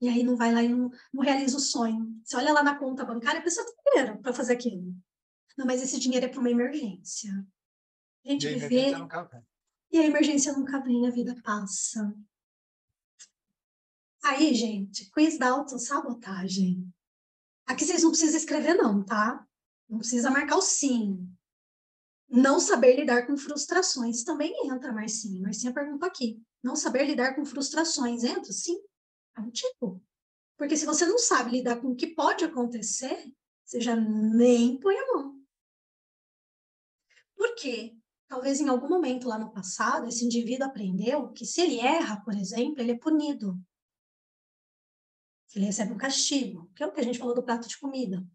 E 0.00 0.08
aí 0.08 0.22
não 0.22 0.36
vai 0.36 0.52
lá 0.52 0.62
e 0.62 0.68
não, 0.68 0.90
não, 1.12 1.22
realiza 1.22 1.56
o 1.56 1.60
sonho. 1.60 2.20
Você 2.24 2.36
olha 2.36 2.52
lá 2.52 2.62
na 2.62 2.78
conta 2.78 3.04
bancária, 3.04 3.40
a 3.40 3.42
pessoa 3.42 3.66
tem 3.66 3.74
dinheiro 3.92 4.20
para 4.20 4.32
fazer 4.32 4.52
aquilo. 4.52 4.94
Não, 5.56 5.66
mas 5.66 5.82
esse 5.82 5.98
dinheiro 5.98 6.26
é 6.26 6.28
para 6.28 6.40
uma 6.40 6.50
emergência. 6.50 7.32
A 8.24 8.28
gente 8.30 8.46
e 8.46 8.64
a 8.64 8.68
vê. 8.68 8.92
E 9.90 9.98
a 9.98 10.06
emergência 10.06 10.52
nunca 10.52 10.80
vem, 10.80 11.06
a 11.06 11.10
vida 11.10 11.34
passa. 11.42 12.14
Aí, 14.24 14.54
gente, 14.54 15.10
quiz 15.10 15.36
da 15.38 15.50
autossabotagem. 15.50 16.88
Aqui 17.66 17.84
vocês 17.84 18.02
não 18.02 18.10
precisam 18.10 18.36
escrever, 18.36 18.74
não, 18.74 19.04
tá? 19.04 19.46
Não 19.88 19.98
precisa 19.98 20.30
marcar 20.30 20.56
o 20.56 20.62
sim. 20.62 21.28
Não 22.28 22.58
saber 22.58 22.96
lidar 22.96 23.26
com 23.26 23.36
frustrações 23.36 24.24
também 24.24 24.54
entra, 24.66 24.92
Marcinha. 24.92 25.42
Marcinha 25.42 25.72
perguntou 25.72 26.08
aqui. 26.08 26.42
Não 26.62 26.76
saber 26.76 27.04
lidar 27.04 27.34
com 27.34 27.44
frustrações 27.44 28.24
entra? 28.24 28.52
Sim. 28.52 28.80
É 29.36 29.40
um 29.40 29.50
tipo. 29.50 30.02
Porque 30.56 30.76
se 30.76 30.86
você 30.86 31.04
não 31.04 31.18
sabe 31.18 31.50
lidar 31.50 31.80
com 31.80 31.88
o 31.88 31.96
que 31.96 32.06
pode 32.06 32.44
acontecer, 32.44 33.30
você 33.64 33.80
já 33.80 33.96
nem 33.96 34.78
põe 34.78 34.96
a 34.96 35.06
mão. 35.12 35.42
Por 37.34 37.54
quê? 37.56 37.96
Talvez 38.32 38.62
em 38.62 38.68
algum 38.70 38.88
momento 38.88 39.28
lá 39.28 39.38
no 39.38 39.52
passado, 39.52 40.08
esse 40.08 40.24
indivíduo 40.24 40.66
aprendeu 40.66 41.30
que 41.32 41.44
se 41.44 41.60
ele 41.60 41.78
erra, 41.78 42.18
por 42.24 42.32
exemplo, 42.32 42.80
ele 42.80 42.92
é 42.92 42.98
punido. 42.98 43.62
Ele 45.54 45.66
recebe 45.66 45.92
um 45.92 45.98
castigo, 45.98 46.72
que 46.74 46.82
é 46.82 46.86
o 46.86 46.92
que 46.94 47.00
a 47.00 47.04
gente 47.04 47.18
falou 47.18 47.34
do 47.34 47.42
prato 47.42 47.68
de 47.68 47.78
comida. 47.78 48.26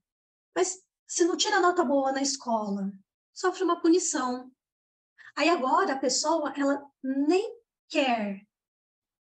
Mas 0.56 0.86
se 1.08 1.26
não 1.26 1.36
tira 1.36 1.60
nota 1.60 1.84
boa 1.84 2.12
na 2.12 2.22
escola, 2.22 2.94
sofre 3.34 3.64
uma 3.64 3.82
punição. 3.82 4.52
Aí 5.36 5.50
agora 5.50 5.94
a 5.94 6.00
pessoa, 6.00 6.54
ela 6.56 6.80
nem 7.04 7.60
quer 7.90 8.46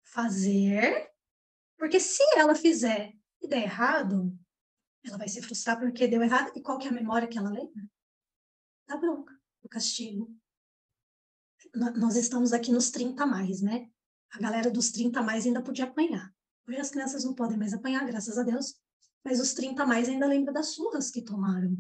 fazer, 0.04 1.12
porque 1.80 2.00
se 2.00 2.22
ela 2.38 2.54
fizer 2.54 3.12
e 3.42 3.48
der 3.48 3.64
errado, 3.64 4.38
ela 5.04 5.18
vai 5.18 5.28
se 5.28 5.42
frustrar 5.42 5.80
porque 5.80 6.08
deu 6.08 6.22
errado. 6.22 6.52
E 6.56 6.62
qual 6.62 6.78
que 6.78 6.86
é 6.86 6.92
a 6.92 6.94
memória 6.94 7.28
que 7.28 7.40
ela 7.40 7.50
lembra? 7.50 7.84
Da 8.86 8.98
bronca, 8.98 9.34
do 9.64 9.68
castigo. 9.68 10.32
Nós 11.74 12.16
estamos 12.16 12.54
aqui 12.54 12.72
nos 12.72 12.90
30 12.90 13.26
mais, 13.26 13.62
né? 13.62 13.90
A 14.32 14.40
galera 14.40 14.70
dos 14.70 14.92
30 14.92 15.22
mais 15.22 15.46
ainda 15.46 15.62
podia 15.62 15.86
apanhar. 15.86 16.34
Hoje 16.68 16.80
as 16.80 16.90
crianças 16.90 17.24
não 17.24 17.34
podem 17.34 17.58
mais 17.58 17.74
apanhar, 17.74 18.06
graças 18.06 18.38
a 18.38 18.44
Deus. 18.44 18.80
Mas 19.24 19.40
os 19.40 19.54
30 19.54 19.86
mais 19.86 20.08
ainda 20.08 20.28
lembram 20.28 20.54
das 20.54 20.74
surras 20.74 21.12
que 21.12 21.22
tomaram. 21.22 21.76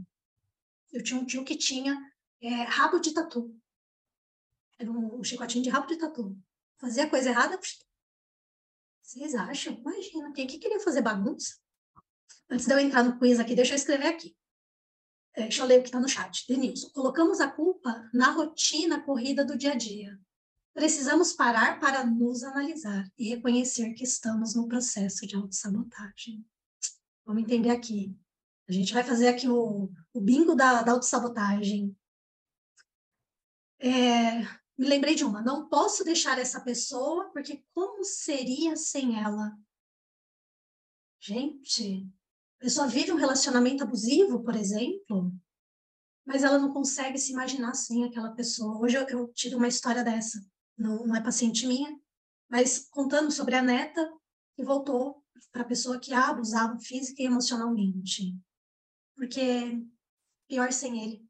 Eu 0.91 1.03
tinha 1.03 1.19
um 1.19 1.25
tio 1.25 1.43
que 1.43 1.55
tinha 1.55 1.97
é, 2.41 2.63
rabo 2.63 2.99
de 2.99 3.13
tatu. 3.13 3.55
Era 4.77 4.91
um 4.91 5.23
chicotinho 5.23 5.63
de 5.63 5.69
rabo 5.69 5.87
de 5.87 5.97
tatu. 5.97 6.37
Fazia 6.77 7.09
coisa 7.09 7.29
errada, 7.29 7.59
vocês 9.01 9.33
acham? 9.33 9.73
Imagina, 9.73 10.31
quem 10.33 10.45
que 10.45 10.59
queria 10.59 10.79
fazer 10.79 11.01
bagunça? 11.01 11.55
Antes 12.47 12.67
de 12.67 12.73
eu 12.73 12.79
entrar 12.79 13.03
no 13.03 13.17
quiz 13.17 13.39
aqui, 13.39 13.55
deixa 13.55 13.73
eu 13.73 13.75
escrever 13.75 14.07
aqui. 14.07 14.37
É, 15.35 15.43
deixa 15.43 15.61
eu 15.61 15.65
ler 15.65 15.79
o 15.79 15.81
que 15.81 15.89
está 15.89 15.99
no 15.99 16.09
chat. 16.09 16.45
Denilson, 16.47 16.89
colocamos 16.89 17.39
a 17.39 17.49
culpa 17.49 18.09
na 18.13 18.31
rotina 18.31 19.01
corrida 19.01 19.45
do 19.45 19.57
dia 19.57 19.71
a 19.71 19.75
dia. 19.75 20.19
Precisamos 20.73 21.33
parar 21.33 21.79
para 21.79 22.05
nos 22.05 22.43
analisar 22.43 23.11
e 23.17 23.29
reconhecer 23.29 23.93
que 23.93 24.03
estamos 24.03 24.55
no 24.55 24.67
processo 24.67 25.25
de 25.27 25.35
autossabotagem. 25.35 26.45
Vamos 27.25 27.43
entender 27.43 27.69
aqui. 27.69 28.15
A 28.67 28.71
gente 28.71 28.93
vai 28.93 29.03
fazer 29.03 29.27
aqui 29.27 29.47
o, 29.49 29.91
o 30.13 30.21
bingo 30.21 30.55
da, 30.55 30.81
da 30.81 30.91
autossabotagem. 30.91 31.95
É, 33.79 34.41
me 34.77 34.87
lembrei 34.87 35.15
de 35.15 35.23
uma. 35.23 35.41
Não 35.41 35.67
posso 35.67 36.03
deixar 36.03 36.37
essa 36.37 36.61
pessoa, 36.61 37.29
porque 37.31 37.63
como 37.73 38.03
seria 38.03 38.75
sem 38.75 39.19
ela? 39.21 39.57
Gente, 41.19 42.07
a 42.59 42.63
pessoa 42.65 42.87
vive 42.87 43.13
um 43.13 43.15
relacionamento 43.15 43.83
abusivo, 43.83 44.43
por 44.43 44.53
exemplo, 44.53 45.33
mas 46.25 46.43
ela 46.43 46.59
não 46.59 46.73
consegue 46.73 47.17
se 47.17 47.31
imaginar 47.31 47.73
sem 47.73 48.03
aquela 48.03 48.31
pessoa. 48.31 48.77
Hoje 48.77 48.97
eu, 48.97 49.07
eu 49.07 49.31
tiro 49.33 49.57
uma 49.57 49.67
história 49.67 50.03
dessa. 50.03 50.45
Não, 50.77 51.07
não 51.07 51.15
é 51.15 51.23
paciente 51.23 51.65
minha, 51.65 51.97
mas 52.49 52.87
contando 52.89 53.31
sobre 53.31 53.55
a 53.55 53.61
neta 53.61 54.05
que 54.55 54.63
voltou 54.63 55.23
para 55.53 55.61
a 55.61 55.65
pessoa 55.65 55.99
que 55.99 56.13
a 56.13 56.27
abusava 56.27 56.77
física 56.79 57.21
e 57.21 57.25
emocionalmente. 57.25 58.37
Porque 59.15 59.81
pior 60.45 60.73
sem 60.73 61.01
ele. 61.01 61.29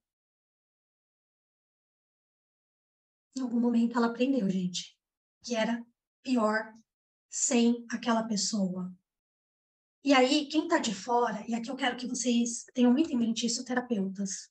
Em 3.37 3.41
algum 3.41 3.59
momento 3.59 3.95
ela 3.95 4.07
aprendeu, 4.07 4.49
gente, 4.49 4.99
que 5.43 5.55
era 5.55 5.85
pior 6.23 6.73
sem 7.29 7.85
aquela 7.91 8.23
pessoa. 8.23 8.91
E 10.03 10.13
aí, 10.13 10.47
quem 10.47 10.63
está 10.63 10.77
de 10.77 10.93
fora, 10.93 11.43
e 11.47 11.53
aqui 11.53 11.69
eu 11.69 11.75
quero 11.75 11.97
que 11.97 12.07
vocês 12.07 12.65
tenham 12.73 12.91
muito 12.91 13.11
em 13.11 13.17
mente 13.17 13.45
isso, 13.45 13.65
terapeutas. 13.65 14.49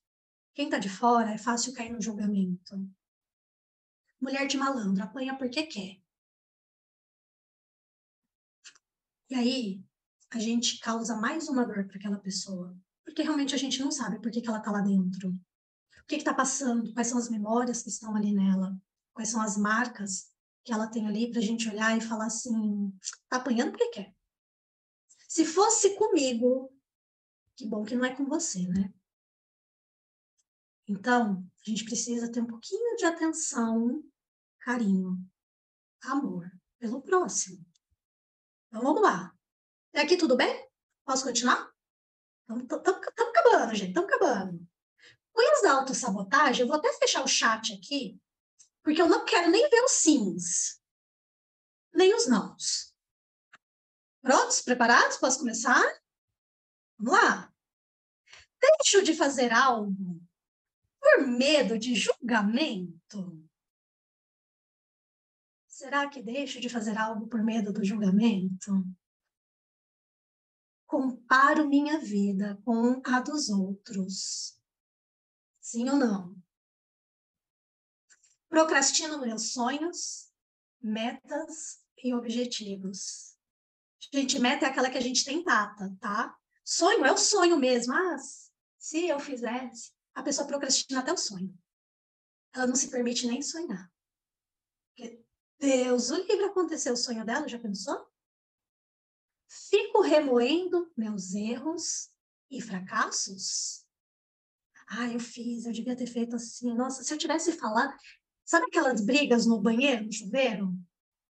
Quem 0.54 0.66
está 0.66 0.78
de 0.78 0.88
fora 0.88 1.32
é 1.32 1.38
fácil 1.38 1.72
cair 1.72 1.92
no 1.92 2.02
julgamento. 2.02 2.76
Mulher 4.20 4.46
de 4.46 4.56
malandro, 4.56 5.02
apanha 5.02 5.36
porque 5.38 5.62
quer. 5.64 6.00
E 9.30 9.34
aí, 9.34 9.82
a 10.30 10.38
gente 10.38 10.80
causa 10.80 11.16
mais 11.16 11.48
uma 11.48 11.64
dor 11.64 11.86
para 11.86 11.96
aquela 11.96 12.18
pessoa. 12.18 12.76
Porque 13.04 13.22
realmente 13.22 13.54
a 13.54 13.58
gente 13.58 13.80
não 13.80 13.90
sabe 13.90 14.20
por 14.20 14.30
que, 14.30 14.42
que 14.42 14.48
ela 14.48 14.58
está 14.58 14.70
lá 14.70 14.80
dentro 14.80 15.38
que 16.08 16.16
está 16.16 16.32
passando, 16.32 16.92
quais 16.94 17.08
são 17.08 17.18
as 17.18 17.28
memórias 17.28 17.82
que 17.82 17.90
estão 17.90 18.16
ali 18.16 18.32
nela, 18.32 18.74
quais 19.12 19.28
são 19.28 19.42
as 19.42 19.58
marcas 19.58 20.30
que 20.64 20.72
ela 20.72 20.86
tem 20.86 21.06
ali 21.06 21.30
para 21.30 21.38
a 21.38 21.42
gente 21.42 21.68
olhar 21.68 21.96
e 21.96 22.00
falar 22.00 22.26
assim, 22.26 22.92
tá 23.28 23.36
apanhando 23.36 23.72
porque 23.72 23.88
quer. 23.90 24.14
Se 25.28 25.44
fosse 25.44 25.94
comigo, 25.94 26.74
que 27.54 27.66
bom 27.66 27.84
que 27.84 27.94
não 27.94 28.06
é 28.06 28.16
com 28.16 28.24
você, 28.24 28.66
né? 28.66 28.92
Então, 30.88 31.46
a 31.66 31.70
gente 31.70 31.84
precisa 31.84 32.32
ter 32.32 32.40
um 32.40 32.46
pouquinho 32.46 32.96
de 32.96 33.04
atenção, 33.04 34.02
carinho, 34.60 35.18
amor 36.00 36.50
pelo 36.78 37.02
próximo. 37.02 37.62
Então, 38.68 38.80
vamos 38.80 39.02
lá. 39.02 39.36
Até 39.90 40.00
aqui 40.00 40.16
tudo 40.16 40.34
bem? 40.34 40.66
Posso 41.04 41.24
continuar? 41.24 41.70
Estamos 42.48 42.64
acabando, 43.04 43.74
gente, 43.74 43.88
estamos 43.88 44.10
acabando. 44.10 44.68
Quiz 45.34 45.62
da 45.62 45.72
autossabotagem, 45.74 46.62
eu 46.62 46.68
vou 46.68 46.76
até 46.76 46.90
fechar 46.94 47.22
o 47.22 47.28
chat 47.28 47.74
aqui, 47.74 48.18
porque 48.82 49.02
eu 49.02 49.08
não 49.08 49.26
quero 49.26 49.50
nem 49.50 49.68
ver 49.68 49.84
os 49.84 49.92
sims, 49.92 50.80
nem 51.92 52.14
os 52.14 52.26
nãos. 52.26 52.87
Prontos? 54.28 54.60
Preparados? 54.60 55.16
Posso 55.16 55.38
começar? 55.38 55.82
Vamos 56.98 57.18
lá. 57.18 57.50
Deixo 58.60 59.02
de 59.02 59.14
fazer 59.14 59.54
algo 59.54 60.20
por 61.00 61.26
medo 61.26 61.78
de 61.78 61.94
julgamento? 61.94 63.42
Será 65.66 66.10
que 66.10 66.22
deixo 66.22 66.60
de 66.60 66.68
fazer 66.68 66.98
algo 66.98 67.26
por 67.26 67.42
medo 67.42 67.72
do 67.72 67.82
julgamento? 67.82 68.70
Comparo 70.86 71.66
minha 71.66 71.98
vida 71.98 72.60
com 72.66 73.00
a 73.06 73.20
dos 73.20 73.48
outros. 73.48 74.60
Sim 75.58 75.88
ou 75.88 75.96
não? 75.96 76.36
Procrastino 78.46 79.22
meus 79.22 79.54
sonhos, 79.54 80.30
metas 80.82 81.82
e 82.04 82.12
objetivos. 82.12 83.37
Gente, 84.12 84.38
meta 84.38 84.66
é 84.66 84.68
aquela 84.68 84.90
que 84.90 84.98
a 84.98 85.02
gente 85.02 85.24
tem 85.24 85.42
data, 85.42 85.94
tá? 86.00 86.34
Sonho 86.64 87.04
é 87.04 87.12
o 87.12 87.16
sonho 87.16 87.58
mesmo. 87.58 87.92
Ah, 87.92 88.16
se 88.78 89.06
eu 89.06 89.20
fizesse, 89.20 89.92
a 90.14 90.22
pessoa 90.22 90.46
procrastina 90.46 91.00
até 91.00 91.12
o 91.12 91.16
sonho. 91.16 91.56
Ela 92.54 92.66
não 92.66 92.74
se 92.74 92.90
permite 92.90 93.26
nem 93.26 93.42
sonhar. 93.42 93.90
Porque 94.96 95.22
Deus, 95.58 96.10
o 96.10 96.16
livre 96.16 96.44
aconteceu 96.44 96.94
o 96.94 96.96
sonho 96.96 97.24
dela, 97.24 97.48
já 97.48 97.58
pensou? 97.58 98.06
Fico 99.48 100.00
remoendo 100.00 100.90
meus 100.96 101.34
erros 101.34 102.10
e 102.50 102.60
fracassos? 102.60 103.86
Ah, 104.88 105.08
eu 105.08 105.20
fiz, 105.20 105.66
eu 105.66 105.72
devia 105.72 105.96
ter 105.96 106.06
feito 106.06 106.36
assim. 106.36 106.74
Nossa, 106.74 107.02
se 107.02 107.12
eu 107.12 107.18
tivesse 107.18 107.52
falado. 107.52 107.94
Sabe 108.44 108.66
aquelas 108.66 109.02
brigas 109.04 109.44
no 109.44 109.60
banheiro, 109.60 110.06
no 110.06 110.12
chuveiro? 110.12 110.72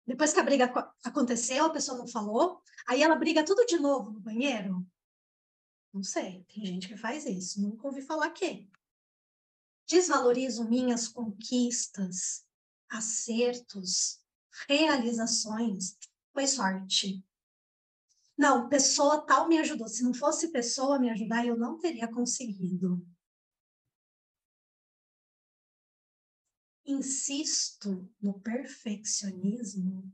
Depois 0.08 0.32
que 0.32 0.40
a 0.40 0.42
briga 0.42 0.72
aconteceu, 1.04 1.66
a 1.66 1.70
pessoa 1.70 1.98
não 1.98 2.08
falou, 2.08 2.62
aí 2.86 3.02
ela 3.02 3.14
briga 3.14 3.44
tudo 3.44 3.66
de 3.66 3.76
novo 3.76 4.10
no 4.10 4.18
banheiro? 4.18 4.82
Não 5.92 6.02
sei, 6.02 6.46
tem 6.48 6.64
gente 6.64 6.88
que 6.88 6.96
faz 6.96 7.26
isso, 7.26 7.60
nunca 7.60 7.86
ouvi 7.86 8.00
falar 8.00 8.30
que. 8.30 8.66
Desvalorizo 9.86 10.66
minhas 10.66 11.08
conquistas, 11.08 12.42
acertos, 12.88 14.18
realizações. 14.66 15.98
Foi 16.32 16.46
sorte. 16.46 17.22
Não, 18.36 18.66
pessoa 18.66 19.20
tal 19.26 19.46
me 19.46 19.58
ajudou. 19.58 19.88
Se 19.88 20.02
não 20.02 20.14
fosse 20.14 20.48
pessoa 20.48 20.98
me 20.98 21.10
ajudar, 21.10 21.46
eu 21.46 21.56
não 21.58 21.78
teria 21.78 22.08
conseguido. 22.08 23.06
Insisto 26.88 28.10
no 28.18 28.40
perfeccionismo. 28.40 30.10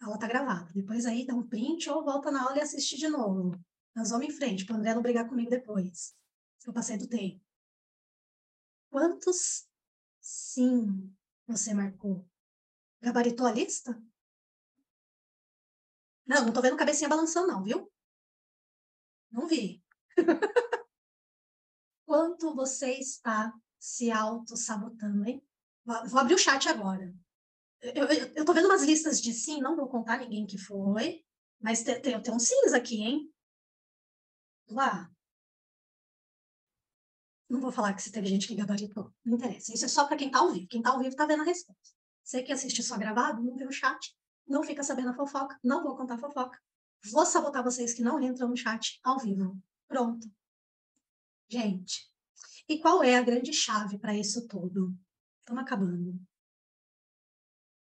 A 0.00 0.06
aula 0.06 0.16
tá 0.16 0.28
gravada. 0.28 0.72
Depois 0.72 1.04
aí 1.04 1.26
dá 1.26 1.34
um 1.34 1.44
print 1.44 1.90
ou 1.90 2.04
volta 2.04 2.30
na 2.30 2.44
aula 2.44 2.58
e 2.58 2.60
assiste 2.60 2.96
de 2.96 3.08
novo. 3.08 3.60
Nós 3.96 4.10
vamos 4.10 4.28
em 4.28 4.30
frente, 4.30 4.64
para 4.64 4.76
o 4.76 4.78
André 4.78 4.94
não 4.94 5.02
brigar 5.02 5.28
comigo 5.28 5.50
depois. 5.50 6.16
Se 6.56 6.68
eu 6.68 6.72
passei 6.72 6.96
do 6.96 7.08
tempo. 7.08 7.44
Quantos 8.90 9.68
sim 10.20 11.12
você 11.48 11.74
marcou? 11.74 12.24
Gabaritou 13.00 13.44
a 13.44 13.50
lista? 13.50 14.00
Não, 16.24 16.46
não 16.46 16.52
tô 16.52 16.62
vendo 16.62 16.76
cabecinha 16.76 17.08
balançando, 17.08 17.48
não, 17.48 17.64
viu? 17.64 17.92
Não 19.32 19.48
vi. 19.48 19.82
Quanto 22.14 22.54
você 22.54 22.92
está 22.92 23.52
se 23.76 24.08
auto-sabotando, 24.08 25.28
hein? 25.28 25.44
Vou 25.84 26.20
abrir 26.20 26.34
o 26.34 26.38
chat 26.38 26.68
agora. 26.68 27.12
Eu, 27.80 28.04
eu, 28.04 28.32
eu, 28.36 28.44
tô 28.44 28.54
vendo 28.54 28.66
umas 28.66 28.84
listas 28.84 29.20
de 29.20 29.32
sim, 29.32 29.60
não 29.60 29.74
vou 29.74 29.88
contar 29.88 30.18
ninguém 30.18 30.46
que 30.46 30.56
foi, 30.56 31.24
mas 31.60 31.82
tem, 31.82 32.00
tem, 32.00 32.22
tem 32.22 32.32
uns 32.32 32.46
sims 32.46 32.72
aqui, 32.72 33.02
hein? 33.02 33.34
Lá. 34.68 35.10
Não 37.48 37.60
vou 37.60 37.72
falar 37.72 37.92
que 37.94 38.02
se 38.02 38.12
teve 38.12 38.28
gente 38.28 38.46
que 38.46 38.54
gabaritou, 38.54 39.12
não 39.24 39.36
interessa. 39.36 39.74
Isso 39.74 39.84
é 39.84 39.88
só 39.88 40.06
para 40.06 40.16
quem 40.16 40.30
tá 40.30 40.38
ao 40.38 40.52
vivo. 40.52 40.68
Quem 40.68 40.82
tá 40.82 40.90
ao 40.90 41.00
vivo 41.00 41.16
tá 41.16 41.26
vendo 41.26 41.42
a 41.42 41.46
resposta. 41.46 41.96
Você 42.22 42.44
que 42.44 42.52
assiste 42.52 42.80
só 42.80 42.96
gravado, 42.96 43.42
não 43.42 43.56
vê 43.56 43.66
o 43.66 43.72
chat, 43.72 44.16
não 44.46 44.62
fica 44.62 44.84
sabendo 44.84 45.08
a 45.08 45.14
fofoca, 45.14 45.58
não 45.64 45.82
vou 45.82 45.96
contar 45.96 46.16
fofoca. 46.16 46.60
Vou 47.10 47.26
sabotar 47.26 47.64
vocês 47.64 47.92
que 47.92 48.02
não 48.02 48.22
entram 48.22 48.46
no 48.46 48.56
chat 48.56 49.00
ao 49.02 49.18
vivo. 49.18 49.60
Pronto. 49.88 50.30
Gente, 51.54 52.12
e 52.68 52.80
qual 52.80 53.00
é 53.04 53.14
a 53.14 53.22
grande 53.22 53.52
chave 53.52 53.96
para 53.96 54.12
isso 54.12 54.48
tudo? 54.48 54.92
Estamos 55.38 55.62
acabando. 55.62 56.20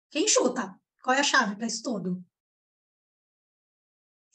Quem 0.10 0.30
chuta? 0.30 0.80
Qual 1.04 1.14
é 1.14 1.20
a 1.20 1.24
chave 1.24 1.58
para 1.58 1.68
isso 1.68 1.84
tudo? 1.84 2.24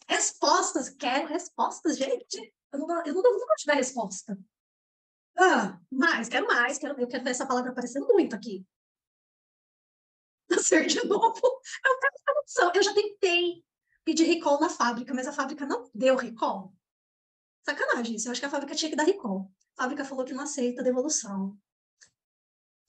Respostas. 0.07 0.91
Quero 0.91 1.27
respostas, 1.29 1.97
gente. 1.97 2.55
Eu 2.71 2.81
não, 2.81 3.03
eu 3.07 3.15
não 3.15 3.23
dou 3.23 3.33
nunca 3.33 3.55
tiver 3.57 3.77
resposta. 3.77 4.39
Ah, 5.39 5.81
mais, 5.91 6.29
quero 6.29 6.47
mais. 6.47 6.77
Quero, 6.77 7.01
eu 7.01 7.09
quero 7.09 7.25
ver 7.25 7.31
essa 7.31 7.47
palavra 7.47 7.71
aparecendo 7.71 8.07
muito 8.09 8.37
aqui 8.37 8.67
nascer 10.51 10.87
de 10.87 11.03
novo. 11.07 11.41
Eu 11.43 11.99
quero. 11.99 12.73
Eu 12.75 12.83
já 12.83 12.93
tentei 12.93 13.65
pedir 14.05 14.25
recall 14.25 14.61
na 14.61 14.69
fábrica, 14.69 15.15
mas 15.15 15.27
a 15.27 15.33
fábrica 15.33 15.65
não 15.65 15.91
deu 15.95 16.15
recall. 16.15 16.75
Sacanagem 17.65 18.17
isso. 18.17 18.29
Eu 18.29 18.33
acho 18.33 18.41
que 18.41 18.47
a 18.47 18.51
fábrica 18.51 18.75
tinha 18.75 18.91
que 18.91 18.97
dar 18.97 19.05
recall. 19.05 19.51
A 19.77 19.83
fábrica 19.83 20.05
falou 20.05 20.25
que 20.25 20.33
não 20.33 20.43
aceita 20.43 20.83
devolução. 20.83 21.59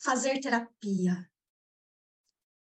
Fazer 0.02 0.40
terapia. 0.40 1.30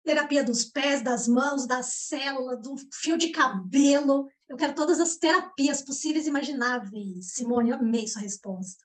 Terapia 0.03 0.43
dos 0.43 0.65
pés, 0.65 1.03
das 1.03 1.29
mãos, 1.29 1.67
da 1.67 1.83
célula, 1.83 2.57
do 2.57 2.75
fio 2.93 3.17
de 3.17 3.31
cabelo. 3.31 4.29
Eu 4.49 4.57
quero 4.57 4.75
todas 4.75 4.99
as 4.99 5.17
terapias 5.17 5.83
possíveis 5.83 6.27
e 6.27 6.31
imagináveis. 6.31 7.33
Simone, 7.33 7.71
eu 7.71 7.77
amei 7.77 8.09
sua 8.09 8.23
resposta. 8.23 8.85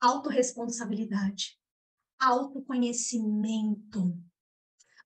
Autoresponsabilidade. 0.00 1.58
Autoconhecimento. 2.18 4.16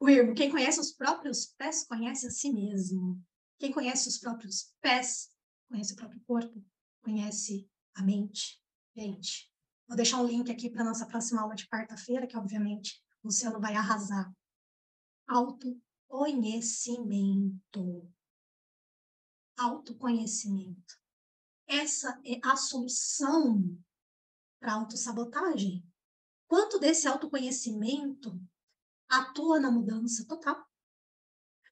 Wilmo, 0.01 0.35
quem 0.35 0.51
conhece 0.51 0.79
os 0.79 0.93
próprios 0.93 1.47
pés 1.59 1.85
conhece 1.85 2.27
a 2.27 2.31
si 2.31 2.53
mesmo. 2.53 3.21
Quem 3.59 3.73
conhece 3.73 4.09
os 4.09 4.19
próprios 4.19 4.73
pés 4.81 5.31
conhece 5.69 5.93
o 5.93 5.97
próprio 5.97 6.21
corpo, 6.27 6.65
conhece 7.03 7.69
a 7.95 8.03
mente. 8.03 8.61
Gente, 8.97 9.53
vou 9.87 9.97
deixar 9.97 10.21
um 10.21 10.27
link 10.27 10.51
aqui 10.51 10.71
para 10.71 10.83
nossa 10.85 11.07
próxima 11.07 11.43
aula 11.43 11.55
de 11.55 11.69
quarta-feira, 11.69 12.27
que 12.27 12.37
obviamente 12.37 13.01
o 13.23 13.29
Luciano 13.29 13.61
vai 13.61 13.75
arrasar. 13.75 14.33
Autoconhecimento. 15.29 18.11
Autoconhecimento. 19.59 20.99
Essa 21.67 22.19
é 22.25 22.41
a 22.45 22.57
solução 22.57 23.79
para 24.59 24.73
a 24.73 24.77
autossabotagem. 24.77 25.87
Quanto 26.49 26.81
desse 26.81 27.07
autoconhecimento 27.07 28.41
atua 29.09 29.59
na 29.59 29.71
mudança 29.71 30.27
total. 30.27 30.63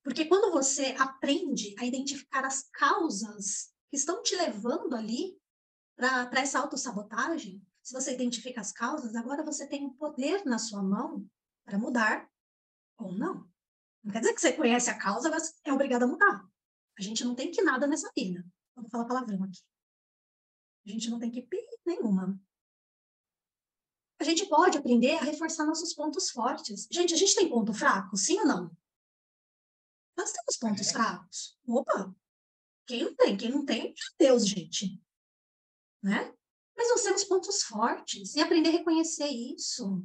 Porque 0.02 0.24
quando 0.24 0.52
você 0.52 0.94
aprende 0.98 1.74
a 1.78 1.84
identificar 1.84 2.44
as 2.44 2.62
causas 2.70 3.70
que 3.90 3.96
estão 3.96 4.22
te 4.22 4.36
levando 4.36 4.94
ali 4.94 5.38
para 5.96 6.40
essa 6.40 6.60
autossabotagem, 6.60 7.64
se 7.82 7.92
você 7.92 8.14
identifica 8.14 8.60
as 8.60 8.72
causas, 8.72 9.16
agora 9.16 9.42
você 9.42 9.66
tem 9.66 9.86
o 9.86 9.94
poder 9.94 10.44
na 10.44 10.58
sua 10.58 10.82
mão 10.82 11.28
para 11.64 11.78
mudar 11.78 12.28
ou 12.98 13.12
não. 13.12 13.48
Não 14.04 14.12
quer 14.12 14.20
dizer 14.20 14.34
que 14.34 14.40
você 14.40 14.52
conhece 14.52 14.90
a 14.90 14.98
causa, 14.98 15.28
mas 15.30 15.58
é 15.64 15.72
obrigado 15.72 16.04
a 16.04 16.06
mudar. 16.06 16.48
A 16.98 17.02
gente 17.02 17.24
não 17.24 17.34
tem 17.34 17.50
que 17.50 17.62
nada 17.62 17.86
nessa 17.86 18.10
vida. 18.16 18.44
Vou 18.74 18.88
falar 18.90 19.06
palavrão 19.06 19.42
aqui. 19.44 19.60
A 20.86 20.90
gente 20.90 21.10
não 21.10 21.18
tem 21.18 21.30
que 21.30 21.42
pi 21.42 21.58
nenhuma 21.84 22.40
a 24.20 24.24
gente 24.24 24.46
pode 24.46 24.76
aprender 24.76 25.12
a 25.12 25.22
reforçar 25.22 25.64
nossos 25.64 25.94
pontos 25.94 26.30
fortes. 26.30 26.88
Gente, 26.90 27.14
a 27.14 27.16
gente 27.16 27.36
tem 27.36 27.48
ponto 27.48 27.72
fraco, 27.72 28.16
sim 28.16 28.38
ou 28.40 28.46
não? 28.46 28.76
Nós 30.16 30.32
temos 30.32 30.56
pontos 30.56 30.88
é. 30.88 30.92
fracos. 30.92 31.56
Opa! 31.66 32.14
Quem 32.88 33.04
não 33.04 33.14
tem? 33.14 33.36
Quem 33.36 33.50
não 33.50 33.64
tem, 33.66 33.94
Deus, 34.18 34.48
gente. 34.48 34.98
Né? 36.02 36.34
Mas 36.74 36.88
nós 36.88 37.02
temos 37.02 37.24
pontos 37.24 37.62
fortes 37.62 38.34
e 38.34 38.40
aprender 38.40 38.70
a 38.70 38.72
reconhecer 38.72 39.28
isso. 39.28 40.02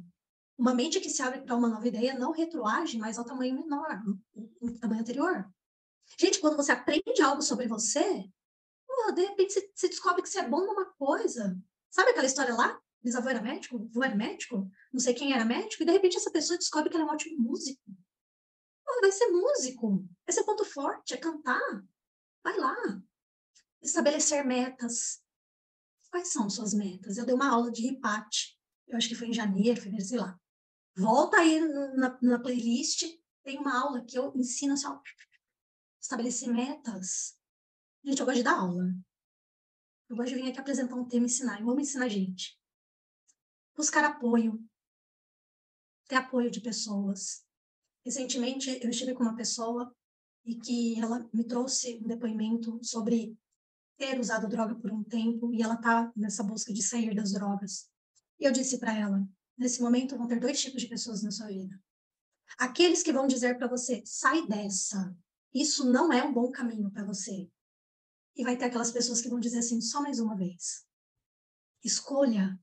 Uma 0.58 0.74
mente 0.74 1.00
que 1.00 1.08
se 1.08 1.22
abre 1.22 1.40
para 1.40 1.56
uma 1.56 1.68
nova 1.68 1.88
ideia 1.88 2.18
não 2.18 2.30
retroage 2.30 2.98
mais 2.98 3.18
ao 3.18 3.24
tamanho 3.24 3.54
menor, 3.54 4.02
no 4.60 4.78
tamanho 4.78 5.00
anterior. 5.00 5.50
Gente, 6.20 6.40
quando 6.40 6.56
você 6.56 6.72
aprende 6.72 7.22
algo 7.22 7.40
sobre 7.40 7.66
você, 7.66 8.28
de 9.14 9.24
repente 9.24 9.54
você 9.74 9.88
descobre 9.88 10.22
que 10.22 10.28
você 10.28 10.40
é 10.40 10.48
bom 10.48 10.60
numa 10.60 10.86
coisa. 10.92 11.58
Sabe 11.90 12.10
aquela 12.10 12.26
história 12.26 12.54
lá? 12.54 12.78
bisavô 13.02 13.28
era 13.28 13.42
médico, 13.42 13.76
avô 13.76 14.02
era 14.02 14.14
médico, 14.14 14.70
não 14.90 14.98
sei 14.98 15.12
quem 15.12 15.34
era 15.34 15.44
médico, 15.44 15.82
e 15.82 15.86
de 15.86 15.92
repente 15.92 16.16
essa 16.16 16.30
pessoa 16.30 16.58
descobre 16.58 16.88
que 16.88 16.96
ela 16.96 17.04
é 17.04 17.08
um 17.08 17.12
ótimo 17.12 17.38
músico. 17.38 17.82
Pô, 18.82 19.00
vai 19.02 19.12
ser 19.12 19.26
músico, 19.26 20.06
esse 20.26 20.40
é 20.40 20.42
ponto 20.42 20.64
forte, 20.64 21.12
é 21.12 21.18
cantar. 21.18 21.84
Vai 22.44 22.56
lá. 22.58 22.76
Estabelecer 23.82 24.46
metas. 24.46 25.20
Quais 26.10 26.28
são 26.28 26.48
suas 26.48 26.72
metas? 26.72 27.16
Eu 27.16 27.26
dei 27.26 27.34
uma 27.34 27.50
aula 27.50 27.72
de 27.72 27.82
ripate, 27.82 28.56
eu 28.86 28.96
acho 28.96 29.08
que 29.08 29.16
foi 29.16 29.28
em 29.28 29.32
janeiro, 29.32 29.80
fevereiro, 29.80 30.04
sei 30.04 30.18
lá. 30.18 30.38
Volta 30.96 31.38
aí 31.38 31.58
na, 31.58 32.18
na 32.22 32.38
playlist, 32.38 33.02
tem 33.42 33.58
uma 33.58 33.76
aula 33.76 34.04
que 34.04 34.16
eu 34.16 34.32
ensino 34.36 34.74
assim, 34.74 34.86
ó, 34.86 35.00
estabelecer 36.00 36.48
metas. 36.52 37.36
Gente, 38.04 38.20
eu 38.20 38.26
gosto 38.26 38.38
de 38.38 38.44
dar 38.44 38.60
aula. 38.60 38.84
Eu 40.08 40.14
gosto 40.14 40.28
de 40.28 40.34
vir 40.36 40.50
aqui 40.50 40.60
apresentar 40.60 40.94
um 40.94 41.08
tema 41.08 41.24
e 41.24 41.26
ensinar. 41.26 41.60
Eu 41.60 41.68
amo 41.68 41.80
ensinar 41.80 42.08
gente 42.08 42.56
buscar 43.76 44.04
apoio, 44.04 44.64
ter 46.06 46.16
apoio 46.16 46.50
de 46.50 46.60
pessoas. 46.60 47.44
Recentemente, 48.04 48.70
eu 48.82 48.90
estive 48.90 49.14
com 49.14 49.22
uma 49.22 49.36
pessoa 49.36 49.94
e 50.44 50.56
que 50.56 51.00
ela 51.00 51.28
me 51.32 51.44
trouxe 51.44 51.98
um 52.02 52.06
depoimento 52.06 52.78
sobre 52.82 53.36
ter 53.96 54.18
usado 54.18 54.48
droga 54.48 54.74
por 54.74 54.92
um 54.92 55.02
tempo 55.02 55.52
e 55.54 55.62
ela 55.62 55.74
está 55.74 56.12
nessa 56.14 56.42
busca 56.42 56.72
de 56.72 56.82
sair 56.82 57.14
das 57.14 57.32
drogas. 57.32 57.88
E 58.38 58.44
eu 58.44 58.52
disse 58.52 58.78
para 58.78 58.96
ela: 58.96 59.26
nesse 59.56 59.80
momento 59.80 60.16
vão 60.16 60.26
ter 60.26 60.40
dois 60.40 60.60
tipos 60.60 60.82
de 60.82 60.88
pessoas 60.88 61.22
na 61.22 61.30
sua 61.30 61.46
vida. 61.46 61.80
Aqueles 62.58 63.02
que 63.02 63.12
vão 63.12 63.26
dizer 63.26 63.56
para 63.56 63.68
você: 63.68 64.02
sai 64.04 64.46
dessa, 64.46 65.16
isso 65.52 65.90
não 65.90 66.12
é 66.12 66.22
um 66.22 66.32
bom 66.32 66.50
caminho 66.50 66.90
para 66.90 67.04
você. 67.04 67.48
E 68.36 68.42
vai 68.42 68.56
ter 68.56 68.64
aquelas 68.64 68.90
pessoas 68.90 69.20
que 69.20 69.28
vão 69.28 69.40
dizer 69.40 69.58
assim: 69.58 69.80
só 69.80 70.02
mais 70.02 70.18
uma 70.18 70.36
vez. 70.36 70.84
Escolha 71.82 72.58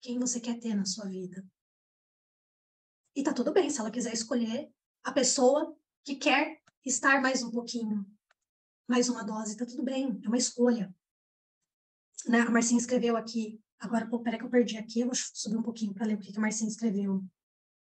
quem 0.00 0.18
você 0.18 0.40
quer 0.40 0.58
ter 0.58 0.74
na 0.74 0.84
sua 0.84 1.06
vida. 1.06 1.44
E 3.14 3.22
tá 3.22 3.32
tudo 3.32 3.52
bem 3.52 3.68
se 3.68 3.78
ela 3.78 3.90
quiser 3.90 4.12
escolher 4.12 4.72
a 5.04 5.12
pessoa 5.12 5.76
que 6.04 6.16
quer 6.16 6.51
estar 6.84 7.20
mais 7.20 7.42
um 7.42 7.50
pouquinho, 7.50 8.06
mais 8.88 9.08
uma 9.08 9.22
dose, 9.22 9.56
tá 9.56 9.64
tudo 9.64 9.82
bem, 9.82 10.20
é 10.24 10.28
uma 10.28 10.38
escolha. 10.38 10.94
Né? 12.28 12.40
A 12.40 12.50
Marcinha 12.50 12.80
escreveu 12.80 13.16
aqui, 13.16 13.62
Agora, 13.82 14.08
pô, 14.08 14.20
peraí 14.20 14.38
que 14.38 14.44
eu 14.44 14.50
perdi 14.50 14.78
aqui, 14.78 15.00
eu 15.00 15.06
vou 15.06 15.14
subir 15.16 15.56
um 15.56 15.62
pouquinho 15.62 15.92
para 15.92 16.06
ler 16.06 16.14
o 16.14 16.18
que 16.18 16.36
a 16.36 16.40
Marcinha 16.40 16.70
escreveu. 16.70 17.20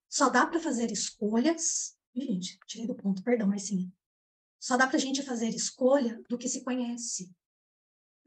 Só 0.09 0.31
dá 0.31 0.47
para 0.47 0.59
fazer 0.59 0.91
escolhas. 0.91 1.95
Gente, 2.15 2.59
tirei 2.67 2.87
do 2.87 2.95
ponto, 2.95 3.23
perdão, 3.23 3.47
Marcinha. 3.47 3.93
Só 4.59 4.79
dá 4.79 4.87
para 4.87 4.97
a 4.97 5.01
gente 5.01 5.23
fazer 5.23 5.51
escolha 5.51 6.23
do 6.27 6.39
que 6.39 6.49
se 6.49 6.65
conhece. 6.65 7.31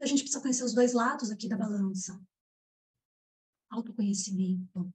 A 0.00 0.06
gente 0.06 0.20
precisa 0.20 0.40
conhecer 0.40 0.62
os 0.62 0.72
dois 0.72 0.92
lados 0.92 1.32
aqui 1.32 1.48
da 1.48 1.56
balança. 1.56 2.24
Autoconhecimento. 3.70 4.94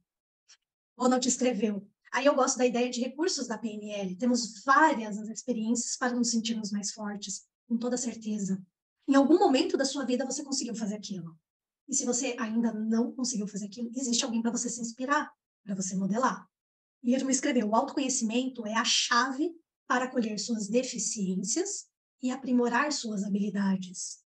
Ronald 0.98 1.28
escreveu. 1.28 1.86
Aí 2.14 2.28
eu 2.28 2.36
gosto 2.36 2.60
da 2.60 2.66
ideia 2.66 2.92
de 2.92 3.02
recursos 3.02 3.48
da 3.48 3.58
PNL. 3.58 4.16
Temos 4.16 4.64
várias 4.64 5.18
experiências 5.18 5.98
para 5.98 6.14
nos 6.14 6.30
sentirmos 6.30 6.72
mais 6.72 6.92
fortes, 6.92 7.44
com 7.68 7.76
toda 7.76 7.98
certeza. 7.98 8.64
Em 9.08 9.16
algum 9.16 9.40
momento 9.40 9.76
da 9.76 9.84
sua 9.84 10.06
vida 10.06 10.24
você 10.24 10.44
conseguiu 10.44 10.76
fazer 10.76 10.94
aquilo. 10.94 11.36
E 11.90 11.96
se 11.96 12.06
você 12.06 12.36
ainda 12.40 12.72
não 12.72 13.12
conseguiu 13.12 13.48
fazer 13.48 13.66
aquilo, 13.66 13.90
existe 13.96 14.24
alguém 14.24 14.44
para 14.44 14.52
você 14.52 14.70
se 14.70 14.80
inspirar, 14.80 15.34
para 15.64 15.74
você 15.74 15.96
modelar. 15.96 16.48
E 17.02 17.16
ele 17.16 17.24
me 17.24 17.32
escreveu: 17.32 17.68
o 17.68 17.76
autoconhecimento 17.76 18.64
é 18.68 18.76
a 18.76 18.86
chave 18.86 19.52
para 19.88 20.06
acolher 20.06 20.38
suas 20.38 20.68
deficiências 20.68 21.90
e 22.22 22.30
aprimorar 22.30 22.92
suas 22.92 23.24
habilidades. 23.24 24.24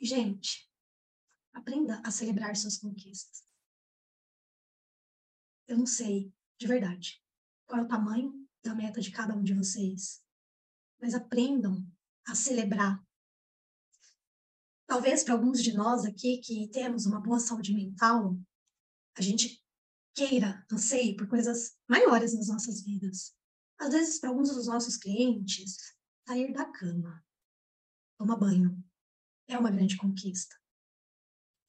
Gente, 0.00 0.66
aprenda 1.52 2.00
a 2.02 2.10
celebrar 2.10 2.56
suas 2.56 2.78
conquistas. 2.78 3.44
Eu 5.68 5.76
não 5.76 5.86
sei, 5.86 6.32
de 6.58 6.66
verdade, 6.66 7.22
qual 7.66 7.80
é 7.80 7.84
o 7.84 7.88
tamanho 7.88 8.32
da 8.62 8.74
meta 8.74 9.00
de 9.00 9.10
cada 9.10 9.34
um 9.34 9.42
de 9.42 9.54
vocês, 9.54 10.22
mas 11.00 11.14
aprendam 11.14 11.86
a 12.26 12.34
celebrar. 12.34 13.02
Talvez 14.86 15.22
para 15.22 15.34
alguns 15.34 15.62
de 15.62 15.72
nós 15.72 16.04
aqui 16.04 16.38
que 16.38 16.68
temos 16.68 17.06
uma 17.06 17.20
boa 17.20 17.38
saúde 17.38 17.74
mental, 17.74 18.38
a 19.16 19.22
gente 19.22 19.62
queira, 20.14 20.64
anseie 20.70 21.16
por 21.16 21.28
coisas 21.28 21.76
maiores 21.88 22.34
nas 22.34 22.48
nossas 22.48 22.82
vidas. 22.82 23.34
Às 23.78 23.92
vezes, 23.92 24.20
para 24.20 24.30
alguns 24.30 24.54
dos 24.54 24.66
nossos 24.66 24.96
clientes, 24.96 25.76
sair 26.26 26.52
da 26.52 26.64
cama, 26.64 27.22
tomar 28.18 28.36
banho, 28.36 28.82
é 29.48 29.58
uma 29.58 29.70
grande 29.70 29.96
conquista. 29.96 30.54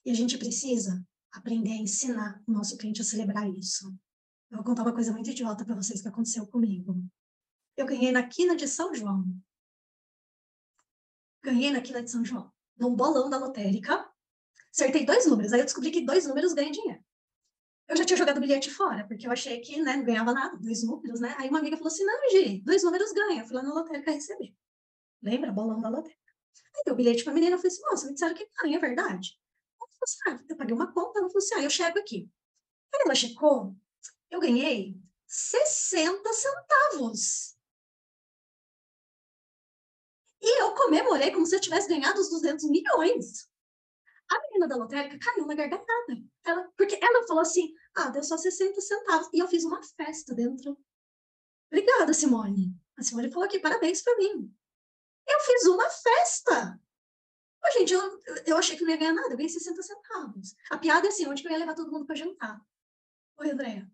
E 0.06 0.12
a 0.12 0.14
gente 0.14 0.38
precisa 0.38 1.06
aprender 1.32 1.72
a 1.72 1.82
ensinar 1.82 2.44
o 2.48 2.52
nosso 2.52 2.78
cliente 2.78 3.02
a 3.02 3.04
celebrar 3.04 3.50
isso. 3.50 3.94
Eu 4.52 4.58
vou 4.58 4.66
contar 4.66 4.84
uma 4.84 4.94
coisa 4.94 5.12
muito 5.12 5.30
idiota 5.30 5.66
para 5.66 5.76
vocês 5.76 6.02
que 6.02 6.08
aconteceu 6.08 6.46
comigo. 6.48 7.04
Eu 7.76 7.86
ganhei 7.86 8.12
na 8.12 8.28
quina 8.28 8.56
de 8.56 8.68
São 8.68 8.94
João. 8.94 9.26
Ganhei 11.44 11.72
na 11.72 11.82
quina 11.82 12.02
de 12.02 12.10
São 12.10 12.24
João, 12.24 12.52
num 12.78 12.96
bolão 12.96 13.30
da 13.30 13.38
lotérica. 13.38 14.10
Acertei 14.72 15.06
dois 15.06 15.26
números. 15.26 15.54
Aí 15.54 15.60
eu 15.60 15.66
descobri 15.66 15.92
que 15.92 16.06
dois 16.06 16.26
números 16.26 16.54
ganham 16.54 16.72
dinheiro. 16.72 17.04
Eu 17.88 17.96
já 17.96 18.04
tinha 18.04 18.18
jogado 18.18 18.38
o 18.38 18.42
bilhete 18.42 18.72
fora, 18.72 19.08
porque 19.08 19.28
eu 19.28 19.32
achei 19.32 19.60
que 19.62 19.80
né, 19.80 19.98
não 19.98 20.04
ganhava 20.04 20.34
nada, 20.34 20.58
dois 20.58 20.84
números, 20.84 21.20
né? 21.20 21.36
Aí 21.38 21.50
uma 21.50 21.60
amiga 21.60 21.78
falou 21.78 21.92
assim: 21.92 22.04
não, 22.04 22.30
Gi, 22.32 22.62
dois 22.62 22.84
números 22.84 23.12
ganha. 23.12 23.42
Eu 23.42 23.46
fui 23.46 23.56
lá 23.56 23.62
na 23.62 23.74
lotérica 23.74 24.12
receber. 24.12 24.56
Lembra? 25.22 25.52
Bolão 25.52 25.80
da 25.80 25.90
lotérica. 25.90 26.20
Aí 26.76 26.82
deu 26.84 26.94
o 26.94 26.98
bilhete 26.98 27.24
para 27.24 27.32
a 27.32 27.36
menina, 27.36 27.56
eu 27.56 27.60
falei 27.60 27.72
assim: 27.72 27.82
moça, 27.84 28.08
me 28.08 28.14
disseram 28.14 28.36
que 28.36 28.50
ganha, 28.60 28.78
é 28.78 28.80
verdade? 28.80 29.40
Assim: 30.02 30.18
ah, 30.28 30.40
eu 30.50 30.58
paguei 30.58 30.74
uma 30.74 30.92
conta. 30.92 31.20
Ela 31.20 31.30
falou 31.30 31.38
assim: 31.38 31.56
ah, 31.56 31.64
eu 31.64 31.70
chego 31.70 32.00
aqui. 32.00 32.30
Aí 32.94 33.02
ela 33.06 33.16
checou, 33.16 33.76
eu 34.36 34.40
ganhei 34.40 35.02
60 35.28 36.34
centavos. 36.34 37.56
E 40.42 40.62
eu 40.62 40.76
comemorei 40.76 41.32
como 41.32 41.46
se 41.46 41.56
eu 41.56 41.62
tivesse 41.62 41.88
ganhado 41.88 42.20
os 42.20 42.30
200 42.30 42.70
milhões. 42.70 43.50
A 44.30 44.40
menina 44.42 44.68
da 44.68 44.76
lotérica 44.76 45.18
caiu 45.20 45.46
na 45.46 45.56
gargalhada. 45.56 46.24
Ela, 46.44 46.72
porque 46.78 47.00
ela 47.02 47.28
falou 47.28 47.42
assim: 47.42 47.74
ah, 47.96 48.10
deu 48.10 48.24
só 48.24 48.38
60 48.38 48.80
centavos. 48.82 49.30
E 49.34 49.40
eu 49.40 49.48
fiz 49.48 49.64
uma 49.64 49.82
festa 49.82 50.36
dentro. 50.36 50.78
Obrigada, 51.72 52.14
Simone. 52.14 52.76
A 52.98 53.04
Simone 53.04 53.32
falou 53.32 53.46
aqui: 53.46 53.60
parabéns 53.60 54.02
para 54.02 54.18
mim. 54.18 54.54
Eu 55.28 55.40
fiz 55.40 55.66
uma 55.66 55.90
festa. 55.90 56.80
Ô, 57.64 57.72
gente, 57.80 57.94
eu, 57.94 58.22
eu 58.46 58.58
achei 58.58 58.78
que 58.78 58.84
não 58.84 58.92
ia 58.92 58.98
ganhar 58.98 59.14
nada, 59.14 59.34
eu 59.34 59.38
ganhei 59.38 59.50
60 59.50 59.82
centavos. 59.82 60.56
A 60.70 60.78
piada 60.78 61.08
é 61.08 61.10
assim: 61.10 61.26
onde 61.28 61.42
que 61.42 61.48
eu 61.48 61.52
ia 61.52 61.60
levar 61.60 61.74
todo 61.74 61.92
mundo 61.92 62.06
para 62.06 62.16
jantar? 62.16 62.62
Oi, 63.38 63.50
Andréia. 63.50 63.92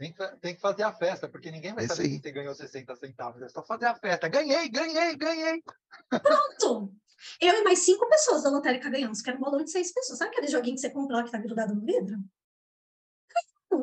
Tem 0.00 0.14
que, 0.14 0.36
tem 0.38 0.54
que 0.54 0.62
fazer 0.62 0.82
a 0.82 0.94
festa, 0.94 1.28
porque 1.28 1.50
ninguém 1.50 1.74
vai 1.74 1.86
saber 1.86 2.08
que 2.08 2.22
você 2.22 2.32
ganhou 2.32 2.54
60 2.54 2.96
centavos. 2.96 3.42
É 3.42 3.50
só 3.50 3.62
fazer 3.62 3.84
a 3.84 3.94
festa. 3.94 4.28
Ganhei, 4.28 4.66
ganhei, 4.70 5.14
ganhei. 5.14 5.62
Pronto! 6.08 6.94
Eu 7.38 7.52
e 7.52 7.62
mais 7.62 7.80
cinco 7.80 8.08
pessoas 8.08 8.42
da 8.42 8.48
lotérica 8.48 8.88
ganhamos, 8.88 9.20
que 9.20 9.28
era 9.28 9.38
um 9.38 9.42
bolão 9.42 9.62
de 9.62 9.70
seis 9.70 9.92
pessoas. 9.92 10.18
Sabe 10.18 10.30
aquele 10.30 10.50
joguinho 10.50 10.74
que 10.74 10.80
você 10.80 10.88
compra 10.88 11.16
lá 11.16 11.22
que 11.22 11.30
tá 11.30 11.36
grudado 11.36 11.74
no 11.74 11.84
vidro? 11.84 12.16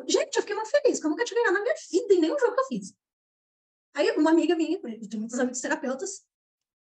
Gente, 0.08 0.34
eu 0.34 0.42
fiquei 0.42 0.56
muito 0.56 0.70
feliz, 0.72 0.98
porque 0.98 1.06
eu 1.06 1.10
nunca 1.10 1.24
tinha 1.24 1.40
ganhado 1.40 1.56
na 1.56 1.62
minha 1.62 1.74
vida 1.88 2.14
em 2.14 2.20
nenhum 2.20 2.36
jogo 2.36 2.54
que 2.56 2.60
eu 2.62 2.66
fiz. 2.66 2.92
Aí 3.94 4.10
uma 4.16 4.30
amiga 4.30 4.56
minha, 4.56 4.76
eu 4.76 5.08
tenho 5.08 5.20
muitos 5.20 5.38
amigos 5.38 5.60
terapeutas, 5.60 6.26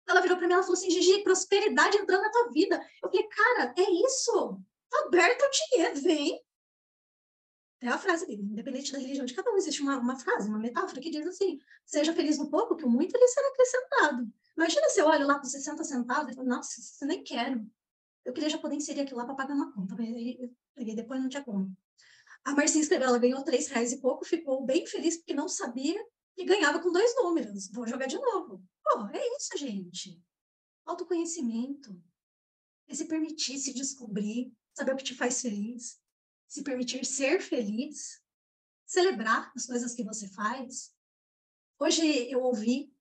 ela 0.09 0.23
virou 0.23 0.39
para 0.39 0.49
mim 0.49 0.55
e 0.55 0.63
falou 0.63 0.73
assim: 0.73 0.91
Gigi, 0.91 1.23
prosperidade 1.23 1.99
entrando 1.99 2.23
na 2.23 2.31
tua 2.31 2.49
vida. 2.53 2.77
Eu 3.03 3.11
falei, 3.11 3.29
cara, 3.29 3.75
é 3.77 3.91
isso. 4.07 4.59
Tá 4.89 4.99
aberto 5.01 5.43
o 5.43 5.51
dinheiro, 5.51 6.01
vem. 6.01 6.46
É 7.87 7.89
a 7.89 7.99
frase 7.99 8.27
independente 8.33 8.93
da 8.93 8.99
religião 8.99 9.25
de 9.25 9.33
cada 9.33 9.49
um, 9.53 9.57
existe 9.57 9.81
uma, 9.81 9.97
uma 9.99 10.19
frase, 10.19 10.49
uma 10.49 10.59
metáfora 10.59 11.01
que 11.01 11.09
diz 11.09 11.25
assim: 11.25 11.61
seja 11.85 12.13
feliz 12.13 12.37
no 12.37 12.51
pouco, 12.51 12.75
que 12.75 12.85
o 12.85 12.91
muito 12.91 13.17
lhe 13.17 13.29
será 13.29 13.49
acrescentado. 13.49 14.33
Imagina 14.57 14.89
se 14.89 15.01
eu 15.01 15.07
olho 15.07 15.27
lá 15.27 15.39
com 15.39 15.45
60 15.45 15.85
centavos 15.85 16.33
e 16.33 16.35
falo, 16.35 16.49
nossa, 16.49 16.81
isso 16.81 17.07
nem 17.07 17.23
quero. 17.23 17.65
Eu 18.25 18.33
queria 18.33 18.49
já 18.49 18.59
poder 18.59 18.75
inserir 18.75 19.03
aquilo 19.03 19.19
lá 19.19 19.25
para 19.25 19.37
pagar 19.37 19.55
uma 19.55 19.73
conta, 19.73 19.95
mas 19.97 20.09
aí 20.09 20.51
peguei 20.75 20.97
depois 20.97 21.21
não 21.21 21.29
tinha 21.29 21.45
como. 21.45 21.71
A 22.45 22.55
Marcinha 22.55 22.83
escreveu, 22.83 23.09
ela 23.09 23.19
ganhou 23.19 23.45
três 23.45 23.69
reais 23.69 23.93
e 23.93 24.01
pouco, 24.01 24.25
ficou 24.25 24.65
bem 24.65 24.85
feliz 24.85 25.19
porque 25.19 25.35
não 25.35 25.49
sabia 25.49 26.05
e 26.37 26.45
ganhava 26.45 26.81
com 26.81 26.91
dois 26.91 27.15
números. 27.15 27.71
Vou 27.71 27.87
jogar 27.87 28.07
de 28.07 28.19
novo. 28.19 28.61
Pô, 28.83 29.07
é 29.13 29.37
isso, 29.37 29.57
gente. 29.57 30.21
Autoconhecimento. 30.85 31.97
É 32.89 32.95
se 32.95 33.05
permitir 33.05 33.59
se 33.59 33.73
descobrir, 33.73 34.53
saber 34.75 34.93
o 34.93 34.97
que 34.97 35.05
te 35.05 35.15
faz 35.15 35.41
feliz, 35.41 36.01
se 36.47 36.63
permitir 36.63 37.05
ser 37.05 37.41
feliz, 37.41 38.23
celebrar 38.85 39.53
as 39.55 39.67
coisas 39.67 39.95
que 39.95 40.05
você 40.05 40.29
faz. 40.29 40.95
Hoje 41.79 42.31
eu 42.31 42.43
ouvi 42.43 42.95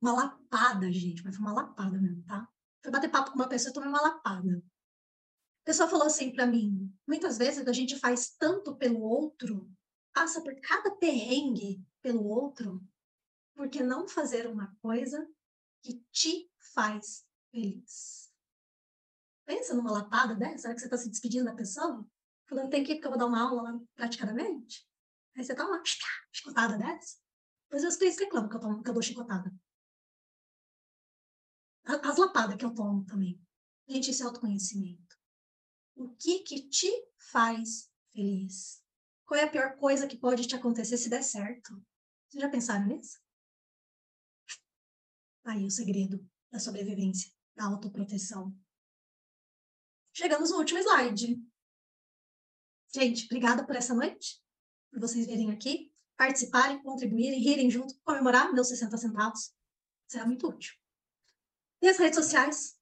uma 0.00 0.12
lapada, 0.12 0.92
gente, 0.92 1.24
mas 1.24 1.36
foi 1.36 1.44
uma 1.44 1.54
lapada 1.54 1.98
mesmo, 1.98 2.22
tá? 2.24 2.48
Fui 2.82 2.92
bater 2.92 3.10
papo 3.10 3.30
com 3.30 3.38
uma 3.38 3.48
pessoa 3.48 3.70
e 3.70 3.74
tomei 3.74 3.88
uma 3.88 4.02
lapada. 4.02 4.62
A 5.62 5.64
pessoa 5.64 5.88
falou 5.88 6.06
assim 6.06 6.30
para 6.30 6.46
mim: 6.46 6.94
muitas 7.06 7.38
vezes 7.38 7.66
a 7.66 7.72
gente 7.72 7.98
faz 7.98 8.30
tanto 8.36 8.76
pelo 8.76 9.00
outro, 9.00 9.72
passa 10.12 10.42
por 10.42 10.54
cada 10.60 10.90
perrengue 10.96 11.82
pelo 12.02 12.22
outro, 12.26 12.86
porque 13.54 13.82
não 13.82 14.06
fazer 14.06 14.46
uma 14.46 14.76
coisa 14.82 15.26
que 15.82 16.04
te 16.12 16.50
faz 16.74 17.26
feliz? 17.50 18.30
Pensa 19.46 19.74
numa 19.74 19.92
lapada 19.92 20.34
dessa, 20.34 20.58
será 20.58 20.74
que 20.74 20.80
você 20.80 20.86
está 20.86 20.98
se 20.98 21.08
despedindo 21.08 21.46
da 21.46 21.54
pessoa? 21.54 22.06
Falando, 22.46 22.70
tem 22.70 22.84
que 22.84 22.92
ir 22.92 22.94
porque 22.96 23.06
eu 23.06 23.10
vou 23.10 23.18
dar 23.18 23.26
uma 23.26 23.42
aula 23.42 23.62
lá 23.62 23.80
praticamente. 23.94 24.86
Aí 25.36 25.44
você 25.44 25.54
tá 25.54 25.66
uma 25.66 25.82
chicotada 26.32 26.78
dessa. 26.78 27.18
Depois 27.64 27.84
os 27.84 27.96
clientes 27.96 28.18
reclamam 28.18 28.48
que 28.48 28.56
eu, 28.56 28.60
tomo, 28.60 28.82
que 28.82 28.88
eu 28.90 28.94
dou 28.94 29.02
chicotada. 29.02 29.52
As 31.84 32.16
lapadas 32.16 32.56
que 32.56 32.64
eu 32.64 32.74
tomo 32.74 33.04
também. 33.04 33.40
Gente, 33.88 34.10
isso 34.10 34.22
é 34.22 34.26
autoconhecimento. 34.26 35.16
O 35.96 36.14
que 36.16 36.40
que 36.40 36.68
te 36.68 36.90
faz 37.30 37.90
feliz? 38.12 38.82
Qual 39.26 39.38
é 39.38 39.44
a 39.44 39.50
pior 39.50 39.76
coisa 39.76 40.06
que 40.06 40.18
pode 40.18 40.46
te 40.46 40.54
acontecer 40.54 40.96
se 40.96 41.08
der 41.08 41.22
certo? 41.22 41.74
Vocês 42.28 42.42
já 42.42 42.48
pensaram 42.48 42.86
nisso? 42.86 43.18
Aí 45.44 45.64
o 45.64 45.70
segredo 45.70 46.26
da 46.50 46.58
sobrevivência, 46.58 47.30
da 47.54 47.66
autoproteção. 47.66 48.56
Chegamos 50.12 50.50
no 50.50 50.58
último 50.58 50.78
slide. 50.78 51.36
Gente, 52.94 53.24
obrigada 53.24 53.66
por 53.66 53.74
essa 53.74 53.92
noite, 53.92 54.40
por 54.88 55.00
vocês 55.00 55.26
virem 55.26 55.50
aqui, 55.50 55.90
participarem, 56.16 56.80
contribuírem, 56.80 57.40
rirem 57.40 57.68
junto, 57.68 57.92
comemorar 58.04 58.52
meus 58.52 58.68
60 58.68 58.96
centavos. 58.96 59.52
Será 60.06 60.24
muito 60.24 60.48
útil. 60.48 60.72
E 61.82 61.88
as 61.88 61.98
redes 61.98 62.16
sociais, 62.16 62.76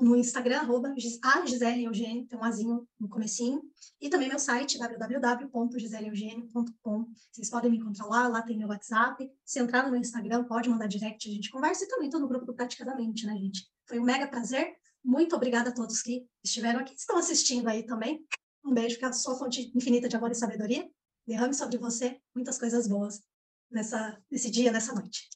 no 0.00 0.16
Instagram, 0.16 0.60
arroba 0.60 0.94
a 1.22 1.44
Gisele 1.44 1.84
Eugênio, 1.84 2.26
tem 2.26 2.38
um 2.38 2.44
azinho 2.44 2.88
no 2.98 3.10
comecinho, 3.10 3.62
e 4.00 4.08
também 4.08 4.30
meu 4.30 4.38
site, 4.38 4.78
www.giseleeugênio.com. 4.78 7.12
Vocês 7.30 7.50
podem 7.50 7.70
me 7.70 7.76
encontrar 7.76 8.06
lá, 8.06 8.28
lá 8.28 8.40
tem 8.40 8.56
meu 8.56 8.68
WhatsApp. 8.68 9.30
Se 9.44 9.60
entrar 9.60 9.84
no 9.84 9.90
meu 9.90 10.00
Instagram, 10.00 10.44
pode 10.44 10.70
mandar 10.70 10.86
direct, 10.86 11.28
a 11.28 11.32
gente 11.32 11.50
conversa, 11.50 11.84
e 11.84 11.88
também 11.88 12.06
estou 12.06 12.22
no 12.22 12.26
grupo 12.26 12.46
do 12.46 12.54
Praticadamente, 12.54 13.26
né, 13.26 13.36
gente? 13.36 13.70
Foi 13.84 13.98
um 13.98 14.02
mega 14.02 14.26
prazer. 14.26 14.74
Muito 15.04 15.36
obrigada 15.36 15.68
a 15.68 15.74
todos 15.74 16.00
que 16.00 16.26
estiveram 16.42 16.80
aqui, 16.80 16.94
estão 16.94 17.18
assistindo 17.18 17.68
aí 17.68 17.84
também. 17.84 18.26
Um 18.64 18.72
beijo, 18.72 18.98
que 18.98 19.04
a 19.04 19.12
sua 19.12 19.36
fonte 19.38 19.72
infinita 19.76 20.08
de 20.08 20.16
amor 20.16 20.30
e 20.30 20.34
sabedoria 20.34 20.90
derrame 21.26 21.54
sobre 21.54 21.78
você 21.78 22.20
muitas 22.34 22.58
coisas 22.58 22.86
boas 22.88 23.22
nessa, 23.70 24.20
nesse 24.30 24.50
dia, 24.50 24.72
nessa 24.72 24.94
noite. 24.94 25.28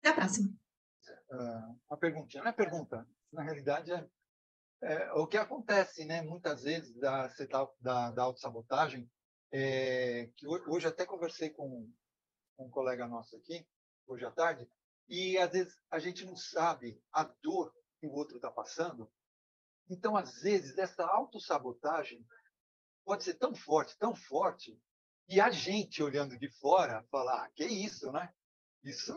Até 0.00 0.10
a 0.10 0.14
próxima. 0.14 0.48
Uh, 1.30 1.78
uma 1.90 1.98
perguntinha, 1.98 2.42
não 2.42 2.50
é 2.50 2.54
pergunta, 2.54 3.06
na 3.32 3.42
realidade 3.42 3.92
é 3.92 4.08
é, 4.80 5.12
o 5.12 5.26
que 5.26 5.36
acontece, 5.36 6.04
né, 6.04 6.22
muitas 6.22 6.62
vezes 6.62 6.94
da, 6.94 7.28
da, 7.80 8.10
da 8.12 8.22
autossabotagem, 8.22 9.10
é, 9.50 10.30
que 10.36 10.46
hoje 10.46 10.86
até 10.86 11.04
conversei 11.04 11.50
com 11.50 11.90
um 12.58 12.70
colega 12.70 13.06
nosso 13.06 13.36
aqui, 13.36 13.66
hoje 14.06 14.24
à 14.24 14.30
tarde, 14.30 14.70
e 15.08 15.36
às 15.38 15.50
vezes 15.50 15.76
a 15.90 15.98
gente 15.98 16.24
não 16.24 16.36
sabe 16.36 17.02
a 17.12 17.24
dor 17.42 17.74
que 17.98 18.06
o 18.06 18.12
outro 18.12 18.36
está 18.36 18.50
passando. 18.50 19.10
Então, 19.90 20.16
às 20.16 20.42
vezes, 20.42 20.76
essa 20.76 21.04
autossabotagem 21.04 22.24
pode 23.08 23.24
ser 23.24 23.34
tão 23.34 23.54
forte, 23.54 23.96
tão 23.96 24.14
forte, 24.14 24.78
e 25.26 25.40
a 25.40 25.48
gente 25.48 26.02
olhando 26.02 26.38
de 26.38 26.50
fora 26.60 27.02
falar, 27.10 27.44
ah, 27.44 27.50
que 27.54 27.64
isso, 27.64 28.12
né? 28.12 28.30
Isso 28.84 29.14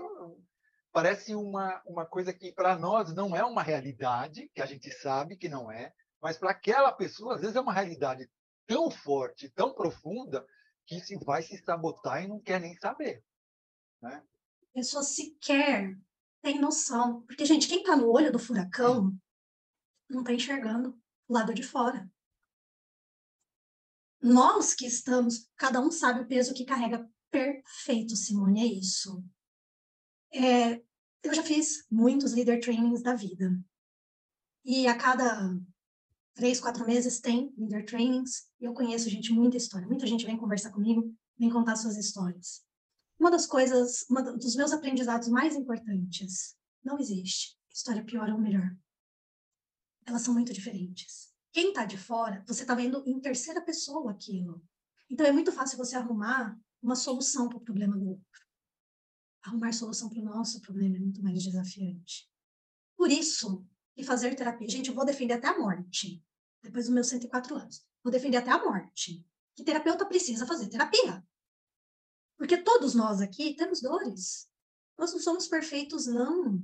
parece 0.94 1.36
uma, 1.36 1.82
uma 1.86 2.06
coisa 2.06 2.34
que 2.34 2.54
para 2.54 2.80
nós 2.80 3.14
não 3.14 3.36
é 3.36 3.44
uma 3.44 3.62
realidade, 3.62 4.50
que 4.56 4.62
a 4.62 4.66
gente 4.66 4.89
sabe 4.94 5.36
que 5.36 5.50
não 5.50 5.70
é, 5.70 5.94
mas 6.22 6.38
para 6.38 6.52
aquela 6.52 6.94
pessoa, 6.94 7.36
às 7.36 7.42
vezes, 7.42 7.58
é 7.58 7.60
uma 7.60 7.74
realidade 7.74 8.32
tão 8.66 8.89
forte, 8.89 9.50
tão 9.50 9.74
profunda, 9.74 10.48
que 10.86 11.02
se 11.02 11.18
vai 11.26 11.44
se 11.44 11.58
sabotar 11.58 12.24
e 12.24 12.30
não 12.30 12.39
quer 12.39 12.62
nem 12.62 12.74
saber. 12.78 13.22
Né? 14.02 14.24
A 14.70 14.74
pessoa 14.74 15.04
sequer 15.04 15.98
tem 16.42 16.62
noção. 16.62 17.24
Porque, 17.24 17.46
gente, 17.46 17.68
quem 17.68 17.82
está 17.82 17.98
no 17.98 18.10
olho 18.10 18.32
do 18.32 18.39
furacão 18.39 19.14
não 20.10 20.22
está 20.22 20.34
enxergando 20.34 20.98
o 21.28 21.34
lado 21.34 21.54
de 21.54 21.64
fora. 21.64 22.10
Nós 24.22 24.74
que 24.74 24.86
estamos, 24.86 25.49
cada 25.57 25.82
um 25.82 25.89
sabe 25.89 26.22
o 26.22 26.28
peso 26.28 26.53
que 26.53 26.65
carrega. 26.65 27.09
Perfeito, 27.32 28.15
Simone, 28.15 28.61
é 28.61 28.65
isso. 28.65 29.24
É, 30.34 30.82
eu 31.24 31.34
já 31.34 31.43
fiz 31.43 31.86
muitos 31.89 32.34
leader 32.34 32.59
trainings 32.61 33.01
da 33.01 33.15
vida. 33.15 33.57
E 34.63 34.88
a 34.88 34.95
cada 34.95 35.57
três, 36.34 36.59
quatro 36.59 36.86
meses 36.86 37.19
tem 37.19 37.53
leader 37.57 37.86
trainings. 37.86 38.47
Eu 38.59 38.74
conheço, 38.74 39.09
gente, 39.09 39.32
muita 39.32 39.57
história. 39.57 39.88
Muita 39.88 40.05
gente 40.05 40.26
vem 40.26 40.38
conversar 40.38 40.72
comigo, 40.72 41.13
vem 41.38 41.49
contar 41.49 41.76
suas 41.76 41.97
histórias. 41.97 42.63
Uma 43.19 43.32
das 43.32 43.45
coisas, 43.45 44.05
um 44.09 44.38
dos 44.38 44.55
meus 44.55 44.72
aprendizados 44.72 45.28
mais 45.28 45.55
importantes, 45.55 46.55
não 46.84 46.99
existe 46.99 47.57
história 47.74 48.03
pior 48.03 48.30
ou 48.30 48.39
melhor. 48.39 48.76
Elas 50.05 50.22
são 50.24 50.34
muito 50.34 50.53
diferentes. 50.53 51.30
Quem 51.52 51.70
está 51.70 51.86
de 51.86 51.97
fora, 51.97 52.43
você 52.47 52.62
está 52.64 52.74
vendo 52.74 53.04
em 53.06 53.20
terceira 53.20 53.62
pessoa 53.62 54.12
aquilo. 54.12 54.64
Então 55.10 55.26
é 55.26 55.32
muito 55.32 55.52
fácil 55.52 55.78
você 55.78 55.95
arrumar 55.95 56.58
uma 56.82 56.95
solução 56.95 57.49
para 57.49 57.58
o 57.58 57.62
problema 57.62 57.97
do 57.97 58.10
outro 58.10 58.52
arrumar 59.43 59.74
solução 59.74 60.10
para 60.10 60.20
o 60.20 60.24
nosso 60.24 60.62
problema 60.62 60.97
é 60.97 60.99
muito 60.99 61.22
mais 61.24 61.43
desafiante. 61.43 62.30
Por 62.95 63.10
isso, 63.10 63.66
e 63.97 64.04
fazer 64.04 64.36
terapia. 64.36 64.70
Gente, 64.70 64.89
eu 64.89 64.95
vou 64.95 65.06
defender 65.06 65.34
até 65.34 65.47
a 65.47 65.58
morte, 65.58 66.24
depois 66.62 66.86
dos 66.86 66.93
meus 66.93 67.08
104 67.08 67.56
anos. 67.56 67.86
Vou 68.04 68.12
defender 68.12 68.38
até 68.38 68.52
a 68.52 68.64
morte. 68.64 69.26
Que 69.56 69.64
terapeuta 69.64 70.06
precisa 70.06 70.45
fazer 70.45 70.70
terapia. 70.70 71.26
Porque 72.38 72.58
todos 72.58 72.95
nós 72.95 73.22
aqui 73.22 73.56
temos 73.56 73.82
dores. 73.82 74.49
Nós 74.97 75.12
não 75.12 75.20
somos 75.20 75.47
perfeitos, 75.47 76.06
não. 76.06 76.64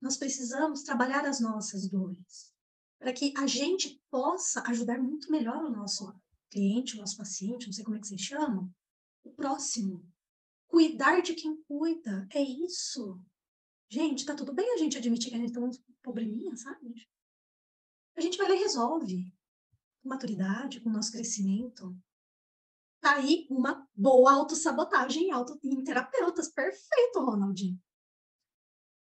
Nós 0.00 0.16
precisamos 0.16 0.82
trabalhar 0.82 1.26
as 1.26 1.40
nossas 1.40 1.88
dores. 1.88 2.52
Para 2.98 3.12
que 3.12 3.32
a 3.36 3.46
gente 3.46 4.02
possa 4.10 4.62
ajudar 4.68 4.98
muito 4.98 5.30
melhor 5.30 5.64
o 5.64 5.70
nosso 5.70 6.12
cliente, 6.50 6.96
o 6.96 7.00
nosso 7.00 7.16
paciente, 7.16 7.66
não 7.66 7.72
sei 7.72 7.84
como 7.84 7.96
é 7.96 8.00
que 8.00 8.08
vocês 8.08 8.20
chamam, 8.20 8.72
o 9.24 9.30
próximo. 9.30 10.04
Cuidar 10.66 11.20
de 11.20 11.34
quem 11.34 11.56
cuida, 11.62 12.26
é 12.32 12.42
isso. 12.42 13.20
Gente, 13.90 14.26
tá 14.26 14.34
tudo 14.34 14.52
bem 14.52 14.74
a 14.74 14.76
gente 14.76 14.98
admitir 14.98 15.30
que 15.30 15.36
a 15.36 15.38
gente 15.38 15.52
tem 15.52 15.62
um 15.62 15.70
probleminha, 16.02 16.56
sabe? 16.56 16.94
A 18.16 18.20
gente 18.20 18.36
vai 18.36 18.48
lá 18.48 18.54
e 18.54 18.58
resolve. 18.58 19.32
Com 20.02 20.08
maturidade, 20.08 20.80
com 20.80 20.90
o 20.90 20.92
nosso 20.92 21.12
crescimento. 21.12 21.96
Tá 23.00 23.14
aí 23.14 23.46
uma 23.48 23.88
boa 23.94 24.32
autossabotagem 24.32 25.30
auto, 25.30 25.58
em 25.62 25.82
terapeutas. 25.84 26.48
Perfeito, 26.48 27.20
Ronaldinho. 27.20 27.80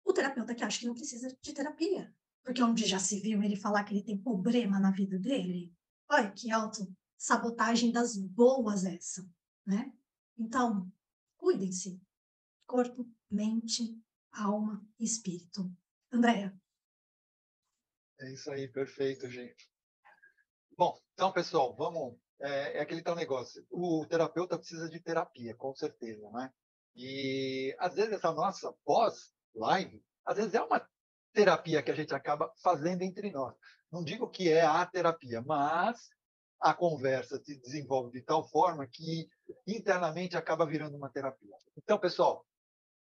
O 0.05 0.13
terapeuta 0.13 0.55
que 0.55 0.63
acha 0.63 0.79
que 0.79 0.86
não 0.86 0.93
precisa 0.93 1.36
de 1.41 1.53
terapia. 1.53 2.13
Porque 2.43 2.63
onde 2.63 2.85
já 2.85 2.99
se 2.99 3.19
viu 3.19 3.41
ele 3.43 3.55
falar 3.55 3.83
que 3.83 3.93
ele 3.93 4.03
tem 4.03 4.17
problema 4.17 4.79
na 4.79 4.91
vida 4.91 5.17
dele. 5.19 5.73
Olha 6.09 6.31
que 6.31 6.51
autossabotagem 6.51 7.91
das 7.91 8.17
boas 8.17 8.83
essa, 8.83 9.27
né? 9.65 9.93
Então, 10.37 10.91
Cuidem-se. 11.41 11.99
Corpo, 12.67 13.11
mente, 13.29 13.99
alma 14.31 14.85
e 14.99 15.03
espírito. 15.03 15.75
Andréa. 16.11 16.55
É 18.19 18.31
isso 18.31 18.51
aí, 18.51 18.67
perfeito, 18.67 19.27
gente. 19.27 19.67
Bom, 20.77 20.95
então, 21.13 21.33
pessoal, 21.33 21.75
vamos. 21.75 22.15
É, 22.39 22.77
é 22.77 22.81
aquele 22.81 23.01
tal 23.01 23.15
negócio. 23.15 23.65
O 23.71 24.05
terapeuta 24.05 24.57
precisa 24.57 24.87
de 24.87 24.99
terapia, 24.99 25.55
com 25.55 25.73
certeza, 25.73 26.29
né? 26.29 26.53
E 26.95 27.75
às 27.79 27.95
vezes 27.95 28.13
essa 28.13 28.31
nossa 28.31 28.71
pós-live, 28.85 30.05
às 30.23 30.37
vezes 30.37 30.53
é 30.53 30.61
uma 30.61 30.87
terapia 31.34 31.82
que 31.82 31.91
a 31.91 31.95
gente 31.95 32.13
acaba 32.13 32.51
fazendo 32.63 33.01
entre 33.01 33.32
nós. 33.32 33.55
Não 33.91 34.03
digo 34.03 34.29
que 34.29 34.49
é 34.49 34.61
a 34.61 34.86
terapia, 34.86 35.41
mas 35.41 36.09
a 36.59 36.73
conversa 36.73 37.41
se 37.43 37.59
desenvolve 37.59 38.11
de 38.11 38.21
tal 38.21 38.47
forma 38.47 38.88
que 38.88 39.27
internamente 39.67 40.38
acaba 40.38 40.65
virando 40.65 40.95
uma 40.95 41.09
terapia. 41.09 41.55
Então, 41.75 41.99
pessoal, 41.99 42.45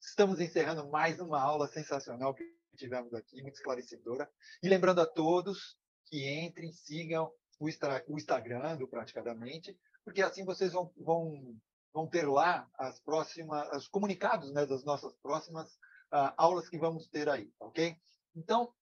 estamos 0.01 0.41
encerrando 0.41 0.89
mais 0.91 1.21
uma 1.21 1.41
aula 1.41 1.69
sensacional 1.69 2.35
que 2.35 2.45
tivemos 2.77 3.13
aqui, 3.15 3.43
muito 3.43 3.55
esclarecedora. 3.55 4.29
E 4.63 4.69
lembrando 4.69 5.01
a 5.01 5.07
todos 5.07 5.77
que 6.07 6.29
entrem, 6.41 6.73
sigam 6.73 7.31
o, 7.61 7.69
Instagram 7.69 8.77
do 8.77 8.89
Praticadamente, 8.89 9.79
porque 10.05 10.23
assim 10.23 10.45
vocês 10.45 10.73
vão, 10.73 10.91
vão, 10.97 11.57
vão 11.93 12.09
ter 12.09 12.27
lá 12.27 12.69
as 12.77 13.01
próximas, 13.01 13.69
os 13.77 13.89
comunicados 13.89 14.53
né, 14.53 14.67
das 14.67 14.85
nossas 14.85 15.15
próximas 15.23 15.79
uh, 16.13 16.33
aulas 16.37 16.69
que 16.69 16.79
vamos 16.79 17.07
ter 17.09 17.29
aí, 17.29 17.51
ok? 17.59 17.97
Então, 18.37 18.73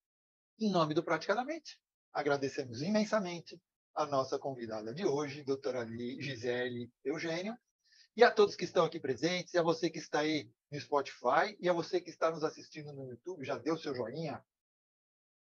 em 0.59 0.71
nome 0.71 0.95
do 0.95 1.03
Praticadamente, 1.03 1.81
agradecemos 2.13 2.83
imensamente 2.83 3.61
a 3.95 4.05
nossa 4.05 4.39
convidada 4.39 4.93
de 4.93 5.07
hoje, 5.07 5.43
doutora 5.43 5.87
Gisele 5.87 6.93
Eugênio, 7.05 7.57
e 8.17 8.25
a 8.25 8.31
todos 8.31 8.57
que 8.57 8.65
estão 8.65 8.85
aqui 8.85 8.99
presentes, 8.99 9.55
e 9.55 9.59
a 9.59 9.63
você 9.63 9.89
que 9.89 9.99
está 9.99 10.21
aí 10.21 10.51
no 10.71 10.81
Spotify, 10.81 11.57
e 11.61 11.69
a 11.69 11.73
você 11.73 12.01
que 12.01 12.11
está 12.11 12.31
nos 12.31 12.45
assistindo 12.45 12.93
no 12.93 13.09
YouTube, 13.09 13.45
já 13.45 13.57
deu 13.57 13.79
seu 13.79 13.95
joinha? 13.95 14.45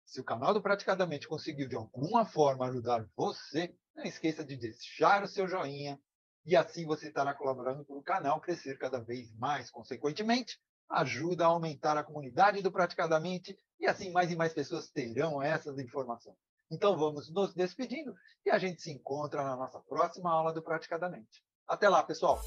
Se 0.05 0.21
o 0.21 0.25
canal 0.25 0.53
do 0.53 0.63
Praticadamente 0.63 1.27
conseguiu 1.27 1.69
de 1.69 1.77
alguma 1.77 2.25
forma 2.25 2.67
ajudar 2.67 3.09
você, 3.17 3.75
não 3.95 4.05
esqueça 4.05 4.45
de 4.45 4.57
deixar 4.57 5.23
o 5.23 5.29
seu 5.29 5.49
joinha, 5.49 6.01
e 6.45 6.55
assim 6.55 6.85
você 6.87 7.09
estará 7.09 7.35
colaborando 7.35 7.85
para 7.85 7.97
o 7.97 8.03
canal 8.03 8.41
crescer 8.41 8.79
cada 8.79 9.01
vez 9.01 9.33
mais. 9.35 9.71
Consequentemente, 9.71 10.61
ajuda 10.89 11.45
a 11.45 11.49
aumentar 11.49 11.97
a 11.97 12.05
comunidade 12.05 12.63
do 12.63 12.71
Praticadamente, 12.71 13.59
e 13.79 13.87
assim 13.87 14.11
mais 14.11 14.31
e 14.31 14.37
mais 14.37 14.53
pessoas 14.53 14.89
terão 14.89 15.43
essas 15.43 15.79
informações. 15.79 16.37
Então 16.71 16.97
vamos 16.97 17.31
nos 17.31 17.55
despedindo 17.55 18.15
e 18.45 18.51
a 18.51 18.59
gente 18.59 18.83
se 18.83 18.91
encontra 18.91 19.43
na 19.43 19.57
nossa 19.57 19.79
próxima 19.81 20.31
aula 20.31 20.53
do 20.53 20.63
Praticadamente. 20.63 21.43
Até 21.69 21.89
lá, 21.89 22.03
pessoal! 22.03 22.41